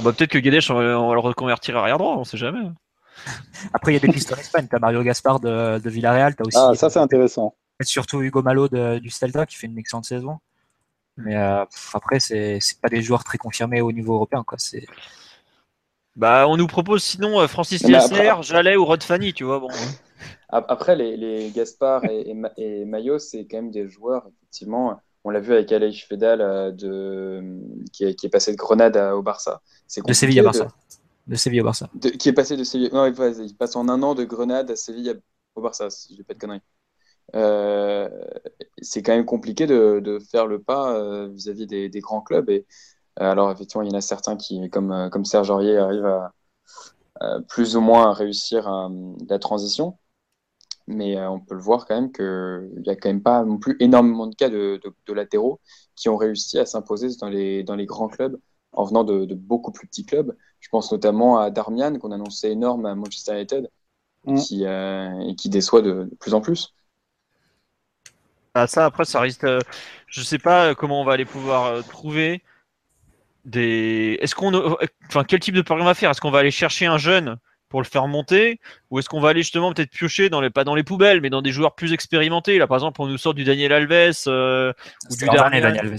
[0.00, 2.62] Bah, peut-être que Guedes, on va, on va le reconvertir arrière droit, on sait jamais.
[3.74, 4.68] Après, il y a des pistes en Espagne.
[4.70, 7.56] T'as Mario Gaspar de, de Villarreal, t'as aussi Ah, ça c'est intéressant.
[7.84, 10.38] Surtout Hugo Malo de- du Stelta qui fait une excellente saison.
[11.18, 11.64] Mais euh,
[11.94, 14.44] après, c'est c'est pas des joueurs très confirmés au niveau européen.
[14.44, 14.58] Quoi.
[14.58, 14.86] C'est-
[16.14, 19.60] Bah, on nous propose sinon euh, Francis après- Liesner, Jallet ou Rod Fanny, tu vois.
[19.60, 19.68] Bon.
[20.48, 25.00] Ap- Après, les, les Gaspard et, et, et Mayo, c'est quand même des joueurs, effectivement.
[25.24, 27.42] On l'a vu avec Aleix Fedal, euh, de,
[27.92, 29.60] qui, est, qui est passé de Grenade à- au Barça.
[29.86, 30.68] C'est De Séville à de- Barça.
[31.26, 31.88] De Séville au Barça.
[31.94, 32.90] de- qui est passé de Séville.
[32.92, 35.14] Non, il passe, il passe en un an de Grenade à Séville à-
[35.56, 36.60] au Barça, si je dis pas de conneries.
[37.34, 38.08] Euh,
[38.80, 42.48] c'est quand même compliqué de, de faire le pas euh, vis-à-vis des, des grands clubs.
[42.50, 42.66] Et,
[43.20, 46.32] euh, alors, effectivement, il y en a certains qui, comme, comme Serge Aurier, arrivent à,
[47.20, 48.90] à plus ou moins à réussir à,
[49.28, 49.98] la transition.
[50.88, 53.76] Mais on peut le voir quand même qu'il n'y a quand même pas non plus
[53.80, 55.60] énormément de cas de, de- de latéraux
[55.96, 58.38] qui ont réussi à s'imposer dans les, dans les grands clubs
[58.72, 60.36] en venant de, de beaucoup plus petits clubs.
[60.60, 63.68] Je pense notamment à Darmian, qu'on annonçait énorme à Manchester United,
[64.26, 64.36] Mm.
[64.36, 66.74] qui, euh, et qui déçoit de, de plus en plus.
[68.58, 69.44] Ah, ça, après, ça risque.
[69.44, 69.60] euh,
[70.06, 72.42] je sais pas comment on va aller pouvoir euh, trouver
[73.44, 74.18] des.
[74.22, 74.54] Est-ce qu'on.
[74.54, 74.74] euh,
[75.08, 76.10] Enfin, quel type de pari on va faire?
[76.10, 77.36] Est-ce qu'on va aller chercher un jeune
[77.68, 78.58] pour le faire monter?
[78.90, 80.48] Ou est-ce qu'on va aller justement peut-être piocher, dans les...
[80.48, 82.58] pas dans les poubelles, mais dans des joueurs plus expérimentés?
[82.58, 84.72] Là, par exemple, on nous sort du Daniel Alves euh,
[85.10, 85.26] ou du.
[85.26, 85.96] Daniel Alves.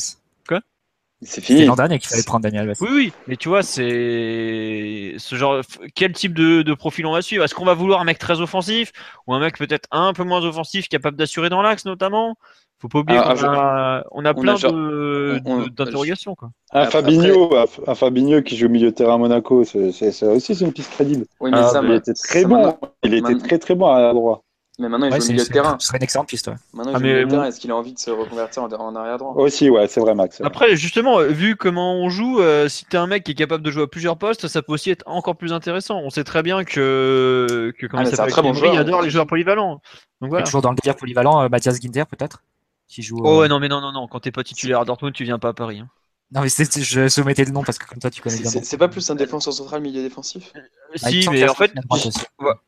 [1.23, 1.65] C'est fini.
[1.65, 2.77] l'an dernier qu'il fallait prendre Daniel Alves.
[2.81, 5.61] Oui, oui, mais tu vois, c'est ce genre.
[5.95, 7.43] Quel type de, de profil on va suivre?
[7.43, 8.91] Est-ce qu'on va vouloir un mec très offensif
[9.25, 12.35] ou un mec peut-être un peu moins offensif, capable d'assurer dans l'axe notamment?
[12.79, 16.35] Faut pas oublier Ah, qu'on a, on a on plein de- d'interrogations.
[16.35, 16.51] quoi.
[16.71, 19.87] Un Fabinho, un, un Fabinho qui joue milieu de terrain à Monaco, c'est
[20.27, 21.25] aussi c'est une piste crédible.
[21.39, 22.77] Oui, mais Ah, ça, il était très ça, bon.
[23.03, 24.41] Il était très très bon à droite.
[24.79, 25.77] Mais maintenant, il Ouais, joue au c'est- milieu de c'est- terrain.
[25.79, 26.47] Ce serait une excellente piste.
[26.47, 26.53] ouais.
[26.73, 27.45] Maintenant, il Ah, joue milieu de terrain.
[27.45, 29.33] Est-ce qu'il a envie de se reconvertir en, en arrière droit?
[29.35, 30.39] Aussi, ouais, c'est vrai, Max.
[30.41, 33.63] Après, justement, euh, vu comment on joue, euh, si t'es un mec qui est capable
[33.63, 35.99] de jouer à plusieurs postes, ça peut aussi être encore plus intéressant.
[35.99, 38.79] On sait très bien que, que comment Ah, il s'appelle, très bon joueur, hein.
[38.79, 39.81] adore les joueurs polyvalents.
[40.21, 40.45] Donc voilà.
[40.45, 42.43] Toujours dans le délire polyvalent, euh, Mathias Ginter peut-être?
[42.87, 43.17] Qui joue.
[43.23, 44.07] Oh ouais, non, mais non, non, non.
[44.07, 45.79] Quand t'es pas titulaire à Dortmund, tu viens pas à Paris.
[45.79, 45.89] hein.
[46.29, 48.51] Non mais c'est- c'est- je soumettais le nom parce que comme toi tu connais bien.
[48.51, 50.51] C'est pas plus un défenseur central, milieu défensif?
[50.97, 51.73] Si, mais en fait,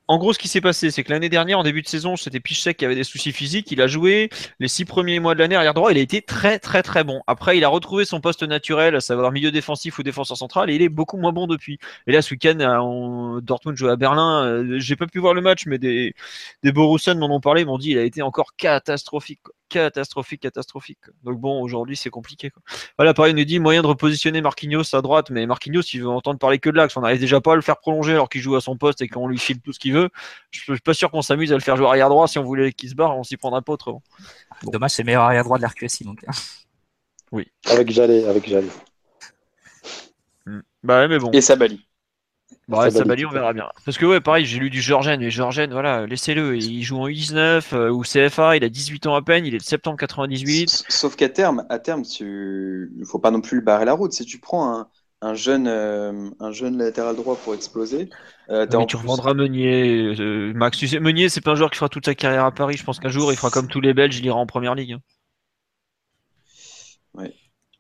[0.08, 2.40] en gros, ce qui s'est passé, c'est que l'année dernière, en début de saison, c'était
[2.40, 3.72] Pichek qui avait des soucis physiques.
[3.72, 4.30] Il a joué
[4.60, 5.92] les six premiers mois de l'année arrière droit.
[5.92, 7.22] Il a été très, très, très bon.
[7.28, 10.76] Après, il a retrouvé son poste naturel, à savoir milieu défensif ou défenseur central, et
[10.76, 11.78] il est beaucoup moins bon depuis.
[12.08, 14.46] Et là, ce week-end, Dortmund joue à Berlin.
[14.46, 16.14] Euh, j'ai pas pu voir le match, mais des,
[16.64, 21.00] des Borussen m'en ont parlé, m'ont dit il a été encore catastrophique catastrophique, catastrophique.
[21.24, 22.52] Donc bon, aujourd'hui, c'est compliqué.
[22.98, 26.10] Voilà, pareil, on nous dit moyen de repositionner Marquinhos à droite, mais Marquinhos, il veut
[26.10, 26.98] entendre parler que de l'axe.
[26.98, 29.08] On n'arrive déjà pas à le faire prolonger alors qu'il joue à son poste et
[29.08, 30.10] qu'on lui file tout ce qu'il veut.
[30.52, 32.28] Je suis pas sûr qu'on s'amuse à le faire jouer arrière droit.
[32.28, 34.04] Si on voulait qu'il se barre, on s'y prendra pas autrement.
[34.64, 36.04] Dommage, c'est le meilleur arrière droit de l'RQSI.
[36.04, 36.24] Donc.
[37.32, 37.48] oui.
[37.66, 38.70] Avec Jallet, avec Jallet.
[40.46, 40.62] Hmm.
[40.84, 41.32] Bah, mais bon.
[41.32, 41.86] Et Sabali.
[42.68, 43.68] Bah, Sabali, on verra bien.
[43.84, 46.56] Parce que, ouais, pareil, j'ai lu du Georgen, mais Georgen, voilà, laissez-le.
[46.56, 49.60] Il joue en U19 euh, ou CFA, il a 18 ans à peine, il est
[49.60, 50.86] de septembre 98.
[50.88, 52.92] Sauf qu'à terme, à terme, tu...
[52.96, 54.14] il faut pas non plus le barrer la route.
[54.14, 54.88] Si tu prends un,
[55.22, 58.10] un jeune, euh, un jeune latéral droit pour exploser.
[58.50, 60.16] Euh, mais tu revendras Meunier.
[60.54, 62.78] Max, tu sais, Meunier, c'est pas un joueur qui fera toute sa carrière à Paris.
[62.78, 64.94] Je pense qu'un jour, il fera comme tous les Belges, il ira en première ligue.
[64.94, 65.02] Hein.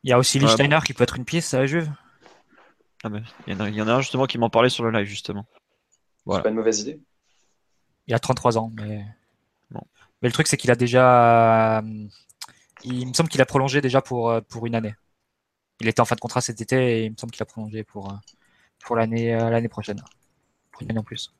[0.04, 1.90] Il y a aussi Lichtsteiner qui peut être une pièce à la Juve.
[3.04, 3.10] Ah
[3.48, 5.46] il, y en a, un justement qui m'en parlait sur le live justement.
[6.28, 7.00] C'est pas une mauvaise idée.
[8.08, 9.06] Il a 33 ans, mais
[9.72, 11.82] Mais le truc c'est qu'il a déjà,
[12.84, 14.96] il me semble qu'il a prolongé déjà pour euh, pour une année.
[15.80, 17.84] Il était en fin de contrat cet été et il me semble qu'il a prolongé
[17.84, 18.16] pour euh,
[18.84, 20.02] pour l'année euh, l'année prochaine,
[20.72, 21.34] pour une année en plus.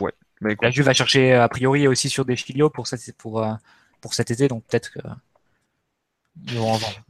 [0.00, 0.12] Ouais.
[0.40, 3.46] La Juve va chercher a priori aussi sur des filios pour cette pour
[4.00, 5.00] pour cet été, donc peut-être que
[6.44, 7.02] ils vont en vendre.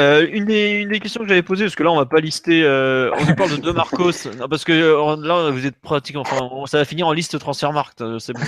[0.00, 3.12] Euh, une, des, questions que j'avais posées, parce que là on va pas lister, euh,
[3.18, 4.10] on nous parle de deux Marcos,
[4.50, 8.32] parce que euh, là vous êtes pratiquement, enfin ça va finir en liste transfermarkt, c'est
[8.32, 8.40] bon.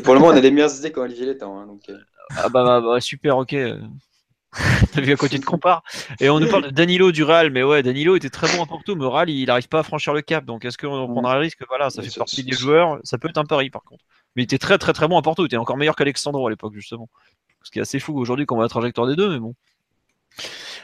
[0.00, 1.80] pour le moment on a les meilleures idées quand Olivier est hein, donc...
[2.36, 3.54] Ah bah, bah, bah, super, ok.
[4.92, 5.82] T'as vu à côté de compare.
[6.20, 8.66] Et on nous parle de Danilo du Real, mais ouais, Danilo était très bon à
[8.66, 11.40] Porto, mais Real il n'arrive pas à franchir le cap, donc est-ce qu'on prendra le
[11.40, 11.58] risque?
[11.68, 14.04] Voilà, ça fait partie des joueurs, ça peut être un pari par contre.
[14.36, 16.50] Mais il était très très très bon à Porto, il était encore meilleur qu'Alexandro à
[16.50, 17.08] l'époque justement.
[17.62, 19.54] Ce qui est assez fou aujourd'hui qu'on voit la trajectoire des deux, mais bon.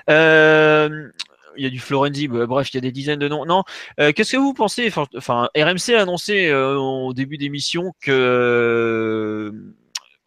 [0.09, 1.09] Euh,
[1.57, 3.45] il y a du Florenzi, bah, bref, il y a des dizaines de noms.
[3.45, 3.65] Non,
[3.99, 4.91] euh, qu'est-ce que vous pensez?
[5.17, 9.53] Enfin, RMC a annoncé euh, au début d'émission que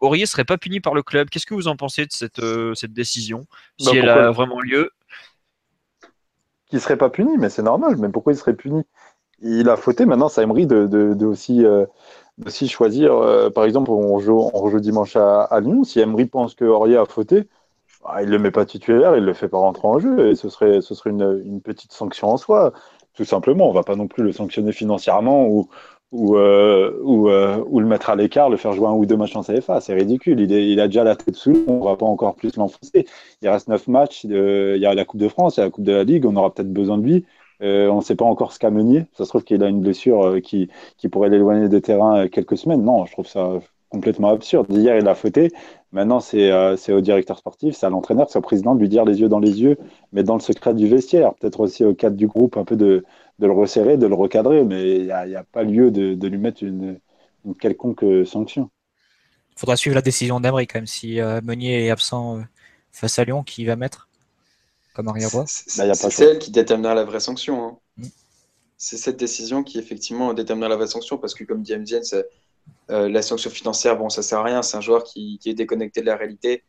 [0.04, 1.30] Aurier serait pas puni par le club.
[1.30, 2.42] Qu'est-ce que vous en pensez de cette,
[2.76, 3.46] cette décision
[3.80, 4.92] Si bah, elle a vraiment lieu?
[6.68, 7.96] Qu'il serait pas puni, mais c'est normal.
[7.98, 8.84] Mais pourquoi il serait puni?
[9.40, 10.06] Il a fauté.
[10.06, 11.64] Maintenant, ça Emery de, de, aussi,
[12.46, 13.12] aussi choisir.
[13.56, 15.84] par exemple, on joue, on rejoue dimanche à, à Lyon.
[15.84, 17.48] Si Emery pense que Aurier a fauté,
[18.06, 20.30] ah, il ne le met pas titulaire, il ne le fait pas rentrer en jeu,
[20.30, 22.74] et ce serait, ce serait une, une petite sanction en soi.
[23.14, 25.70] Tout simplement, on ne va pas non plus le sanctionner financièrement ou,
[26.14, 29.18] ou, euh, ou, euh, ou, le mettre à l'écart, le faire jouer un ou deux
[29.18, 29.81] matchs en CFA.
[29.81, 30.40] C'est ridicule.
[30.40, 33.07] Il, a déjà la tête sous on ne va pas encore plus l'enfoncer.
[33.41, 34.23] Il reste neuf matchs.
[34.23, 36.26] il y a la Coupe de France, il y a la Coupe de la Ligue.
[36.27, 37.26] On aura peut-être besoin de lui.
[37.64, 39.06] Euh, on ne sait pas encore ce qu'a mené.
[39.14, 40.69] Ça se trouve qu'il a une blessure euh, qui,
[41.11, 42.84] pourrait l'éloigner des terrains quelques semaines.
[42.84, 43.60] Non, je trouve ça
[43.90, 44.68] complètement absurde.
[44.69, 45.49] Hier, il a fauté.
[45.91, 49.22] Maintenant, c'est au directeur sportif, c'est à l'entraîneur, c'est au président de lui dire les
[49.22, 49.77] yeux dans les yeux,
[50.11, 51.34] mais dans le secret du vestiaire.
[51.35, 53.03] Peut-être aussi au cadre du groupe, un peu de,
[53.40, 56.28] de le resserrer, de le recadrer, mais il n'y a, a, pas lieu de, de
[56.28, 57.00] lui mettre une,
[57.46, 58.70] une, quelconque sanction.
[59.56, 60.88] Il faudra suivre la décision d'Emery quand même.
[60.88, 62.42] Si euh, Meunier est absent euh,
[62.92, 64.08] face à Lyon, qui va mettre
[64.94, 67.66] comme arrière-droit bah, C'est celle qui déterminera la vraie sanction.
[67.66, 67.78] Hein.
[67.98, 68.08] Mm.
[68.78, 72.04] C'est cette décision qui effectivement déterminera la vraie sanction parce que, comme dit MDN,
[72.92, 74.62] euh, la sanction financière, bon, ça sert à rien.
[74.62, 76.64] C'est un joueur qui, est déconnecté de la réalité.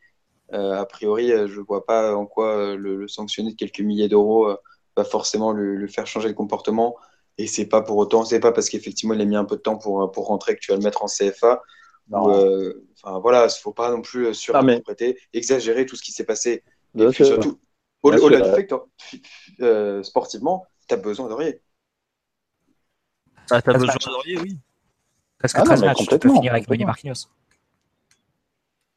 [0.52, 4.08] Euh, a priori, euh, je ne vois pas en quoi le, sanctionner de quelques milliers
[4.08, 4.48] d'euros
[4.96, 6.96] va forcément le, faire changer de comportement.
[7.38, 9.60] Et c'est pas pour autant, c'est pas parce qu'effectivement il a mis un peu de
[9.60, 11.62] temps pour, pour rentrer que tu vas le mettre en CFA.
[12.12, 16.62] enfin voilà, il faut pas non plus surinterpréter, exagérer tout ce qui s'est passé.
[16.96, 17.58] Et puis surtout,
[18.02, 21.52] au-delà du fait que sportivement, tu as besoin de rien.
[23.50, 24.58] Ah, tu as besoin de rien, oui.
[25.38, 27.28] Parce que ah 13 matchs, tu peux finir avec Meunier Marquinhos.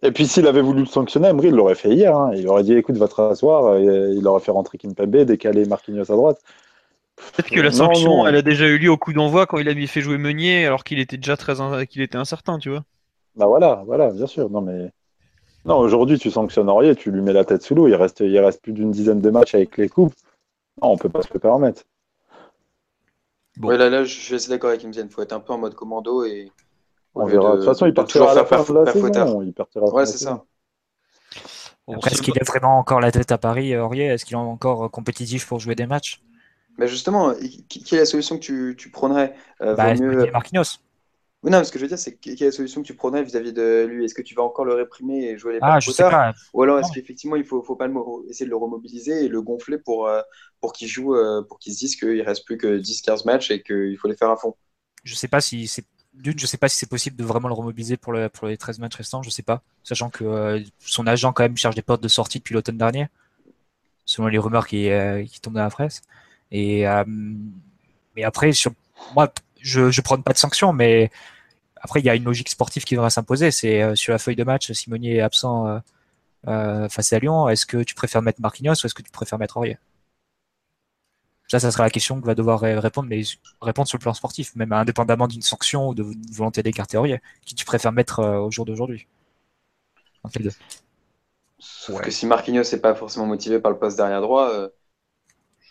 [0.03, 2.15] Et puis s'il avait voulu le sanctionner, Emery l'aurait fait hier.
[2.15, 2.31] Hein.
[2.35, 3.79] Il aurait dit écoute, va te rasseoir.
[3.79, 6.39] il aurait fait rentrer Kimpembe, décaler Marquinhos à droite.
[7.15, 9.87] Peut-être que la sanction, elle a déjà eu lieu au coup d'envoi quand il a
[9.87, 11.55] fait jouer Meunier alors qu'il était déjà très
[11.87, 12.83] qu'il était incertain, tu vois.
[13.35, 14.51] Bah voilà, voilà, bien sûr.
[14.51, 14.91] Non mais
[15.65, 17.87] non, aujourd'hui tu sanctionnes Aurier, tu lui mets la tête sous l'eau.
[17.87, 20.13] Il reste, il reste plus d'une dizaine de matchs avec les coupes.
[20.81, 21.83] Non, on peut pas se le permettre.
[23.57, 23.69] Bon.
[23.69, 25.05] là, là, je suis d'accord avec Imzian.
[25.05, 26.51] Il faut être un peu en mode commando et.
[27.19, 27.51] On verra.
[27.51, 29.41] De, toute façon, il partira à la fin de la saison.
[29.41, 30.43] Il partira ouais, c'est ça.
[31.87, 34.07] Est-ce qu'il est vraiment encore la tête à Paris, Aurier?
[34.07, 36.21] Est-ce qu'il est encore euh, compétitif pour jouer des matchs?
[36.77, 39.33] Mais Justement, quelle est la solution que tu, tu prônerais?
[39.61, 40.29] Euh, bah, mieux...
[40.31, 40.79] Marquinhos.
[41.43, 43.23] Oui, non, ce que je veux dire, c'est quelle est la solution que tu prendrais
[43.23, 44.05] vis-à-vis de lui?
[44.05, 46.33] Est-ce que tu vas encore le réprimer et jouer les Ah, je sais pas.
[46.53, 47.93] Ou alors est-ce qu'effectivement, il faut, faut pas le,
[48.27, 50.21] essayer de le remobiliser et le gonfler pour, euh,
[50.61, 53.61] pour qu'il joue, euh, pour qu'il se dise qu'il reste plus que 10-15 matchs et
[53.61, 54.55] qu'il faut les faire à fond?
[55.03, 55.85] Je sais pas si c'est.
[56.17, 58.57] D'une, je sais pas si c'est possible de vraiment le remobiliser pour, le, pour les
[58.57, 59.61] 13 matchs restants, je sais pas.
[59.83, 63.07] Sachant que euh, son agent, quand même, cherche des portes de sortie depuis l'automne dernier,
[64.05, 64.89] selon les rumeurs qui,
[65.29, 66.01] qui tombent dans la presse.
[66.51, 66.85] Et,
[68.15, 68.71] mais après, sur,
[69.15, 71.11] moi, je, je prends pas de sanctions, mais
[71.81, 73.51] après, il y a une logique sportive qui devrait s'imposer.
[73.51, 75.79] C'est euh, sur la feuille de match, Simonier est absent euh,
[76.47, 77.49] euh, face à Lyon.
[77.49, 79.77] Est-ce que tu préfères mettre Marquinhos ou est-ce que tu préfères mettre Aurier?
[81.47, 83.21] Ça, ça sera la question que va devoir répondre, mais
[83.61, 87.21] répondre sur le plan sportif, même indépendamment d'une sanction ou de volonté d'écarter Aurier.
[87.45, 89.07] Qui tu préfères mettre au jour d'aujourd'hui?
[91.57, 94.51] Sauf que si Marquinhos n'est pas forcément motivé par le poste derrière droit,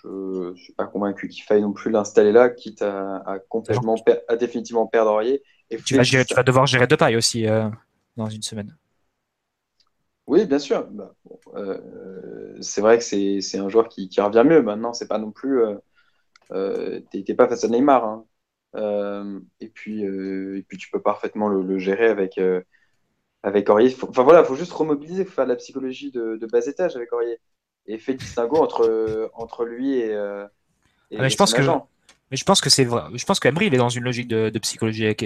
[0.02, 3.96] je ne suis pas convaincu qu'il faille non plus l'installer là, quitte à, complètement
[4.28, 5.42] à définitivement perdre Aurier
[5.84, 7.68] tu, vas devoir gérer de paille aussi euh,
[8.16, 8.76] dans une semaine.
[10.26, 10.86] Oui, bien sûr.
[10.90, 11.14] Bah,
[11.54, 14.62] euh, c'est vrai que c'est un joueur qui, revient mieux.
[14.62, 15.62] Maintenant, c'est pas non plus.
[16.52, 18.04] Euh, T'es pas face à Neymar.
[18.04, 19.40] Hein.
[19.60, 22.40] et, puis, et puis, tu peux parfaitement le, gérer avec,
[23.42, 23.94] avec Aurier.
[24.02, 26.96] enfin voilà, il faut juste remobiliser, il faut faire de la psychologie de, bas étage
[26.96, 27.38] avec Aurier.
[27.88, 30.10] Et fait distinguo entre, entre lui et.
[30.10, 31.62] et ah, je pense que.
[32.30, 33.04] Mais je pense que c'est vrai.
[33.14, 35.22] Je pense qu'Emery, il est dans une logique de, psychologie avec.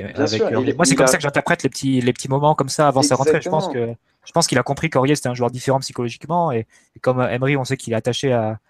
[0.77, 3.17] Moi, c'est comme ça que j'interprète les petits, les petits moments comme ça avant sa
[3.17, 3.41] rentrée.
[3.41, 3.95] Je pense que
[4.25, 6.67] je pense qu'il a compris qu'Aurier c'était un joueur différent psychologiquement et,
[7.01, 8.61] comme Emery, on sait qu'il est attaché à,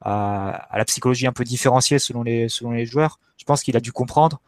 [0.00, 3.18] à, la psychologie un peu différenciée selon les, selon les joueurs.
[3.36, 4.40] Je pense qu'il a dû comprendre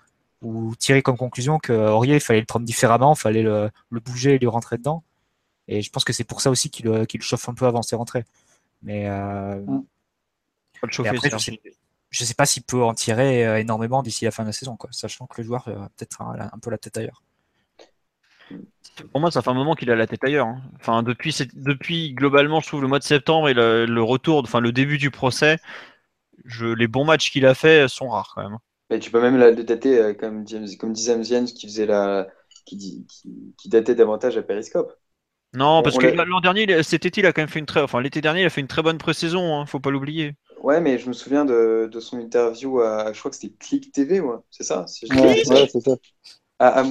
[0.42, 4.00] ou tirer comme conclusion que Aurier, il fallait le prendre différemment, il fallait le, le,
[4.00, 5.02] bouger et lui rentrer dedans.
[5.68, 7.96] Et je pense que c'est pour ça aussi qu'il qu chauffe un peu avant ses
[7.96, 8.24] rentrées.
[8.82, 9.84] Mais euh, mm.
[10.80, 11.52] Pas le chauffer, je
[12.20, 14.76] ne sais pas s'il peut en tirer euh, énormément d'ici la fin de la saison,
[14.76, 17.22] quoi, sachant que le joueur a peut-être un, peu la tête ailleurs.
[19.12, 20.46] Pour moi, ça fait un moment qu'il a la tête ailleurs.
[20.46, 20.62] Hein.
[20.76, 24.72] Enfin, depuis, depuis globalement, je trouve le mois de septembre et le, retour, enfin le
[24.72, 25.58] début du procès,
[26.44, 28.58] je, les bons matchs qu'il a fait sont rares quand même.
[28.88, 30.44] Mais tu peux même la dater, euh, comme,
[30.78, 32.28] comme disait Mziens, qui faisait la,
[32.64, 33.06] qui,
[33.56, 34.92] qui, datait davantage à Periscope.
[35.54, 38.00] Non, parce que l'an dernier, cet été, il a quand même fait une très, enfin
[38.00, 39.58] l'été dernier, il a fait une très bonne pré-saison.
[39.58, 40.34] Hein, faut pas l'oublier.
[40.62, 43.92] Ouais, mais je me souviens de, de son interview à, je crois que c'était Click
[43.92, 44.36] TV, ouais.
[44.50, 45.96] c'est ça ouais, c'est ça.
[46.58, 46.84] À, à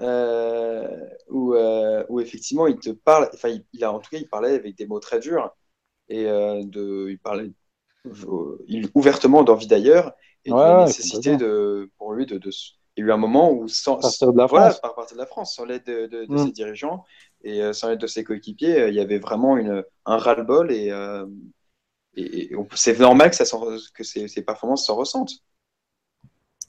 [0.00, 4.28] euh, où, euh, où, effectivement il te parle, enfin il, a en tout cas il
[4.28, 5.54] parlait avec des mots très durs
[6.08, 7.52] et euh, de, il parlait
[8.66, 10.12] il, ouvertement d'envie d'ailleurs
[10.44, 12.50] et de la nécessité de, pour lui de, de,
[12.96, 15.22] il y a eu un moment où sans partir de la France, par partir de
[15.22, 16.38] la France, sans l'aide de, de, mm.
[16.38, 17.04] ses dirigeants
[17.42, 20.90] et sans l'aide de ses coéquipiers, il y avait vraiment une, un ras-le-bol et
[22.16, 23.44] et, c'est normal que, ça
[23.94, 25.34] que ces, performances s'en ressentent.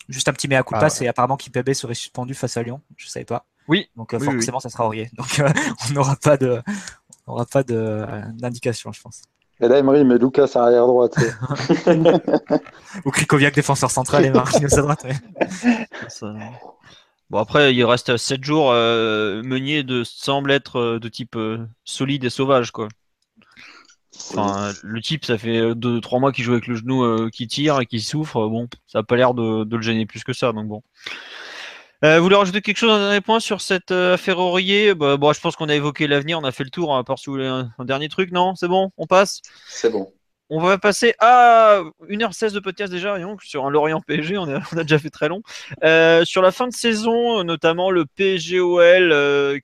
[0.07, 2.81] Juste un petit mea culpa, ah, c'est apparemment qu'IPB serait suspendu face à Lyon.
[2.97, 3.45] Je ne savais pas.
[3.67, 3.87] Oui.
[3.95, 5.09] Donc euh, forcément, ça sera Aurier.
[5.17, 5.49] Donc euh,
[5.87, 6.61] on n'aura pas de,
[7.27, 9.21] on aura pas de d'indication, je pense.
[9.61, 11.15] Et là, Emery met Lucas arrière droite.
[13.05, 15.05] Ou Krikoviak défenseur central et Marquinhos à droite.
[17.29, 18.71] Bon après, il reste 7 jours.
[18.71, 21.37] Euh, Meunier de, semble être de type
[21.83, 22.87] solide et sauvage, quoi.
[24.31, 27.79] Enfin, le type, ça fait 2-3 mois qu'il joue avec le genou euh, qui tire
[27.79, 28.47] et qui souffre.
[28.47, 30.51] Bon, ça n'a pas l'air de, le gêner plus que ça.
[30.51, 30.83] Donc bon.
[32.05, 34.93] Euh, vous voulez rajouter quelque chose, un dernier point sur cette euh, affaire Aurier?
[34.95, 37.03] Bah, bon, Je pense qu'on a évoqué l'avenir, on a fait le tour, hein, à
[37.03, 38.31] part si vous voulez un, dernier truc.
[38.31, 38.55] Non?
[38.55, 38.91] C'est bon?
[38.97, 39.41] On passe?
[39.67, 40.11] C'est bon.
[40.51, 44.61] On va passer à 1h16 de podcast déjà, donc sur un Lorient PSG, on a,
[44.73, 45.41] on a déjà fait très long.
[46.25, 49.61] sur la fin de saison, notamment le PGOL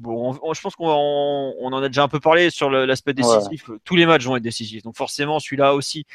[0.00, 3.70] Bon, je pense qu'on on, en a déjà un peu parlé sur l'aspect décisif.
[3.84, 6.06] Tous les matchs vont être décisifs, donc forcément celui-là aussi.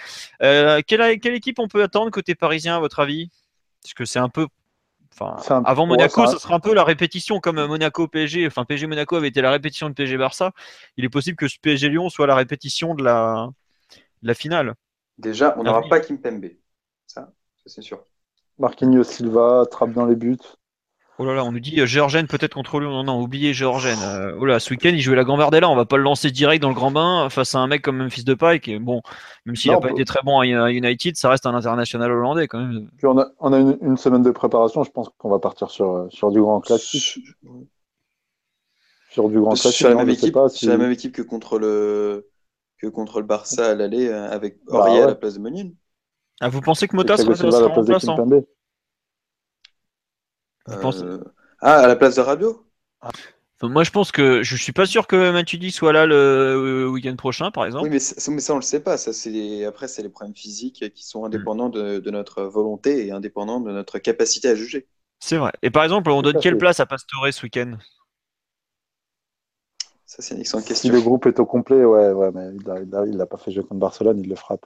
[0.42, 3.30] Euh, quelle, quelle, équipe on peut attendre côté parisien à votre avis?
[3.84, 4.48] Parce que c'est un peu,
[5.14, 5.36] enfin,
[5.66, 8.48] avant Monaco, ça, sera un peu la répétition comme Monaco PSG.
[8.48, 10.52] Enfin, PSG Monaco avait été la répétition de PSG Barça.
[10.98, 13.50] Il est possible que ce PSG Lyon soit la répétition de la,
[14.24, 14.74] la finale.
[15.20, 16.50] Déjà, on n'aura pas Kimpembe,
[17.06, 17.32] ça,
[17.68, 18.04] c'est sûr.
[18.58, 20.40] Marquinhos Silva trappe dans les buts.
[21.18, 22.88] Oh là là, on nous dit euh, Géorgène peut-être contre lui.
[22.88, 24.00] Non, non, oubliez Géorgène.
[24.04, 25.70] Euh, oh là, ce week-end, il jouait la Gambardella.
[25.70, 27.98] On va pas le lancer direct dans le grand bain face à un mec comme
[27.98, 29.02] Memphis Depay qui, bon,
[29.46, 32.60] même s'il n'a pas été très bon à United, ça reste un international hollandais quand
[32.60, 32.90] même.
[32.98, 34.84] Puis on a, on a une, semaine de préparation.
[34.84, 37.20] Je pense qu'on va partir sur, sur du grand classique.
[39.10, 39.88] Sur du grand classique.
[39.88, 42.28] La, même équipe, la même équipe que contre le,
[42.78, 45.74] que contre le Barça à l'aller euh, avec bah Aurier à la place de Meunier.
[46.42, 48.28] Ah, vous pensez que Mota sera, sera
[50.70, 51.20] euh,
[51.62, 52.66] ah, à la place de Rabiot
[53.62, 57.16] Moi, je pense que je suis pas sûr que Matuidi soit là le euh, week-end
[57.16, 57.86] prochain, par exemple.
[57.86, 58.98] Oui, mais, ça, mais ça on le sait pas.
[58.98, 63.60] Ça, c'est après, c'est les problèmes physiques qui sont indépendants de, notre volonté et indépendants
[63.60, 64.88] de notre capacité à juger.
[65.20, 65.52] C'est vrai.
[65.62, 66.60] Et par exemple, on donne quelle fait.
[66.60, 67.78] place à Pastore ce week-end?
[70.06, 70.94] Ça, c'est une excellente Si question.
[70.94, 72.50] le groupe est au complet, ouais, ouais, mais
[73.08, 74.66] il l'a pas fait jouer contre Barcelone, il le frappe.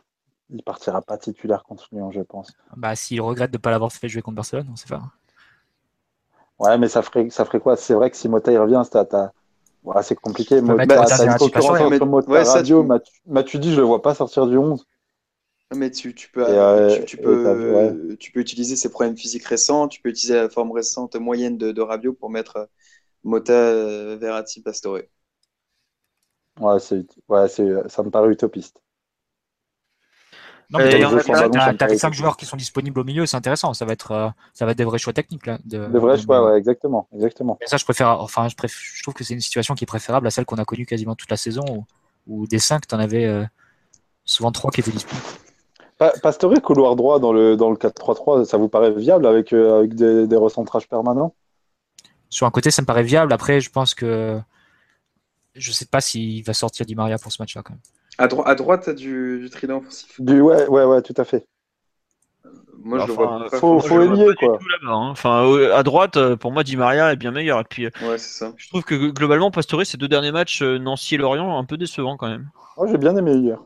[0.52, 2.52] Il partira pas titulaire contre Lyon, je pense.
[2.76, 5.04] Bah, s'il regrette de ne pas l'avoir fait jouer contre Barcelone, on sait pas.
[6.60, 7.76] Ouais, mais ça ferait, ça ferait quoi?
[7.76, 8.98] C'est vrai que si Mota il revient, c'est
[9.84, 10.62] ouais, compliqué.
[10.62, 14.16] Mota, t'as une concurrence entre Mota, ouais, ça, Radio, Matu- Matuidi, je le vois pas
[14.16, 14.86] sortir du 11.
[15.76, 20.02] Mais tu, tu peux, euh, tu, peux, tu peux utiliser ses problèmes physiques récents, tu
[20.02, 22.66] peux utiliser la forme récente moyenne de, de Rabiot pour mettre euh,
[23.24, 25.00] Mota, euh, Verratti, Pastore.
[26.60, 26.78] Ouais,
[27.30, 27.48] ouais,
[27.90, 28.82] ça me paraît utopiste.
[30.72, 32.18] Non, mais t'as- qui ont t'as- ballon, ça t'as me t'as les paraît 5 utile.
[32.20, 33.74] joueurs qui sont disponibles au milieu, c'est intéressant.
[33.74, 35.58] Ça va être, euh, ça va être des vrais choix techniques là.
[35.66, 37.58] De, De vrai de- choix, ouais, exactement, exactement.
[37.60, 38.22] Mais ça, je préfère.
[38.22, 40.58] Enfin, je, préf- je trouve que c'est une situation qui est préférable à celle qu'on
[40.58, 41.86] a connue quasiment toute la saison, où,
[42.28, 43.44] où des 5, tu en avais euh,
[44.26, 45.26] souvent 3 qui étaient disponibles.
[45.98, 49.80] Pa- Pastore, couloir droit dans le, dans le 4-3-3, ça vous paraît viable avec, euh,
[49.80, 51.34] avec des, des recentrages permanents?
[52.30, 53.34] Sur un côté, ça me paraît viable.
[53.34, 54.40] Après, je pense que
[55.56, 57.82] je sais pas s'il va sortir Di Maria pour ce match-là quand même.
[58.20, 60.20] À, dro- à droite, t'as du, du trident offensif.
[60.20, 61.48] du, ouais, ouais, ouais, tout à fait.
[62.82, 63.58] Moi, je le vois pas.
[63.58, 64.60] faut- faut je le vois ailier, pas du quoi.
[64.84, 65.10] hein.
[65.10, 67.60] Enfin, à droite, euh, pour moi, Di Maria est bien meilleur.
[67.60, 68.54] Et puis, euh, Ouais, c'est ça.
[68.58, 71.78] je trouve que globalement, Pastore, ces deux derniers matchs, euh, Nancy et Lorient, un peu
[71.78, 72.50] décevants quand même.
[72.78, 73.60] Moi, j'ai bien aimé hier,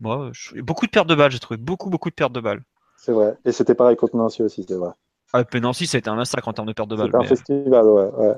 [0.00, 2.62] Moi, je- beaucoup de pertes de balles, j'ai trouvé beaucoup, beaucoup de pertes de balles.
[2.96, 3.36] c'est vrai.
[3.44, 4.90] Et c'était pareil contre Nancy aussi, c'est vrai.
[5.32, 7.06] Ah, Nancy, ça a été un massacre en termes de pertes de balles.
[7.06, 8.10] C'était un mais- festival, ouais.
[8.16, 8.34] ouais.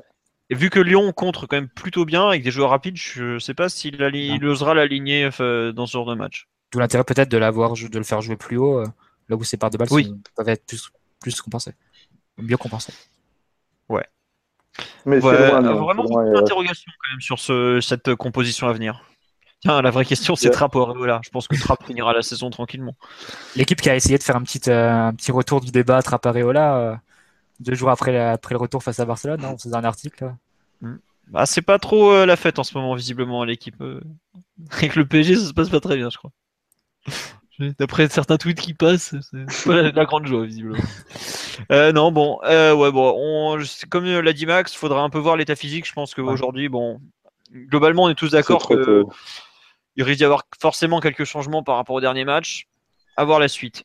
[0.51, 3.55] Et vu que Lyon contre quand même plutôt bien avec des joueurs rapides, je sais
[3.55, 6.48] pas s'il il osera l'aligner dans ce genre de match.
[6.72, 8.86] D'où l'intérêt peut-être de l'avoir, de le faire jouer plus haut, euh,
[9.28, 10.12] là où ses parts de balles Oui.
[10.36, 10.90] peuvent être plus,
[11.20, 11.72] plus compensées,
[12.39, 12.93] mieux compensées.
[15.06, 18.16] Mais Ouais, c'est loin, euh, Lyon, vraiment beaucoup d'interrogations quand même sur ce, cette euh,
[18.16, 19.02] composition à venir.
[19.60, 20.52] Tiens, la vraie question, c'est Ouais.
[20.55, 21.20] Trapp ou Areola.
[21.24, 22.94] Je pense que Trapp finira la saison tranquillement.
[23.56, 26.77] L'équipe qui a essayé de faire un petit, euh, un petit retour du débat Trapareola
[26.77, 26.97] euh,
[27.61, 30.24] deux jours après, la- après le retour face à Barcelone, hein, on faisait un article.
[30.82, 30.89] là.
[31.28, 33.81] Bah, c'est pas trop euh, la fête en ce moment, visiblement, à l'équipe.
[33.81, 34.01] euh.
[34.73, 36.32] Avec le PSG, ça se passe pas très bien, je crois.
[37.78, 40.78] D'après certains tweets qui passent, c'est pas la, la grande joie, visiblement.
[41.70, 45.37] Euh, non, bon, euh, ouais, bon, on, comme l'a dit Max, faudra un peu voir
[45.37, 45.87] l'état physique.
[45.87, 47.03] Je pense qu'aujourd'hui, bon,
[47.53, 49.12] globalement, on est tous d'accord trop que tôt.
[49.97, 52.66] il risque d'y avoir forcément quelques changements par rapport au dernier match.
[53.19, 53.85] À voir la suite.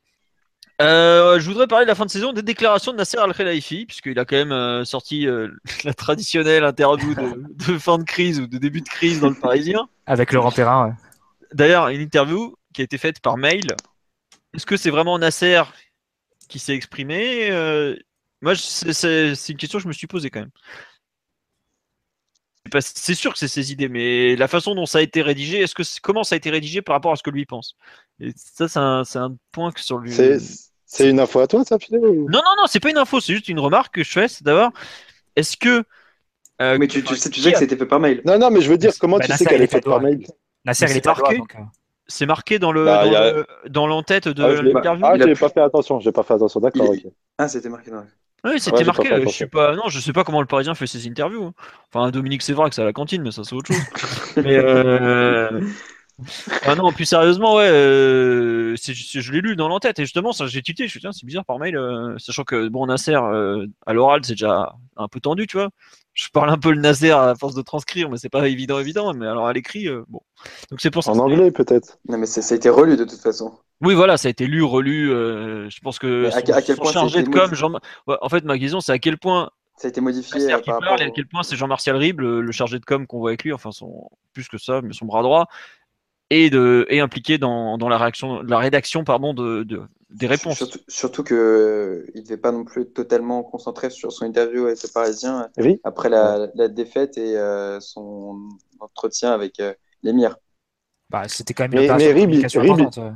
[0.81, 4.19] Euh, je voudrais parler de la fin de saison des déclarations de Nasser Al-Khelaifi, puisqu'il
[4.19, 5.49] a quand même euh, sorti euh,
[5.83, 9.35] la traditionnelle interview de, de fin de crise ou de début de crise dans le
[9.35, 9.87] Parisien.
[10.05, 10.93] Avec Laurent Perrin, ouais.
[11.53, 13.67] D'ailleurs, une interview qui a été faite par mail.
[14.53, 15.61] Est-ce que c'est vraiment Nasser
[16.49, 17.49] qui s'est exprimé
[18.41, 20.51] Moi, c'est une question que je me suis posée quand même.
[22.65, 25.21] C'est pas- C'est sûr que c'est ses idées, mais la façon dont ça a été
[25.21, 27.75] rédigé, est-ce que comment ça a été rédigé par rapport à ce que lui pense?
[28.19, 30.13] Et ça, c'est un, point que sur lui.
[30.87, 33.19] C'est, une info à toi, ça, Philo ou- Non, non, non, c'est pas une info,
[33.19, 34.27] c'est juste une remarque que je fais.
[34.27, 34.71] C'est d'abord,
[35.35, 35.83] est-ce que.
[36.61, 38.21] euh, Mais tu, tu sais, tu qui sais que a- c'était fait par mail.
[38.25, 40.01] Non, non, mais je veux dire, comment Bah, tu Nasser, sais qu'elle est faite par
[40.01, 40.25] mail
[40.63, 41.39] Nasser, il est marqué.
[41.39, 41.63] euh,
[42.07, 43.05] c'est marqué dans le Bah,
[43.67, 45.05] dans, a- l'entête de Ah, l'interview.
[45.05, 47.05] Ah, j'ai pas fait attention, j'ai pas fait attention, d'accord, ok.
[47.37, 48.05] Ah, c'était marqué dans la.
[48.45, 49.11] Oui, c'était Ouais, marqué.
[49.11, 51.45] euh, Je suis pas, non, je sais pas comment le Parisien fait ses interviews.
[51.45, 51.53] hein.
[51.93, 53.83] Enfin, Dominique Sévrac, c'est à la cantine, mais ça c'est autre chose.
[54.37, 55.61] mais euh...
[56.63, 60.61] ah non, plus sérieusement, ouais, euh, je l'ai lu dans l'entête et justement, ça j'ai
[60.61, 60.83] tilté.
[60.83, 63.93] Je me suis dit, tiens, c'est bizarre par mail, euh, sachant que bon, Nasser à
[63.93, 65.69] l'oral, c'est déjà un peu tendu, tu vois.
[66.15, 69.13] Je parle un peu le Nasser à force de transcrire, mais c'est pas évident, évident.
[69.13, 70.21] Mais alors à l'écrit, euh, bon.
[70.71, 71.11] Donc c'est pour ça.
[71.11, 71.99] En anglais, peut-être.
[72.07, 73.53] Non, mais ça a été relu de toute façon.
[73.81, 75.11] Oui, voilà, ça a été lu, relu.
[75.11, 77.73] euh, je pense que son, à quel point chargé de com, modifié Jean...
[78.07, 80.69] ouais, en fait, ma question, c'est à quel point Ça a été modifié euh, qui
[80.69, 81.01] par parle rapport.
[81.01, 83.43] et à quel point c'est Jean-Martial Ribes, le, le chargé de com qu'on voit avec
[83.43, 85.47] lui, enfin son plus que ça, mais son bras droit,
[86.29, 89.83] et de et impliqué dans, dans la réaction, la rédaction pardon de, de-
[90.15, 90.57] des réponses.
[90.57, 94.65] Surtout, surtout que euh, il devait pas non plus être totalement concentré sur son interview
[94.65, 95.79] avec le Parisien Oui.
[95.83, 98.39] après la, la défaite et euh, son
[98.79, 99.73] entretien avec euh,
[100.03, 100.37] l'émir.
[101.09, 102.97] bah, c'était quand même une Mais- Rib, Rib- importante.
[102.99, 103.11] euh.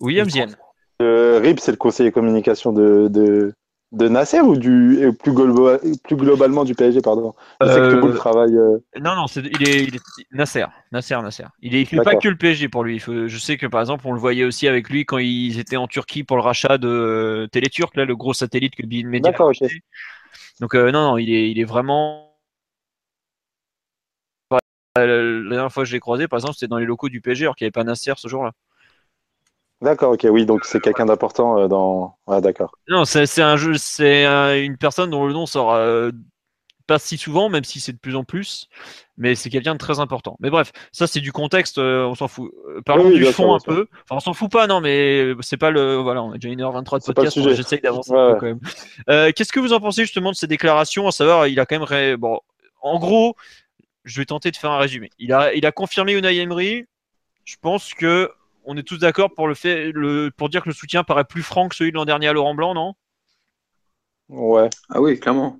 [0.00, 0.48] William Zien.
[1.02, 3.54] Euh, Rib, c'est le conseiller communication de, de,
[3.94, 7.34] de Nasser ou du, plus, globa- plus globalement du PSG, pardon?
[7.62, 8.56] Je sais que tout le Euh, travaille.
[8.56, 10.02] euh, Non, non, il, est, il est
[10.32, 11.44] Nasser, Nasser, Nasser.
[11.62, 12.98] Il est, il fait pas que le PSG pour lui.
[12.98, 15.88] Je sais que par exemple, on le voyait aussi avec lui quand ils étaient en
[15.88, 19.50] Turquie pour le rachat de euh, Téléturc, là, le gros satellite que Bin Media a.
[20.60, 22.30] Donc euh, non, non, il est, il est vraiment.
[24.96, 27.44] La dernière fois que je l'ai croisé, par exemple, c'était dans les locaux du PSG,
[27.44, 28.52] alors qu'il n'y avait pas Nasser ce jour-là.
[29.84, 32.16] D'accord, ok, oui, donc c'est quelqu'un d'important euh, dans.
[32.26, 32.72] Ouais, d'accord.
[32.88, 36.10] Non, c'est c'est un jeu, c'est un- une personne dont le nom sort euh,
[36.86, 38.68] pas si souvent, même si c'est de plus en plus,
[39.16, 40.36] mais c'est quelqu'un de très important.
[40.40, 42.50] Mais bref, ça c'est du contexte, euh, on s'en fout.
[42.84, 43.86] Parlons Oui, du fond un peu.
[44.04, 45.96] Enfin, on s'en fout pas, non, mais c'est pas le.
[45.96, 48.60] Voilà, on a déjà 1h23 de podcast, j'essaye d'avancer Ouais, un peu quand même.
[49.08, 51.06] Euh, Qu'est-ce que vous en pensez justement de ces déclarations?
[51.08, 51.84] À savoir, il a quand même.
[51.84, 52.40] ré- Bon,
[52.82, 53.34] en gros,
[54.04, 55.08] je vais tenter de faire un résumé.
[55.18, 56.84] Il a, il a confirmé Unai Emery.
[57.46, 58.30] Je pense que
[58.64, 61.42] on est tous d'accord pour le fait, le, pour dire que le soutien paraît plus
[61.42, 62.94] franc que celui de l'an dernier à Laurent Blanc, non?
[64.28, 65.58] Ouais, Ah oui, clairement.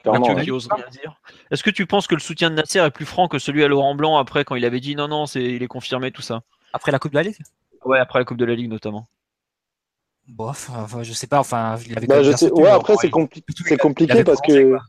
[0.00, 0.20] clairement.
[0.20, 0.44] Mathieu ouais.
[0.44, 1.20] qui ose rien dire.
[1.50, 3.68] Est-ce que tu penses que le soutien de Nasser est plus franc que celui à
[3.68, 6.42] Laurent Blanc après quand il avait dit non non c'est il est confirmé tout ça?
[6.72, 7.38] Après la Coupe de la Ligue?
[7.84, 9.08] Ouais après la Coupe de la Ligue notamment.
[10.28, 13.08] Bof, enfin, je sais pas, enfin, il avait Bah, je sais- Ouais, après, bon, c'est
[13.10, 14.70] compli- compliqué parce que.
[14.70, 14.80] quoi.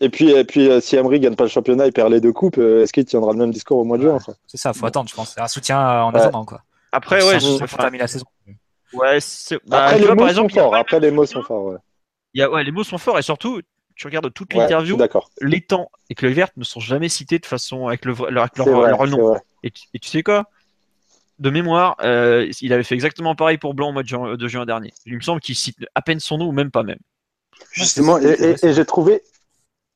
[0.00, 2.32] Et puis, et puis euh, si Emery gagne pas le championnat et perd les deux
[2.32, 4.84] coupes, euh, est-ce qu'il tiendra le même discours au mois de juin C'est ça, faut
[4.86, 5.36] attendre, je pense.
[5.38, 6.20] Un soutien euh, en Ouais.
[6.20, 6.62] attendant, quoi.
[6.92, 8.26] Après ouais, je- enfin, la saison.
[8.92, 10.70] ouais c'est- bah, Après, les vois, mots par sont exemple forts.
[10.70, 11.64] pas Après, le les mots sont forts.
[11.64, 11.76] Ouais,
[12.34, 13.60] Il y a- ouais les mots sont forts et surtout
[13.94, 15.30] tu regardes toute Ouais, l'interview d'accord.
[15.40, 18.44] les temps et que le vert ne sont jamais cités de façon avec le leur,
[18.44, 19.40] avec leur, C'est vrai, leur c'est nom.
[19.62, 20.50] Et tu, et tu sais quoi?
[21.38, 24.48] De mémoire, euh, il avait fait exactement pareil pour Blanc au mois de juin, de
[24.48, 24.92] juin dernier.
[25.06, 26.98] Il me semble qu'il cite à peine son nom ou même pas même.
[27.72, 29.22] Justement, et, et- et j'ai trouvé.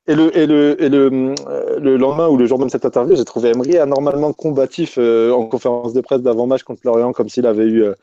[0.07, 2.85] Et le, et le, et le, euh, le lendemain ou le jour même de cette
[2.85, 7.29] interview, j'ai trouvé Emery anormalement combatif euh, en conférence de presse d'avant-match contre Lorient, comme
[7.29, 7.93] s'il avait eu, euh,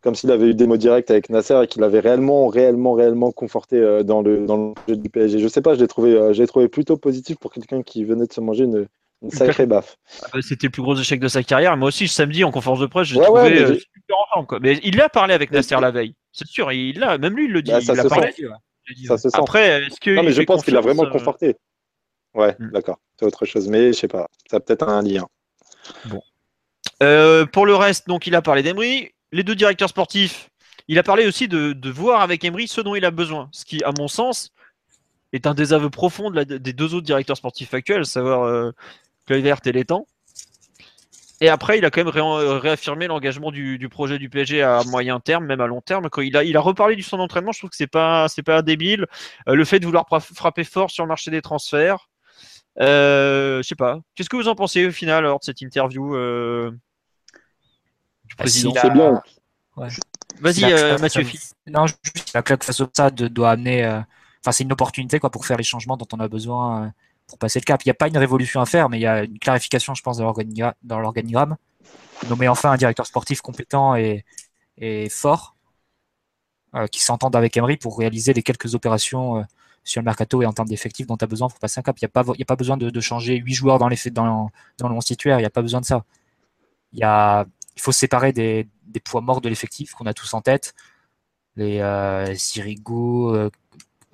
[0.00, 3.30] comme s'il avait eu des mots directs avec Nasser et qu'il avait réellement, réellement, réellement
[3.30, 5.38] conforté euh, dans le dans le jeu du PSG.
[5.38, 8.26] Je sais pas, je l'ai trouvé, je l'ai trouvé plutôt positif pour quelqu'un qui venait
[8.26, 8.86] de se manger une,
[9.22, 9.96] une sacrée baffe.
[10.22, 11.76] Ah bah, C'était le plus gros échec de sa carrière.
[11.76, 14.34] Moi aussi, samedi en conférence de presse, j'ai Ouais, trouvé ouais, mais j'ai- super en
[14.34, 14.46] forme.
[14.46, 14.60] Quoi.
[14.62, 16.14] Mais il a parlé avec Nasser la veille.
[16.32, 17.18] C'est sûr, il l'a.
[17.18, 17.70] Même lui, il le dit.
[17.70, 18.32] Bah, il a parlé.
[18.86, 19.06] Sent.
[19.06, 19.36] Ça se sent.
[19.38, 21.56] Après, est-ce que non, mais je pense qu'il a vraiment euh, conforté.
[22.34, 22.70] Ouais, Hmm.
[22.72, 22.98] d'accord.
[23.18, 24.28] C'est autre chose, mais je sais pas.
[24.50, 25.26] Ça a peut-être un lien.
[27.02, 29.10] Euh, pour le reste, donc, il a parlé d'Emery.
[29.32, 30.48] Les deux directeurs sportifs,
[30.88, 33.48] il a parlé aussi de, de voir avec Emery ce dont il a besoin.
[33.52, 34.50] Ce qui, à mon sens,
[35.32, 38.70] est un désaveu profond de la- des deux autres directeurs sportifs actuels, à savoir euh,
[39.26, 40.06] Kluivert et Létang.
[41.40, 44.82] Et après, il a quand même ré- réaffirmé l'engagement du, du projet du PSG à
[44.84, 46.08] moyen terme, même à long terme.
[46.08, 48.42] Quand il a, il a reparlé du son d'entraînement, je trouve que c'est pas, c'est
[48.44, 49.06] pas débile.
[49.48, 52.08] Euh, le fait de vouloir frapper fort sur le marché des transferts.
[52.80, 53.98] Euh, je sais pas.
[54.14, 56.70] Qu'est-ce que vous en pensez au final alors de cette interview euh,
[58.24, 58.72] du Bah, président?
[58.80, 59.22] C'est bien.
[60.40, 61.54] Vas-y, euh, ça- Mathieu ça-.
[61.66, 63.84] Non, juste la claque face au stade doit amener.
[63.84, 64.00] euh,
[64.42, 66.88] Enfin, c'est une opportunité quoi pour faire les changements dont on a besoin euh,
[67.26, 67.82] pour passer le cap.
[67.84, 70.02] Il n'y a pas une révolution à faire, mais il y a une clarification, je
[70.02, 71.56] pense, dans l'organigra- dans l'organigramme.
[72.28, 74.24] Nommer enfin un directeur sportif compétent et,
[74.78, 75.56] et fort
[76.74, 79.42] euh, qui s'entende avec Emery pour réaliser les quelques opérations euh,
[79.84, 81.96] sur le mercato et en termes d'effectifs dont tu as besoin pour passer un cap.
[82.00, 83.96] Il n'y a, pas- y a pas besoin de, de changer huit joueurs dans, les,
[83.96, 85.38] faits- dans, dans le 11 titulaire.
[85.38, 86.04] Il n'y a pas besoin de ça.
[86.92, 87.44] Il, y a,
[87.76, 90.74] il faut se séparer des, des poids morts de l'effectif qu'on a tous en tête.
[91.56, 92.92] Les euh, Sirigu,
[93.34, 93.50] euh,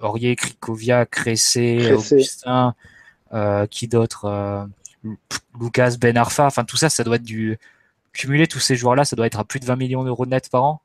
[0.01, 1.93] Aurier, Krikovia, Cressé.
[2.15, 2.75] Augustin,
[3.71, 4.65] qui d'autre euh,
[5.59, 6.47] Lucas, Ben Arfa.
[6.47, 7.59] Enfin, tout ça, ça doit être du.
[8.13, 10.65] Cumuler tous ces joueurs-là, ça doit être à plus de 20 millions d'euros net par
[10.65, 10.83] an.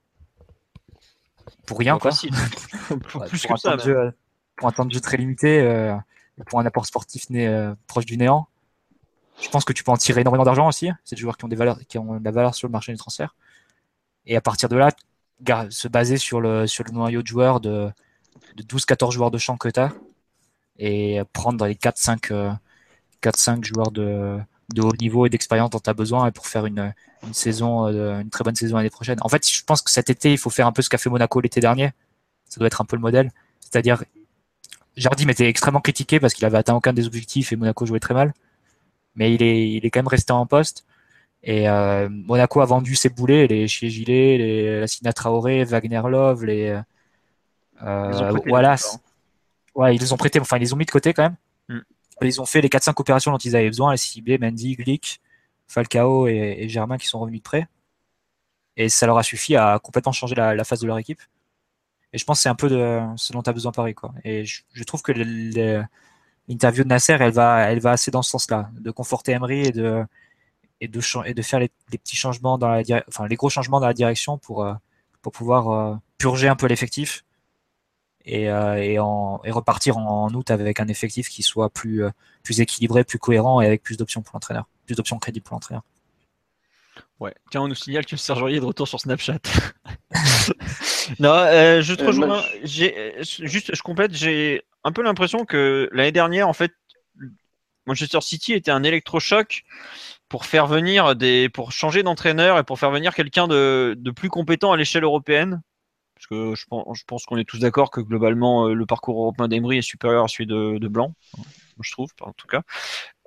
[1.65, 2.11] Pour rien, quoi.
[2.11, 2.31] facile.
[3.15, 3.71] Ouais, Plus pour, un ça.
[3.71, 4.11] temps de jeu, euh,
[4.55, 5.95] pour un temps de jeu très limité, euh,
[6.45, 8.47] pour un apport sportif né, euh, proche du néant.
[9.41, 10.91] Je pense que tu peux en tirer énormément d'argent aussi.
[11.03, 12.91] C'est des joueurs qui ont, des valeurs, qui ont de la valeur sur le marché
[12.91, 13.35] des transferts.
[14.27, 14.91] Et à partir de là,
[15.69, 17.89] se baser sur le, sur le noyau de joueurs de,
[18.55, 19.91] de 12-14 joueurs de champ que tu as
[20.77, 22.51] et prendre les 4-5 euh,
[23.21, 24.37] 4-5 joueurs de,
[24.73, 26.93] de haut niveau et d'expérience dont tu as besoin pour faire une,
[27.25, 29.17] une saison, euh, une très bonne saison l'année prochaine.
[29.21, 31.09] En fait, je pense que cet été, il faut faire un peu ce qu'a fait
[31.09, 31.91] Monaco l'été dernier.
[32.49, 33.31] Ça doit être un peu le modèle.
[33.59, 34.03] C'est-à-dire,
[34.95, 38.13] Jardim était extrêmely critiqué parce qu'il avait atteint aucun des objectifs et Monaco jouait très
[38.13, 38.33] mal.
[39.15, 40.85] Mais il est, il est quand même resté en poste.
[41.43, 46.45] Et euh, Monaco a vendu ses boulets, les chez Gilet, les Lassina Traoré, Wagner Love,
[46.45, 46.79] les
[47.83, 48.99] euh, Wallace.
[49.75, 51.35] Ouais, ils les ont prêtés, enfin ils les ont mis de côté quand même.
[51.69, 51.79] Mm.
[52.21, 55.21] Ils ont fait les 4-5 opérations dont ils avaient besoin, les ciblés, Mendy, Glick,
[55.67, 57.67] Falcao et, et Germain qui sont revenus de près.
[58.77, 61.21] Et ça leur a suffi à complètement changer la, la face de leur équipe.
[62.13, 63.93] Et je pense que c'est un peu de ce dont tu as besoin Paris.
[63.93, 64.13] Quoi.
[64.23, 68.31] Et je, je trouve que l'interview de Nasser, elle va, elle va assez dans ce
[68.31, 70.05] sens-là, de conforter Emery et de,
[70.81, 73.79] et de, et de faire les, les petits changements dans la enfin les gros changements
[73.79, 74.73] dans la direction pour, euh,
[75.21, 77.25] pour pouvoir euh, purger un peu l'effectif
[78.25, 82.09] et, euh, et, en, et repartir en, août avec un effectif qui soit plus, euh,
[82.43, 85.83] plus équilibré, plus cohérent et avec plus d'options pour l'entraîneur, plus d'options crédibles pour l'entraîneur.
[87.19, 87.33] Ouais.
[87.49, 89.39] Tiens, on nous signale que Serge Aurier est de retour sur Snapchat.
[91.19, 92.43] non, euh, je te Euh, rejoins.
[92.63, 94.13] juste, je complète.
[94.13, 96.73] J'ai un peu l'impression que l'année dernière, en fait,
[97.85, 99.63] Manchester City était un électrochoc
[100.27, 104.29] pour faire venir des, pour changer d'entraîneur et pour faire venir quelqu'un de, de plus
[104.29, 105.61] compétent à l'échelle européenne.
[106.27, 109.81] Parce que je pense, qu'on est tous d'accord que globalement, le parcours européen d'Emery est
[109.83, 111.13] supérieur à celui de, Blanc,
[111.81, 112.61] je trouve, en tout cas.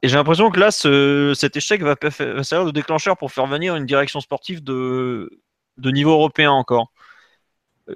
[0.03, 1.95] Et j'ai l'impression que là, ce, cet échec va,
[2.43, 5.31] servir de déclencheur pour faire venir une direction sportive de,
[5.77, 6.93] de niveau européen encore.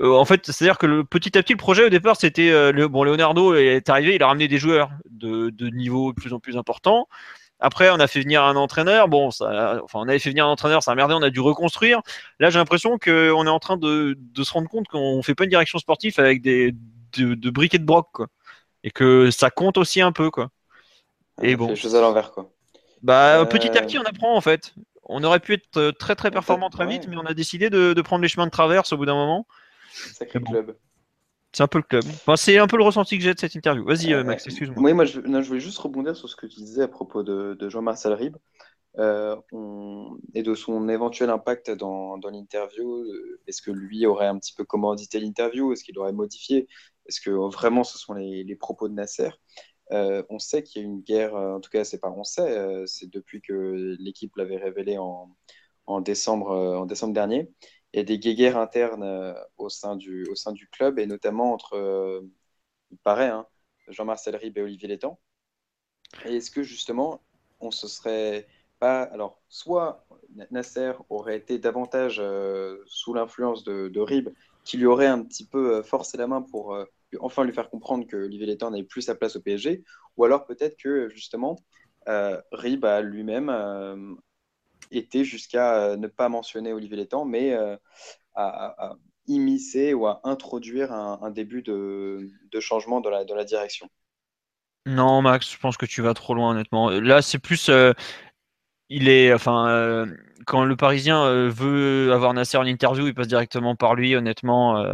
[0.00, 3.04] Euh, en fait, c'est-à-dire que petit à petit, le projet au départ, c'était euh, bon,
[3.04, 6.56] Leonardo est arrivé, il a ramené des joueurs de, de, niveau de plus en plus
[6.56, 7.08] important.
[7.62, 9.08] Après, on a fait venir un entraîneur.
[9.08, 11.40] Bon, ça, enfin, on avait fait venir un entraîneur, ça a merdé, on a dû
[11.40, 12.02] reconstruire.
[12.40, 15.44] Là, j'ai l'impression qu'on est en train de, de, se rendre compte qu'on fait pas
[15.44, 16.74] une direction sportive avec des
[17.16, 18.26] de, de briquets de broc, quoi.
[18.82, 20.50] Et que ça compte aussi un peu, quoi.
[21.40, 21.68] Et bon.
[21.68, 22.50] Les choses à l'envers, quoi.
[23.02, 23.44] Bah, euh...
[23.44, 24.74] petit à petit, on apprend, en fait.
[25.04, 28.02] On aurait pu être très très performant très vite, mais on a décidé de, de
[28.02, 29.46] prendre les chemins de traverse au bout d'un moment.
[29.92, 30.76] Sacré club.
[31.52, 32.04] C'est un peu le club.
[32.06, 33.84] Enfin, c'est un peu le ressenti que j'ai de cette interview.
[33.84, 34.82] Vas-y, euh, Max, excuse-moi.
[34.82, 37.54] Oui, moi, je, je, voulais juste rebondir sur ce que tu disais à propos de,
[37.54, 38.38] de Jean-Marcel Ribes
[38.98, 43.04] euh, on, et de son éventuel impact dans, dans l'interview.
[43.46, 45.72] Est-ce que lui aurait un petit peu commandité l'interview?
[45.72, 46.68] Est-ce qu'il aurait modifié?
[47.06, 49.30] Est-ce que vraiment ce sont les, les propos de Nasser?
[49.92, 52.56] Euh, On sait qu'il y a une guerre, en tout cas, c'est pas on sait,
[52.56, 55.28] euh, c'est depuis que l'équipe l'avait révélé en,
[55.84, 57.50] en, décembre, en décembre dernier
[57.92, 60.24] il y a des guéguerres internes euh, au sein du,
[60.70, 62.22] club, et notamment entre, euh,
[62.90, 63.46] il paraît, hein,
[63.88, 65.18] Jean-Marcel Ribes et Olivier Létang.
[66.24, 67.22] Et est-ce que justement,
[67.60, 68.46] on se serait
[68.78, 69.02] pas.
[69.02, 70.06] Alors, soit
[70.50, 74.30] Nasser aurait été davantage euh, sous l'influence de, Ribes,
[74.64, 76.76] qui lui aurait un petit peu forcé la main pour
[77.20, 79.84] enfin lui faire comprendre que Olivier Létang n'avait plus sa place au PSG,
[80.16, 81.56] ou alors peut-être que justement,
[82.06, 83.50] Ribes a lui-même
[84.92, 87.76] était jusqu'à euh, ne pas mentionner Olivier Létang, mais euh,
[88.34, 88.94] à,
[89.26, 92.28] immiscer ou à introduire un, début de,
[92.60, 93.88] changement dans la, la direction.
[94.86, 96.90] Non, Max, je pense que tu vas trop loin, honnêtement.
[96.90, 97.68] Là, c'est plus.
[97.68, 97.92] Euh,
[98.88, 99.32] il est.
[99.32, 100.06] Enfin,
[100.44, 104.84] quand le Parisien veut avoir Nasser en interview, il passe directement par lui, honnêtement.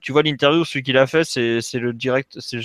[0.00, 2.38] tu vois l'interview, celui qu'il a fait, c'est le direct.
[2.40, 2.60] C'est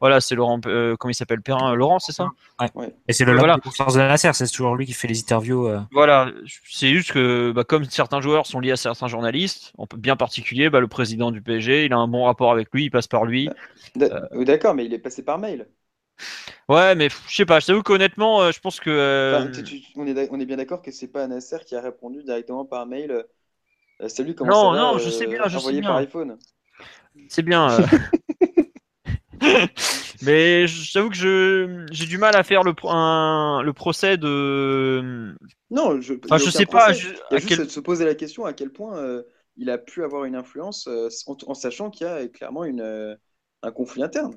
[0.00, 2.30] voilà, c'est Laurent, euh, comment il s'appelle Perrin euh, Laurent, c'est ça
[2.74, 2.94] ouais.
[3.08, 3.56] Et c'est le voilà.
[3.56, 5.66] de confiance de Nasser, c'est toujours lui qui fait les interviews.
[5.68, 5.80] Euh.
[5.92, 6.30] Voilà,
[6.68, 10.68] c'est juste que bah, comme certains joueurs sont liés à certains journalistes, en bien particulier,
[10.70, 13.24] bah, le président du PSG, il a un bon rapport avec lui, il passe par
[13.24, 13.48] lui.
[13.96, 15.68] D'accord, mais il est passé par mail.
[16.68, 19.48] Ouais, mais je sais pas, je t'avoue qu'honnêtement, je pense que.
[19.96, 22.86] on, est, on est bien d'accord que c'est pas Nasser qui a répondu directement par
[22.86, 23.24] mail.
[24.06, 25.82] salut, comment non, ça va Non, je sais bien, je sais bien.
[25.82, 26.36] par iPhone.
[27.28, 27.68] C'est bien.
[30.22, 35.34] Mais j'avoue que j'ai du mal à faire le, le procès de.
[35.70, 36.92] Non, je, enfin, je sais pas.
[36.92, 37.70] Je, il a juste quel...
[37.70, 39.22] se poser la question à quel point euh,
[39.56, 41.08] il a pu avoir une influence euh,
[41.46, 43.14] en, sachant qu'il y a clairement une, euh,
[43.62, 44.36] un conflit interne.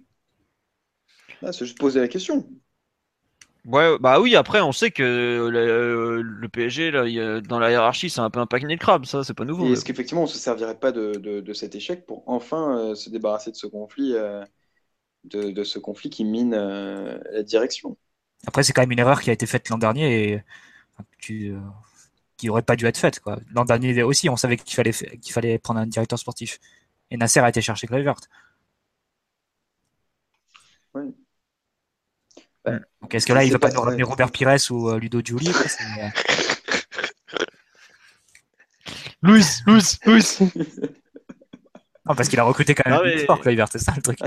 [1.42, 2.50] c'est juste poser la question.
[3.66, 8.30] Ouais, bah oui, après, on sait que le, PSG, là, dans la hiérarchie, c'est un
[8.30, 9.74] peu un panier de crabe, ça, c'est pas nouveau.
[9.74, 13.52] est-ce qu'effectivement, on se servirait pas de, de, de, cet échec pour enfin se débarrasser
[13.52, 14.16] de ce conflit
[15.30, 17.98] de, ce conflit qui mine euh, la direction.
[18.46, 20.44] Après, c'est quand même une erreur qui a été faite l'an dernier et
[21.22, 21.60] qui, euh,
[22.38, 23.22] qui aurait pas dû être faite.
[23.52, 26.60] L'an dernier aussi, on savait qu'il fallait, qu'il fallait prendre un directeur sportif.
[27.10, 28.16] Et Nasser a été chercher Kluivert.
[30.94, 31.14] Oui.
[33.02, 35.22] Donc est-ce que là, il ne veut pas nous ramener Robert Pires ou euh, Ludo
[35.24, 35.50] Giuli
[39.22, 40.38] Louis, Louis, Louis.
[42.06, 44.20] Non, parce qu'il a recruté quand même ah, fort, Kluivert, c'est ça le truc.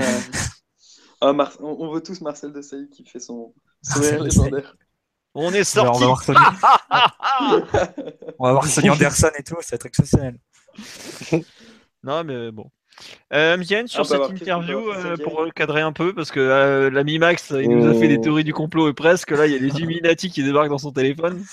[1.21, 3.53] Ah, on, veut tous Marcel de Desailly qui fait son
[3.83, 4.75] sourire légendaire.
[5.35, 6.03] On est sorti.
[8.39, 8.89] on, va voir Sonny...
[8.89, 10.37] Anderson et tout, ça va être exceptionnel.
[12.03, 12.69] non, mais bon.
[13.33, 17.69] Euh, sur cette interview, euh, pour cadrer un peu, parce que euh, l'ami Max, il
[17.69, 19.31] nous a fait des théories du complot et presque.
[19.31, 21.43] Là, il y a les Illuminati qui débarquent dans son téléphone.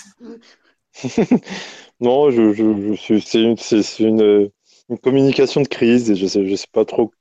[1.99, 3.55] non, je, je, je c'est une,
[3.99, 4.49] une,
[4.89, 7.11] une, communication de crise et je sais, je sais pas trop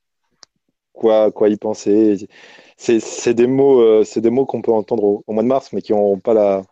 [0.98, 2.28] quoi, quoi y penser.
[2.76, 5.82] C'est des mots, euh, c'est des mots qu'on peut entendre au, mois de mars, mais
[5.82, 6.62] qui n'ont pas la,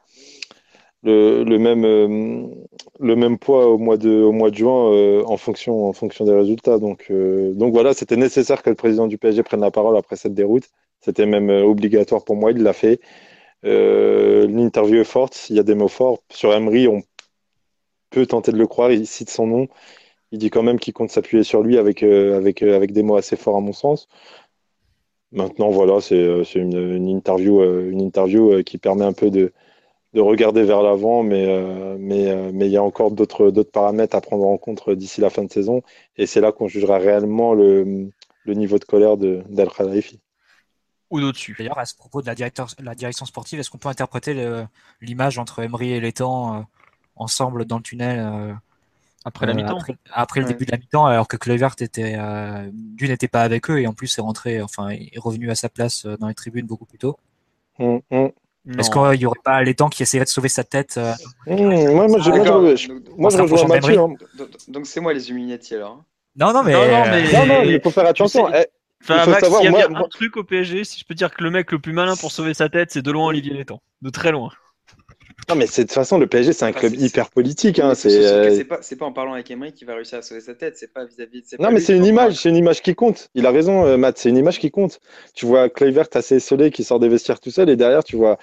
[1.02, 2.46] le, le même, euh,
[3.00, 6.24] le même poids au mois de, au mois de juin euh, en, fonction, en fonction
[6.24, 6.78] des résultats.
[6.78, 10.34] Donc, donc voilà, c'était nécessaire que le président du PSG prenne la parole après cette
[10.34, 10.64] déroute.
[11.00, 13.00] C'était même obligatoire pour moi, il l'a fait.
[13.62, 16.20] L'interview est forte, il y a des mots forts.
[16.30, 17.02] Sur Emery, on
[18.10, 19.68] peut tenter de le croire, il cite son nom
[20.36, 23.02] il dit quand même qu'il compte s'appuyer sur lui avec, euh, avec, euh, avec des
[23.02, 24.06] mots assez forts à mon sens.
[25.32, 29.52] Maintenant, voilà, c'est euh, une, une, interview, une interview qui permet un peu de,
[30.12, 31.46] de regarder vers l'avant, mais,
[31.98, 35.44] mais, mais il y a encore d'autres paramètres à prendre en compte d'ici la fin
[35.44, 35.82] de saison.
[36.16, 38.10] Et c'est là qu'on jugera réellement le,
[38.44, 40.20] le niveau de colère d'Al Khalifi.
[41.10, 41.54] Ou d'au-dessus.
[41.58, 44.34] D'ailleurs, à ce propos de la, directeur, la direction sportive, est-ce qu'on peut interpréter
[45.00, 46.66] l'image entre Emery et Létang
[47.14, 48.58] ensemble dans le tunnel
[49.28, 49.76] Après la euh, mi-temps.
[49.78, 53.42] après, après le début de la mi-temps, alors que Kluivert était, euh, d'une n'était pas
[53.42, 56.28] avec eux et en plus est rentré, enfin est revenu à sa place euh, dans
[56.28, 57.18] les tribunes beaucoup plus tôt.
[57.80, 58.30] Hum, hum.
[58.78, 61.12] Est-ce qu'il n'y aurait pas les temps qui essayaient de sauver sa tête euh,
[61.48, 61.56] Hum,
[61.92, 63.98] moi, moi, je, moi, Donc- moi, je rejoins Mathieu.
[63.98, 64.14] hein.
[64.68, 65.92] Donc, c'est moi les Illuminati alors.
[66.00, 66.04] hein.
[66.38, 68.46] Non, non, mais, Non, non, mais- Non, non, il faut faire attention.
[68.50, 68.72] sais- Eh,
[69.04, 70.82] Enfin, Il faut Max, savoir, s'il y a moi- bien moi- un truc au PSG,
[70.84, 73.02] si je peux dire que le mec le plus malin pour sauver sa tête, c'est
[73.02, 73.80] de loin Olivier Létang.
[74.02, 74.50] De très loin.
[75.48, 77.78] Non, mais de toute façon, le PSG, c'est un Ah, club hyper politique.
[77.78, 80.40] Hein, c'est, euh, c'est pas, pas en parlant avec Emery qu'il va réussir à sauver
[80.40, 80.76] sa tête.
[80.76, 81.42] C'est pas vis-à-vis.
[81.46, 83.30] c'est Non, pas mais c'est une image, c'est une image qui compte.
[83.34, 85.00] Il a raison, euh, Matt, c'est une image qui compte.
[85.34, 88.38] Tu vois Kluivert assez esselé qui sort des vestiaires tout seul, et derrière, tu vois,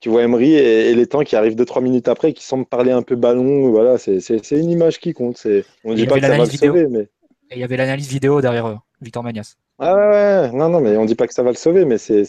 [0.00, 2.90] tu vois Emery et, et les temps qui arrivent 2-3 minutes après, qui semblent parler
[2.92, 3.70] un peu ballon.
[3.70, 5.38] Voilà, c'est c'est- c'est une image qui compte.
[5.38, 6.74] C'est- On ne dit y pas avait que ça va le l'analyse vidéo.
[6.74, 7.08] sauver, mais.
[7.50, 9.56] et il y avait l'analyse vidéo derrière eux, Victor Magnas.
[9.80, 10.00] Ah ouais,
[10.50, 12.24] ouais, non, non, mais on dit pas que ça va le sauver, mais c'est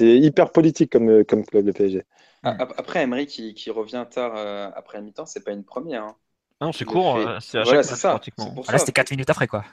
[0.00, 2.02] hyper politique comme, euh, comme club, le PSG.
[2.44, 5.64] A- a- après Emery qui, qui revient tard euh, après la mi-temps, c'est pas une
[5.64, 6.04] première.
[6.04, 6.16] hein.
[6.60, 8.10] Ah Non, c'est court, fait- euh, c'est à Voilà, chaque match ça.
[8.10, 8.54] pratiquement.
[8.68, 9.64] Ah, là, c'était 4 minutes après, quoi.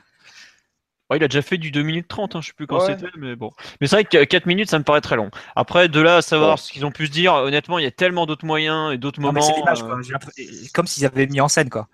[1.10, 2.86] Ouais, il a déjà fait du 2 minutes 30, hein, je sais plus quand Ouais.
[2.98, 3.52] c'était, mais bon.
[3.82, 5.30] Mais c'est vrai que 4 minutes, ça me paraît très long.
[5.58, 6.58] Après, de là à savoir Ouais.
[6.58, 9.20] ce qu'ils ont pu se dire, honnêtement, il y a tellement d'autres moyens et d'autres
[9.20, 9.42] mais moments.
[9.42, 11.90] c'est l'image, euh, Comme s'ils avaient mis en scène, quoi.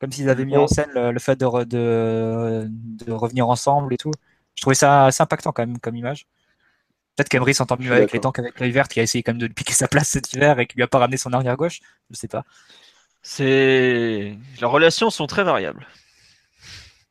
[0.00, 0.62] Comme s'ils avaient mis Ouais.
[0.62, 4.12] en scène le, le fait de, re- de, de revenir ensemble et tout.
[4.54, 6.26] Je trouvais ça assez impactant, quand même, comme image.
[7.16, 9.46] Peut-être qu'Emery s'entend mieux avec les temps qu'avec Kluivert, qui a essayé quand même de
[9.46, 11.80] lui piquer sa place cet hiver et qui lui a pas ramené son arrière gauche.
[12.10, 12.44] Je sais pas.
[13.22, 14.36] C'est.
[14.60, 15.86] Les relations sont très variables.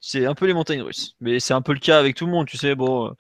[0.02, 1.16] C'est un peu les montagnes russes.
[1.22, 2.74] Mais c'est un peu le cas avec tout le monde, tu sais.
[2.74, 3.12] Bon, euh,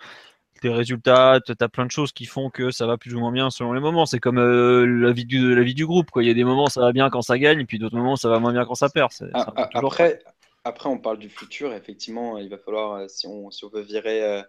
[0.64, 3.32] les résultats, tu as plein de choses qui font que ça va plus ou moins
[3.32, 4.06] bien selon les moments.
[4.06, 6.10] C'est comme euh, la, vie du, la vie du groupe.
[6.12, 6.24] Quoi.
[6.24, 8.16] Il y a des moments ça va bien quand ça gagne, et puis d'autres moments
[8.16, 9.12] ça va moins bien quand ça perd.
[9.12, 10.20] C'est, Ah, ah, Après,
[10.64, 11.74] après, on parle du futur.
[11.74, 14.42] Effectivement, il va falloir, euh, si on, si on veut virer, euh,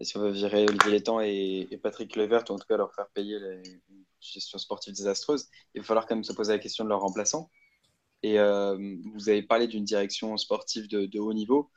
[0.00, 3.08] si on veut virer Olivier Létang et, Patrick Levert, ou en tout cas leur faire
[3.14, 6.84] payer les une gestion sportive désastreuse, il va falloir quand même se poser la question
[6.84, 7.50] de leur remplaçant.
[8.22, 8.76] Et euh,
[9.14, 11.70] vous avez parlé d'une direction sportive de, haut niveau.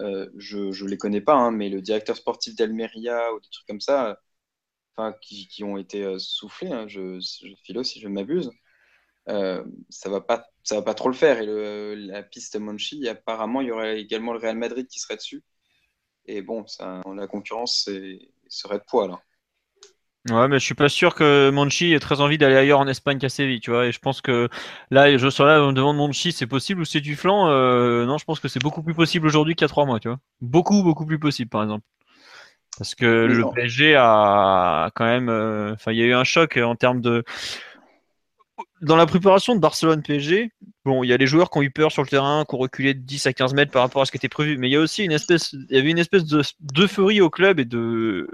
[0.00, 3.66] Euh, je ne les connais pas, hein, mais le directeur sportif d'Almeria ou des trucs
[3.66, 4.18] comme ça,
[4.98, 8.50] euh, qui, qui ont été euh, soufflés, hein, je, je si je m'abuse,
[9.28, 11.40] euh, ça va va pas trop le faire.
[11.40, 15.44] Et la piste Monchi, apparemment, il y aurait également le Real Madrid qui serait dessus.
[16.26, 19.22] Et bon, ça, la concurrence c'est- serait de poids là.
[20.30, 23.18] Ouais, mais je suis pas sûr que Monchi ait très envie d'aller ailleurs en Espagne
[23.18, 23.86] qu'à Séville, tu vois.
[23.86, 24.48] Et je pense que
[24.90, 28.06] là, je sur là, on me demande Monchi, c'est possible ou c'est du flanc Euh,
[28.06, 30.06] Non, je pense que c'est beaucoup plus possible aujourd'hui qu'il y a trois mois, tu
[30.08, 30.20] vois.
[30.40, 31.84] Beaucoup, beaucoup plus possible, par exemple.
[32.78, 33.54] Parce que le non.
[33.54, 37.24] PSG a quand même, euh, enfin, il y a eu un choc en termes de.
[38.82, 40.50] Dans la préparation de Barcelone-PSG,
[40.84, 42.58] bon, il y a les joueurs qui ont eu peur sur le terrain, qui ont
[42.58, 44.72] reculé de 10 à 15 mètres par rapport à ce qui était prévu, mais il
[44.72, 47.64] y a aussi une espèce, il y avait une espèce de d'euphorie au club et
[47.64, 48.28] de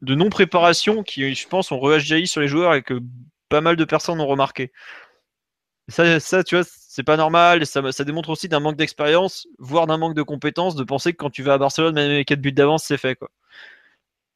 [0.00, 3.00] de non-préparation qui, je pense, ont réagi sur les joueurs et que
[3.48, 4.72] pas mal de personnes ont remarqué.
[5.88, 7.66] Ça, ça tu vois, c'est pas normal.
[7.66, 11.18] Ça, ça démontre aussi d'un manque d'expérience, voire d'un manque de compétences, de penser que
[11.18, 13.16] quand tu vas à Barcelone, même avec 4 buts d'avance, c'est fait.
[13.16, 13.30] Quoi.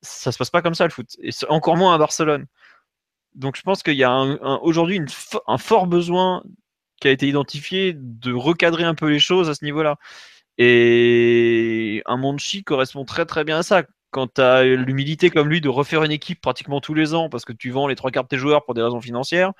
[0.02, 1.16] Ça se passe pas comme ça le foot.
[1.22, 2.46] Et encore moins à Barcelone.
[3.34, 4.12] Donc je pense qu'il y a
[4.62, 5.00] aujourd'hui
[5.46, 6.42] un fort besoin
[7.00, 9.96] qui a été identifié de recadrer un peu les choses à ce niveau-là.
[10.59, 15.60] Et un Monchi correspond très très bien à ça quand tu as l'humilité comme lui
[15.60, 18.24] de refaire une équipe pratiquement tous les ans parce que tu vends les trois quarts
[18.24, 19.52] de tes joueurs pour des raisons financières,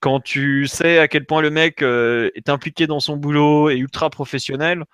[0.00, 3.76] quand tu sais à quel point le mec euh, est impliqué dans son boulot et
[3.76, 4.84] ultra professionnel,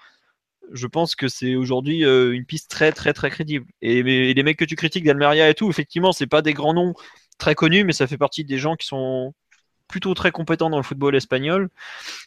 [0.73, 3.67] je pense que c'est aujourd'hui euh, une piste très très très crédible.
[3.83, 6.95] Et les mecs que tu critiques d'Almeria et tout, effectivement, c'est pas des grands noms
[7.43, 9.35] très connus, mais ça fait partie des gens qui sont
[9.89, 11.69] plutôt très compétents dans le football espagnol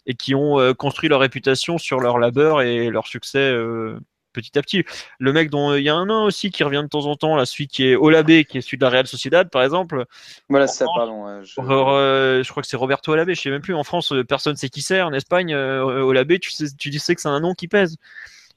[0.06, 3.98] et qui ont euh, construit leur réputation sur leur labeur et leur succès euh,
[4.36, 4.84] petit à petit.
[5.20, 7.36] Le mec dont il y a un an aussi qui revient de temps en temps,
[7.36, 10.06] là, celui qui est Olabé, qui est celui de la Real Sociedad, par exemple.
[10.50, 11.28] Voilà, ça, pardon.
[11.28, 11.60] Euh, je...
[11.60, 12.50] Euh, je...
[12.52, 13.74] crois que c'est Roberto Olabé, je sais même plus.
[13.74, 15.02] En France, personne ne sait qui c'est.
[15.02, 17.96] En Espagne, euh, Olabé, tu sais, tu sais que c'est un nom qui pèse.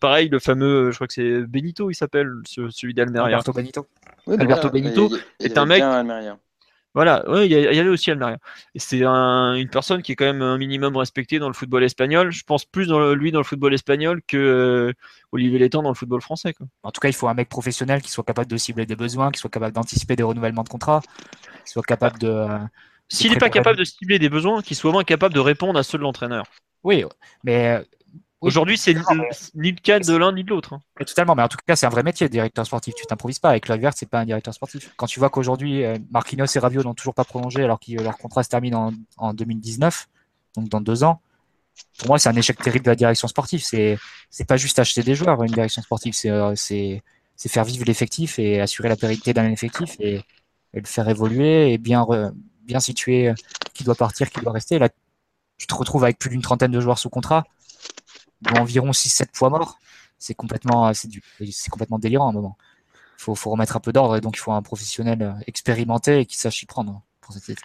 [0.01, 3.27] Pareil, le fameux, je crois que c'est Benito, il s'appelle, celui d'Almeria.
[3.27, 3.87] Alberto Benito.
[4.27, 4.83] Oui, Alberto voilà.
[4.83, 5.83] Benito il, il est un mec.
[6.95, 8.39] Voilà, ouais, il y, y avait aussi Almeria.
[8.75, 12.33] C'est un, une personne qui est quand même un minimum respectée dans le football espagnol.
[12.33, 14.93] Je pense plus dans le, lui dans le football espagnol que euh,
[15.31, 16.55] Olivier Létang dans le football français.
[16.55, 16.67] Quoi.
[16.83, 19.31] En tout cas, il faut un mec professionnel qui soit capable de cibler des besoins,
[19.31, 21.03] qui soit capable d'anticiper des renouvellements de contrats,
[21.65, 22.29] qui soit capable de.
[22.29, 22.59] Euh,
[23.09, 25.79] S'il n'est pas capable de cibler des besoins, qu'il soit au moins capable de répondre
[25.79, 26.47] à ceux de l'entraîneur.
[26.83, 27.05] Oui,
[27.45, 27.81] mais.
[28.41, 28.95] Aujourd'hui, c'est
[29.55, 30.75] ni le cas de l'un ni de l'autre.
[30.75, 30.81] Hein.
[31.05, 32.95] Totalement, mais en tout cas, c'est un vrai métier, directeur sportif.
[32.95, 33.51] Tu t'improvises pas.
[33.51, 34.93] Avec Kluivert, c'est pas un directeur sportif.
[34.97, 38.45] Quand tu vois qu'aujourd'hui, Marquinhos et Rabiot n'ont toujours pas prolongé alors que leur contrat
[38.45, 40.09] se termine en, en, 2019,
[40.57, 41.21] donc dans deux ans,
[41.99, 43.63] pour moi, c'est un échec terrible de la direction sportive.
[43.63, 43.99] C'est
[44.31, 47.03] c'est pas juste acheter des joueurs, une direction sportive, c'est euh, c'est
[47.49, 50.17] faire vivre l'effectif et assurer la pérennité d'un effectif et,
[50.75, 52.05] et, le faire évoluer et bien,
[52.81, 53.33] situer
[53.75, 54.79] qui doit partir, qui doit rester.
[54.79, 54.89] Là,
[55.57, 57.45] tu te retrouves avec plus d'une trentaine de joueurs sous contrat,
[58.47, 59.79] ou environ 6-7 poids morts.
[60.19, 62.57] C'est complètement, c'est complètement délirant à un moment.
[63.19, 66.27] Il faut, faut, remettre un peu d'ordre et donc il faut un professionnel expérimenté et
[66.27, 67.65] qui sache y prendre pour cette équipe.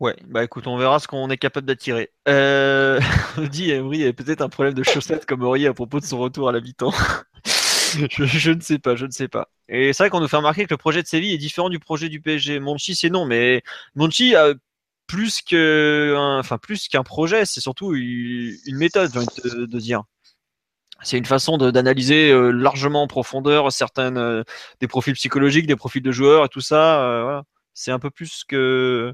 [0.00, 2.10] Ouais, bah écoute, on verra ce qu'on est capable d'attirer.
[2.26, 3.00] Euh,
[3.36, 6.18] on dit Emery a peut-être un problème de chaussettes comme Aurier à propos de son
[6.18, 6.90] retour à l'habitant.
[7.44, 9.50] je, je, ne sais pas, je ne sais pas.
[9.68, 11.78] Et c'est vrai qu'on nous fait remarquer que le projet de Séville est différent du
[11.78, 12.60] projet du PSG.
[12.60, 13.62] Monchi, c'est non, mais
[13.94, 14.54] Monchi a
[15.10, 20.04] plus que, enfin plus qu'un projet, c'est surtout une méthode, j'ai envie de, dire.
[21.02, 24.44] C'est une façon d'analyser euh, largement en profondeur certaines euh,
[24.80, 27.02] des profils psychologiques, des profils de joueurs et tout ça.
[27.02, 27.42] Euh.
[27.74, 29.12] C'est un peu plus que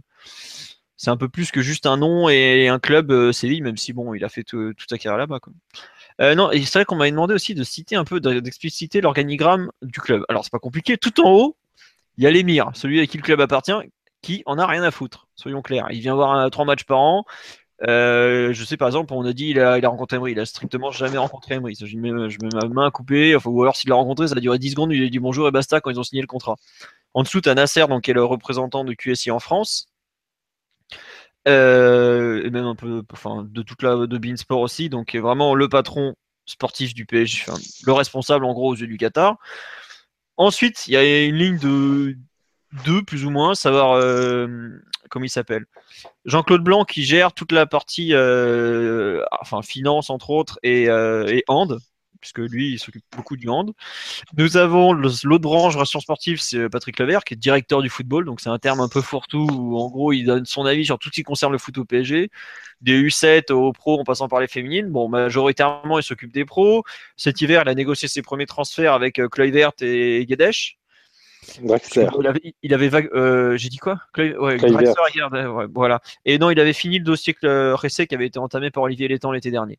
[0.98, 4.12] c'est un peu plus que juste un nom et un club Séville, même si bon,
[4.12, 5.39] il a fait toute sa carrière là-bas.
[6.35, 10.24] Non, c'est vrai qu'on m'avait demandé aussi de citer un peu, d'expliciter l'organigramme du club.
[10.28, 10.98] Alors c'est pas compliqué.
[10.98, 11.56] Tout en haut,
[12.18, 13.73] il y a l'émir, celui à qui le club appartient,
[14.47, 15.28] en a rien à foutre.
[15.35, 15.86] Soyons clairs.
[15.90, 17.24] Il vient voir trois matchs par an.
[17.86, 20.40] Euh, je sais par exemple, on a dit il a, il a rencontré Emery, il
[20.40, 21.74] a strictement jamais rencontré Emery.
[21.78, 24.40] Je mets, je mets ma main coupée, enfin, ou alors s'il l'a rencontré, ça a
[24.40, 26.57] duré 10 secondes, il a dit bonjour et basta quand ils ont signé le contrat.
[27.15, 29.89] En dessous, tu as Nasser, donc, qui est le représentant de QSI en France,
[31.48, 35.69] euh, et même un peu enfin, de toute la de Beansport aussi, donc vraiment le
[35.69, 36.15] patron
[36.47, 37.44] sportif du PSG,
[37.86, 39.36] le responsable en gros aux yeux du Qatar.
[40.36, 42.16] Ensuite, il y a une ligne de
[42.85, 44.47] deux plus ou moins, savoir euh,
[45.09, 45.66] comment il s'appelle.
[46.24, 51.44] Jean-Claude Blanc qui gère toute la partie euh, enfin finance entre autres et, euh, et
[51.48, 51.78] hand
[52.20, 53.73] puisque lui, il s'occupe beaucoup du hand.
[54.36, 58.40] Nous avons l'autre branche relation sportive, c'est Patrick Levert, qui est directeur du football, donc
[58.40, 61.09] c'est un terme un peu fourre-tout, où en gros, il donne son avis sur tout
[61.09, 62.31] ce qui concerne le foot au PSG,
[62.81, 64.90] des U7 aux pros en passant par les féminines.
[64.90, 66.82] Bon, majoritairement, il s'occupe des pros.
[67.16, 70.78] Cet hiver, il a négocié ses premiers transferts avec euh, Kluivert et Guedesh.
[72.18, 74.01] Il avait, il avait euh, j'ai dit quoi?
[74.16, 74.56] Ouais,
[75.73, 76.01] voilà.
[76.24, 79.32] Et non, il avait fini le dossier Ressé qui avait été entamé par Olivier Létang
[79.32, 79.78] l'été dernier.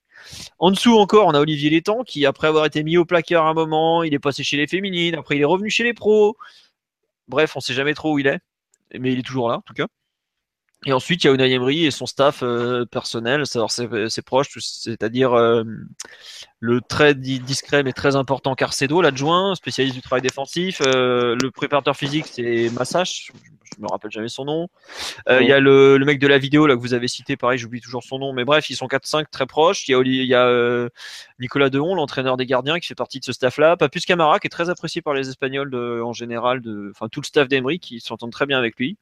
[0.60, 3.53] En dessous encore, on a Olivier Létang qui, après avoir été mis au placard un
[3.53, 6.38] moment, il est passé chez les féminines, après il est revenu chez les pros.
[7.27, 8.39] Bref, on sait jamais trop où il est,
[8.98, 9.88] mais il est toujours là en tout cas.
[10.85, 13.59] Et ensuite, il y a Unai Emery et son staff euh, personnel, c'est
[14.09, 15.63] ses, proches, c'est-à-dire euh,
[16.59, 20.81] le très discret mais très important Carcedo, l'adjoint, spécialiste du travail défensif.
[20.85, 23.31] Euh, le préparateur physique, c'est Massache,
[23.75, 24.67] je me rappelle jamais son nom.
[25.27, 27.81] Il y a le, mec de la vidéo là que vous avez cité, pareil, j'oublie
[27.81, 29.87] toujours son nom, mais bref, ils sont 4-5 très proches.
[29.87, 30.89] Il y a,
[31.39, 33.77] Nicolas Dehon, l'entraîneur des gardiens, qui fait partie de ce staff-là.
[33.77, 37.47] Papus Camara, qui est très apprécié par les Espagnols en général, enfin tout le staff
[37.47, 38.95] d'Emery qui s'entend très bien avec lui.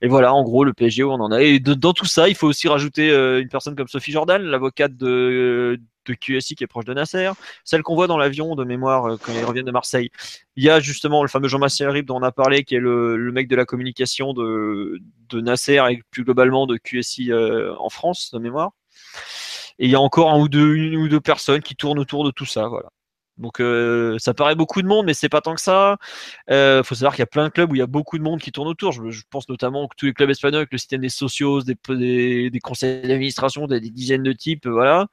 [0.00, 1.42] Et voilà, en gros, le PSG où on en a.
[1.42, 4.96] Et dans tout ça, il faut aussi rajouter euh, une personne comme Sophie Jordan, l'avocate
[4.96, 5.78] de,
[6.20, 7.30] QSI qui est proche de Nasser,
[7.64, 10.10] celle qu'on voit dans l'avion de mémoire euh, quand ils reviennent de Marseille.
[10.56, 13.30] Il y a justement le fameux Jean-Marcel Rib dont on a parlé, qui est le,
[13.32, 18.30] mec de la communication de, de Nasser et plus globalement de QSI euh, en France
[18.32, 18.70] de mémoire.
[19.78, 22.24] Et il y a encore un ou deux, une ou deux personnes qui tournent autour
[22.24, 22.68] de tout ça.
[22.68, 22.88] Voilà.
[23.38, 25.96] Donc euh, ça paraît beaucoup de monde, mais c'est pas tant que ça.
[26.48, 28.18] Il euh, faut savoir qu'il y a plein de clubs où il y a beaucoup
[28.18, 28.92] de monde qui tourne autour.
[28.92, 31.76] Je, pense notamment que tous les clubs espagnols, avec le système des socios, des,
[32.62, 35.06] conseils d'administration, des, dizaines de types, voilà.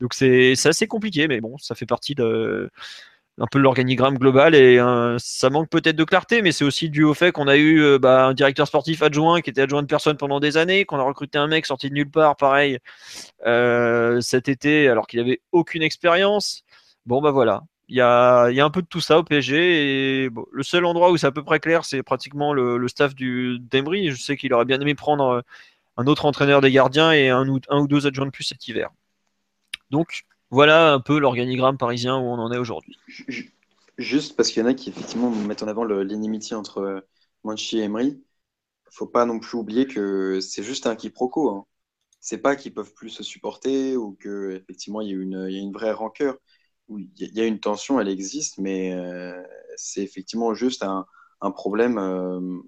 [0.00, 2.70] Donc c'est assez compliqué, mais bon, ça fait partie de
[3.38, 7.04] un peu l'organigramme global et euh, ça manque peut-être de clarté, mais c'est aussi dû
[7.04, 10.16] au fait qu'on a eu bah, un directeur sportif adjoint qui était adjoint de personne
[10.16, 12.78] pendant des années, qu'on a recruté un mec sorti de nulle part, pareil,
[14.20, 16.64] cet été, alors qu'il avait aucune expérience.
[17.06, 17.64] Bon, bah voilà.
[17.88, 20.24] Il y a, un peu de tout ça au PSG.
[20.24, 23.58] Et le seul endroit où c'est à peu près clair, c'est pratiquement le, staff du
[23.58, 24.10] d'Emery.
[24.10, 25.40] Je sais qu'il aurait bien aimé prendre euh,
[25.96, 28.90] un autre entraîneur des gardiens et un ou, deux adjoints de plus cet hiver.
[29.90, 32.96] Donc, voilà un peu l'organigramme parisien où on en est aujourd'hui.
[33.98, 37.00] Juste parce qu'il y en a qui effectivement mettent en avant l'inimitié entre euh,
[37.42, 38.22] Manchi et Emery.
[38.92, 41.50] Faut pas non plus oublier que c'est juste un quiproquo.
[41.50, 41.66] Hein.
[42.20, 45.14] C'est pas qu'ils peuvent plus se supporter ou que effectivement il y
[45.56, 46.36] a une vraie rancœur
[46.98, 49.42] il y a une tension, elle existe, mais euh,
[49.76, 51.06] c'est effectivement juste un,
[51.52, 52.60] problème, euh,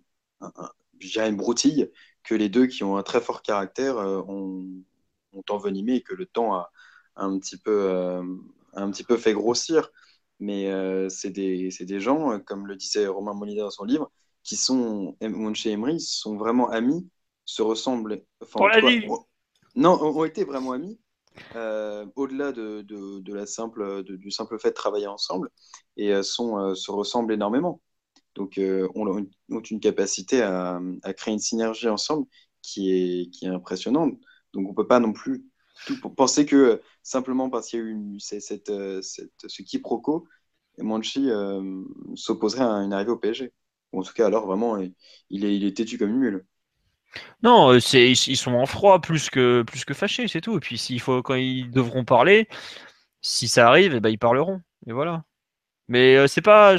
[1.01, 1.91] une broutille
[2.23, 4.65] que les deux qui ont un très fort caractère euh, ont,
[5.49, 6.71] envenimé et que le temps a,
[7.17, 7.91] un, petit peu,
[8.75, 9.91] un petit peu fait grossir.
[10.41, 10.71] Mais
[11.09, 14.11] c'est des, des, gens, comme le disait Romain Molina dans son livre,
[14.43, 17.09] qui sont, Monche et Emery, sont vraiment amis,
[17.45, 18.23] se ressemblent.
[18.51, 19.07] Pour la vie.
[19.75, 20.99] Non, ont été vraiment amis
[21.57, 25.51] euh, au-delà de, la simple, du simple fait de travailler ensemble,
[25.97, 27.81] et euh, sont, euh, se ressemblent énormément.
[28.35, 28.59] Donc,
[28.95, 30.81] on, ont une capacité à,
[31.17, 32.27] créer une synergie ensemble
[32.63, 34.15] qui est, qui est impressionnante.
[34.55, 35.45] Donc, on ne peut pas non plus
[35.87, 38.73] tout penser que simplement parce qu'il y a eu cette,
[39.03, 40.27] cette, ce quiproquo,
[40.79, 41.29] Manchi
[42.15, 43.53] s'opposerait à une arrivée au PSG.
[43.93, 46.47] en tout cas, alors vraiment, il est, il est têtu comme une mule.
[47.43, 50.57] Non, c'est ils sont en froid plus que plus que fâchés, c'est tout.
[50.57, 52.49] Et puis s'il faut quand ils devront parler,
[53.23, 54.61] si ça arrive, eh ben, ils parleront.
[54.87, 55.25] Et voilà.
[55.89, 56.77] Mais c'est pas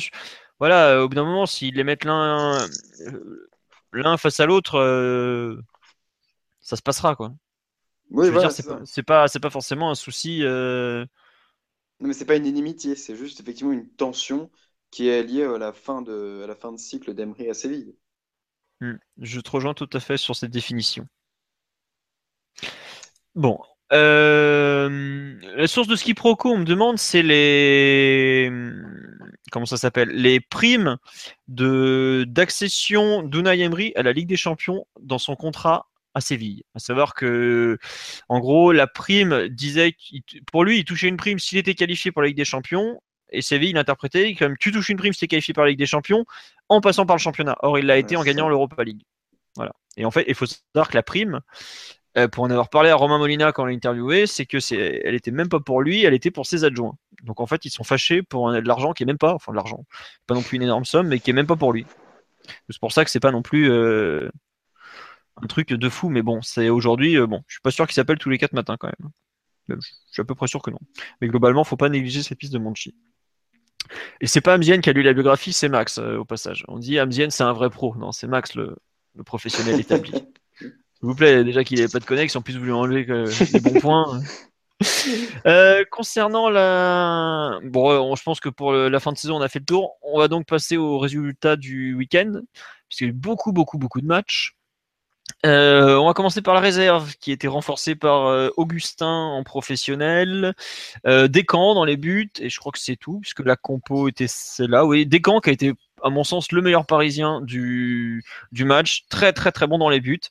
[0.60, 2.66] voilà, au bout d'un moment, s'ils les mettent l'un
[3.94, 5.62] l'un face à l'autre,
[6.62, 7.34] ça se passera quoi.
[8.12, 8.64] Oui, voilà, c'est
[9.04, 10.42] pas, c'est pas, forcément un souci.
[10.44, 14.52] Non, mais c'est pas une inimitié, c'est juste effectivement une tension
[14.92, 17.96] qui est liée à la fin de, à la fin de cycle d'Emery à Séville.
[18.84, 18.98] Hmm.
[19.22, 21.08] Je te rejoins tout à fait sur cette définition.
[23.34, 23.58] Bon.
[23.94, 28.52] Euh, la source de ski proco, on me demande, c'est les
[29.52, 30.98] comment ça s'appelle les primes
[31.48, 36.64] d'accession d'Unai Emery à la Ligue des Champions dans son contrat à Séville.
[36.76, 37.78] À savoir que,
[38.28, 39.96] en gros, la prime disait
[40.52, 43.00] pour lui, il touchait une prime s'il était qualifié pour la Ligue des Champions
[43.34, 45.80] et Séville l'interprétait comme tu touches une prime si tu es qualifié par la Ligue
[45.80, 46.26] des Champions
[46.70, 47.58] en passant par le championnat.
[47.62, 49.02] Or, il l'a été en gagnant l'Europa League.
[49.56, 49.74] Voilà.
[49.98, 51.42] Et en fait, il faut savoir que la prime,
[52.18, 55.02] euh, pour en avoir parlé à Romain Molina quand on l'a interviewé, c'est que c'est,
[55.04, 56.96] elle était même pas pour lui, elle était pour ses adjoints.
[57.24, 59.58] Donc en fait, ils sont fâchés pour de l'argent qui est même pas, enfin de
[59.58, 59.86] l'argent,
[60.28, 61.86] pas non plus une énorme somme, mais qui est même pas pour lui.
[62.70, 64.30] C'est pour ça que c'est pas non plus euh,
[65.42, 67.96] un truc de fou, mais bon, c'est aujourd'hui, euh, bon, je suis pas sûr qu'il
[67.96, 69.12] s'appelle tous les quatre matins quand même.
[69.70, 69.76] Je
[70.12, 70.80] suis à peu près sûr que non.
[71.22, 72.96] Mais globalement, faut pas négliger cette piste de Monchi.
[74.22, 76.66] Et c'est pas Amzien qui a lu la biographie, c'est Max euh, au passage.
[76.68, 77.96] On dit Amzien c'est un vrai pro.
[77.96, 78.76] Non, c'est Max le,
[79.26, 80.12] professionnel établi.
[80.60, 83.60] S'il vous plaît, déjà qu'il n'avait pas de connexion, en plus vous lui enlever les
[83.60, 84.22] bons points.
[85.46, 87.60] Euh, concernant la.
[87.64, 89.96] Bon, je pense que pour la fin de saison, on a fait le tour.
[90.02, 92.42] On va donc passer aux résultats du week-end,
[92.90, 94.58] puisqu'il y a eu beaucoup, beaucoup, beaucoup de matchs.
[95.46, 99.44] Euh, on va commencer par la réserve qui a été renforcée par euh, Augustin en
[99.44, 100.54] professionnel,
[101.06, 104.28] euh, Descamps dans les buts, et je crois que c'est tout, puisque la compo était
[104.28, 104.86] celle-là.
[104.86, 109.52] Oui, Descamps qui a été, à mon sens, le meilleur parisien du, match, très très
[109.52, 110.22] très bon dans les buts.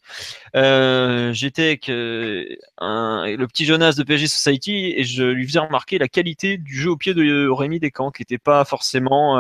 [0.57, 6.09] Euh, j'étais avec le petit Jonas de PSG Society et je lui faisais remarquer la
[6.09, 9.39] qualité du jeu au pied de Rémi Descamps, qui n'était pas forcément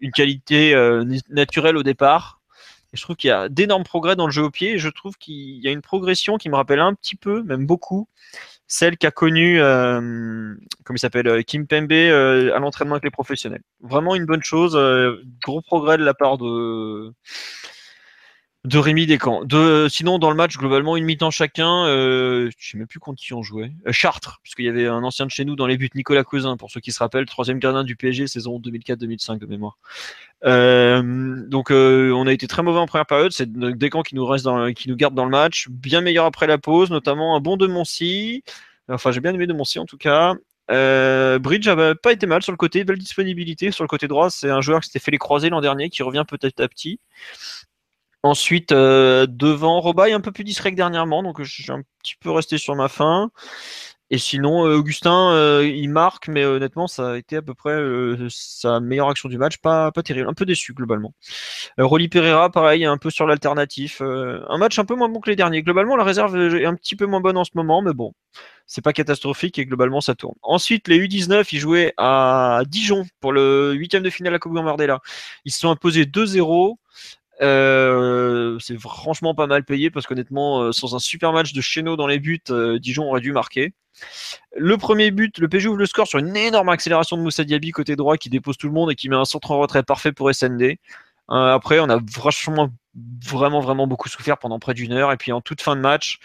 [0.00, 0.74] une qualité
[1.30, 2.37] naturelle au départ
[2.92, 4.72] je trouve qu'il y a d'énormes progrès dans le jeu au pied.
[4.74, 7.66] Et je trouve qu'il y a une progression qui me rappelle un petit peu, même
[7.66, 8.08] beaucoup,
[8.66, 10.54] celle qu'a connue, euh,
[10.84, 13.62] comme il s'appelle, euh, Kim Pembe euh, à l'entraînement avec les professionnels.
[13.80, 14.78] Vraiment une bonne chose.
[15.42, 17.12] gros progrès de la part de
[18.68, 19.44] de Rémi Descamps.
[19.44, 21.86] De, sinon, dans le match, globalement, une mi-temps chacun.
[21.86, 23.72] Euh, je sais même plus contre qui on jouait.
[23.90, 26.70] Chartres, puisqu'il y avait un ancien de chez nous dans les buts, Nicolas Cousin, pour
[26.70, 29.78] ceux qui se rappellent, troisième gardien du PSG, saison 2004-2005 de mémoire.
[30.44, 33.32] Euh, donc, euh, on a été très mauvais en première période.
[33.32, 35.68] C'est Descamps qui nous reste qui nous garde dans le match.
[35.70, 38.44] Bien meilleur après la pause, notamment un bon de Moncy.
[38.88, 40.34] Enfin, j'ai bien aimé de Moncy en tout cas.
[40.70, 44.30] Euh, Bridge avait pas été mal sur le côté, belle disponibilité sur le côté droit.
[44.30, 47.00] C'est un joueur qui s'était fait les croiser l'an dernier, qui revient petit à petit.
[48.24, 52.16] Ensuite, euh, devant, Robaille un peu plus discret que dernièrement, donc je suis un petit
[52.16, 53.30] peu resté sur ma fin.
[54.10, 57.76] Et sinon, euh, Augustin, euh, il marque, mais honnêtement, ça a été à peu près
[58.30, 59.58] sa meilleure action du match.
[59.58, 61.14] Pas, pas terrible, un peu déçu globalement.
[61.78, 64.00] Rolly Pereira, pareil, un peu sur l'alternatif.
[64.00, 65.62] un match un peu moins bon que les derniers.
[65.62, 68.14] Globalement, la réserve est un petit peu moins bonne en ce moment, mais bon,
[68.66, 70.36] c'est pas catastrophique et globalement, ça tourne.
[70.42, 75.00] Ensuite, les U19, ils jouaient à Dijon pour le huitième de finale à Coupe Gambardella.
[75.44, 76.76] Ils se sont imposés 2-0.
[77.40, 81.96] Euh, c'est franchement pas mal payé parce qu'honnêtement, euh, sans un super match de Cheno
[81.96, 83.74] dans les buts, euh, Dijon aurait dû marquer.
[84.56, 87.70] Le premier but, le PG ouvre le score sur une énorme accélération de Moussa Diaby
[87.72, 90.12] côté droit qui dépose tout le monde et qui met un centre en retrait parfait
[90.12, 90.78] pour SND.
[91.28, 92.70] après, on a franchement
[93.24, 95.12] vraiment vraiment beaucoup souffert pendant près d'une heure.
[95.12, 96.18] Et puis en toute fin de match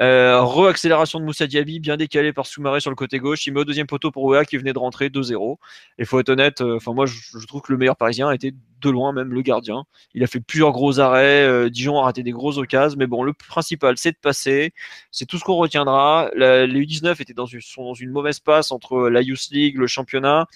[0.00, 3.46] euh, re-accélération de Moussa Diaby bien décalé par Soumaré sur le côté gauche.
[3.46, 5.56] Il met au deuxième poteau pour Wea qui venait de rentrer 2-0
[5.98, 8.52] et faut être honnête euh, enfin moi je, trouve que le meilleur parisien a été
[8.80, 9.84] de loin même le gardien.
[10.14, 12.96] Il a fait plusieurs gros arrêts euh, Dijon a raté des grosses occasions.
[12.98, 14.72] Mais bon le principal c'est de passer.
[15.10, 16.30] C'est tout ce qu'on retiendra.
[16.36, 20.46] Les U19 étaient dans une, dans une mauvaise passe entre la Youth League le championnat.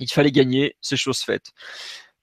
[0.00, 1.52] Il fallait gagner, c'est chose faite.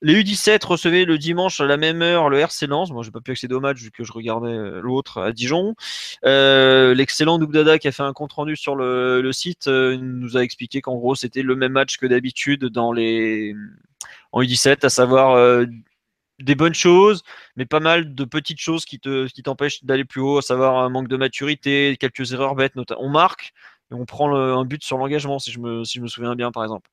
[0.03, 2.91] Les U17 recevaient le dimanche à la même heure le RC Lens.
[2.91, 5.75] Moi, j'ai pas pu accéder au match vu que je regardais euh, l'autre à Dijon.
[6.25, 10.43] Euh, l'excellent Nougdada qui a fait un compte rendu sur le, site euh, nous a
[10.43, 13.55] expliqué qu'en gros c'était le même match que d'habitude dans les
[14.31, 15.65] en U17, à savoir
[16.39, 17.23] des bonnes choses,
[17.55, 20.77] mais pas mal de petites choses qui te qui t'empêchent d'aller plus haut, à savoir
[20.79, 22.73] un manque de maturité, quelques erreurs bêtes.
[22.97, 23.53] On marque,
[23.91, 26.51] et on prend un but sur l'engagement, si je, me, si je me souviens bien,
[26.51, 26.89] par exemple.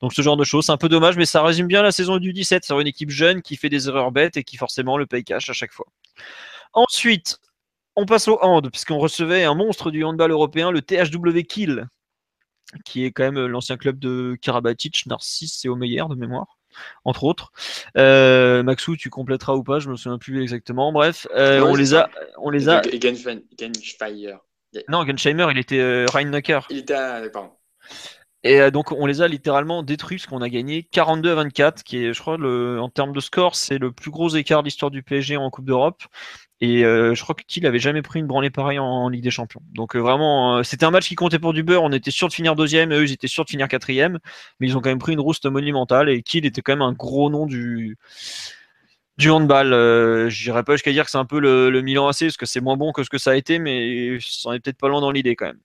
[0.00, 2.18] Donc ce genre de choses, c'est un peu dommage, mais ça résume bien la saison
[2.18, 2.64] du 17.
[2.64, 5.48] C'est une équipe jeune qui fait des erreurs bêtes et qui forcément le paye cash
[5.48, 5.86] à chaque fois.
[6.74, 7.38] Ensuite,
[7.96, 11.86] on passe au hand, puisqu'on recevait un monstre du handball européen, le THW Kill,
[12.84, 16.58] qui est quand même l'ancien club de Karabatic, Narcisse et Omeyer de mémoire.
[17.04, 17.52] entre autres.
[17.96, 20.92] Euh, Maxou, tu compléteras ou pas Je me souviens plus exactement.
[20.92, 22.80] Bref, euh, Ouais, on les a, on les a.
[24.88, 26.66] Non, Gensheimer, il était euh, Rheinnecker.
[26.70, 27.22] Il était à...
[27.32, 27.50] Pardon.
[28.44, 31.84] Et euh, donc on les a littéralement détruits parce qu'on a gagné 42 à 24,
[31.84, 34.66] qui est, je crois, le, en termes de score, c'est le plus gros écart de
[34.66, 36.02] l'histoire du PSG en Coupe d'Europe.
[36.60, 39.24] Et euh, je crois que Kiel avait jamais pris une branlée pareille en, en Ligue
[39.24, 39.62] des Champions.
[39.72, 41.82] Donc euh, vraiment, euh, c'était un match qui comptait pour du beurre.
[41.82, 44.20] On était sûr de finir deuxième, eux ils étaient sûrs de finir quatrième,
[44.60, 46.08] mais ils ont quand même pris une rouste monumentale.
[46.08, 47.96] Et Kiel était quand même un gros nom du
[49.18, 49.72] du handball.
[49.72, 52.46] Euh, je dirais pas jusqu'à dire que c'est un peu le, Milan AC parce que
[52.46, 55.00] c'est moins bon que ce que ça a été, mais c'en est peut-être pas loin
[55.00, 55.60] dans l'idée quand même.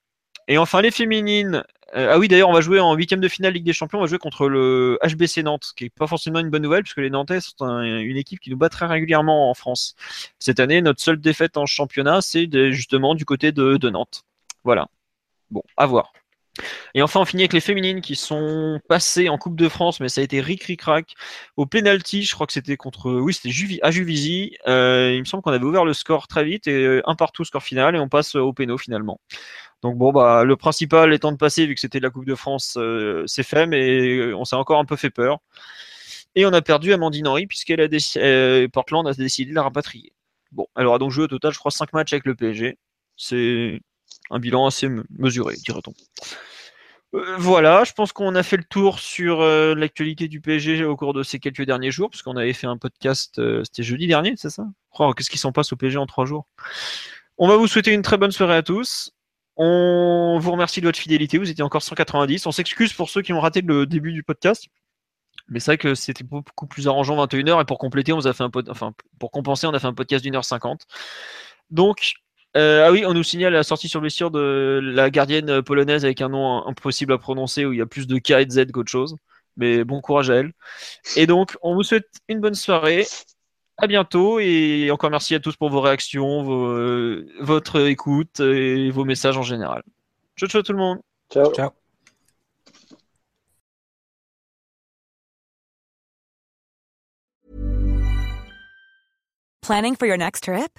[0.48, 1.64] Et enfin les féminines.
[1.96, 3.98] Euh, ah oui, d'ailleurs, on va jouer en huitième de finale Ligue des Champions.
[3.98, 6.98] On va jouer contre le HBC Nantes, qui est pas forcément une bonne nouvelle, puisque
[6.98, 9.94] les Nantais sont un- une équipe qui nous bat très régulièrement en France.
[10.38, 14.24] Cette année, notre seule défaite en championnat, c'est justement du côté de Nantes.
[14.64, 14.88] Voilà.
[15.50, 16.12] Bon, à voir.
[16.94, 20.08] Et enfin, on finit avec les féminines qui sont passées en Coupe de France, mais
[20.08, 21.14] ça a été ric ric rac
[21.56, 22.22] au penalty.
[22.22, 24.56] Je crois que c'était contre, oui, c'était Juvi, à Juvisy.
[24.66, 27.44] Euh, il me semble qu'on avait ouvert le score très vite et euh, un partout
[27.44, 29.20] score final et on passe au péno finalement.
[29.82, 32.76] Donc bon, bah le principal étant de passer vu que c'était la Coupe de France,
[32.78, 35.38] euh, c'est fait, mais on s'est encore un peu fait peur.
[36.34, 40.12] Et on a perdu Amandine Henry puisqu'elle a Portland a décidé de la rapatrier.
[40.52, 42.78] Bon, elle aura donc joué au total, je crois, 5 matchs avec le PSG.
[43.16, 43.80] C'est
[44.30, 45.92] un bilan assez me- mesuré, dirait-on.
[47.14, 50.96] Euh, voilà, je pense qu'on a fait le tour sur euh, l'actualité du PSG au
[50.96, 54.06] cours de ces quelques derniers jours, parce qu'on avait fait un podcast, euh, c'était jeudi
[54.06, 54.64] dernier, c'est ça?
[54.98, 56.46] Oh, Qu'est-ce qui s'en passe au PSG en trois jours?
[57.38, 59.12] On va vous souhaiter une très bonne soirée à tous.
[59.56, 62.46] On vous remercie de votre fidélité, vous étiez encore 190.
[62.46, 64.66] On s'excuse pour ceux qui ont raté le début du podcast.
[65.48, 68.44] Mais c'est vrai que c'était beaucoup plus arrangeant 21h et pour compléter, on a fait
[68.44, 70.86] un enfin pour compenser, on a fait un podcast d'une heure cinquante.
[71.70, 72.14] Donc
[72.56, 76.20] euh, ah oui, on nous signale la sortie sur blessure de la gardienne polonaise avec
[76.22, 78.72] un nom impossible à prononcer où il y a plus de K et de Z
[78.72, 79.16] qu'autre chose.
[79.56, 80.52] Mais bon courage à elle.
[81.16, 83.06] Et donc, on vous souhaite une bonne soirée.
[83.76, 88.90] À bientôt et encore merci à tous pour vos réactions, vos, euh, votre écoute et
[88.90, 89.82] vos messages en général.
[90.36, 90.98] Ciao, ciao tout le monde.
[91.32, 91.52] Ciao.
[91.52, 91.70] Ciao.
[99.62, 100.78] Planning for your next trip?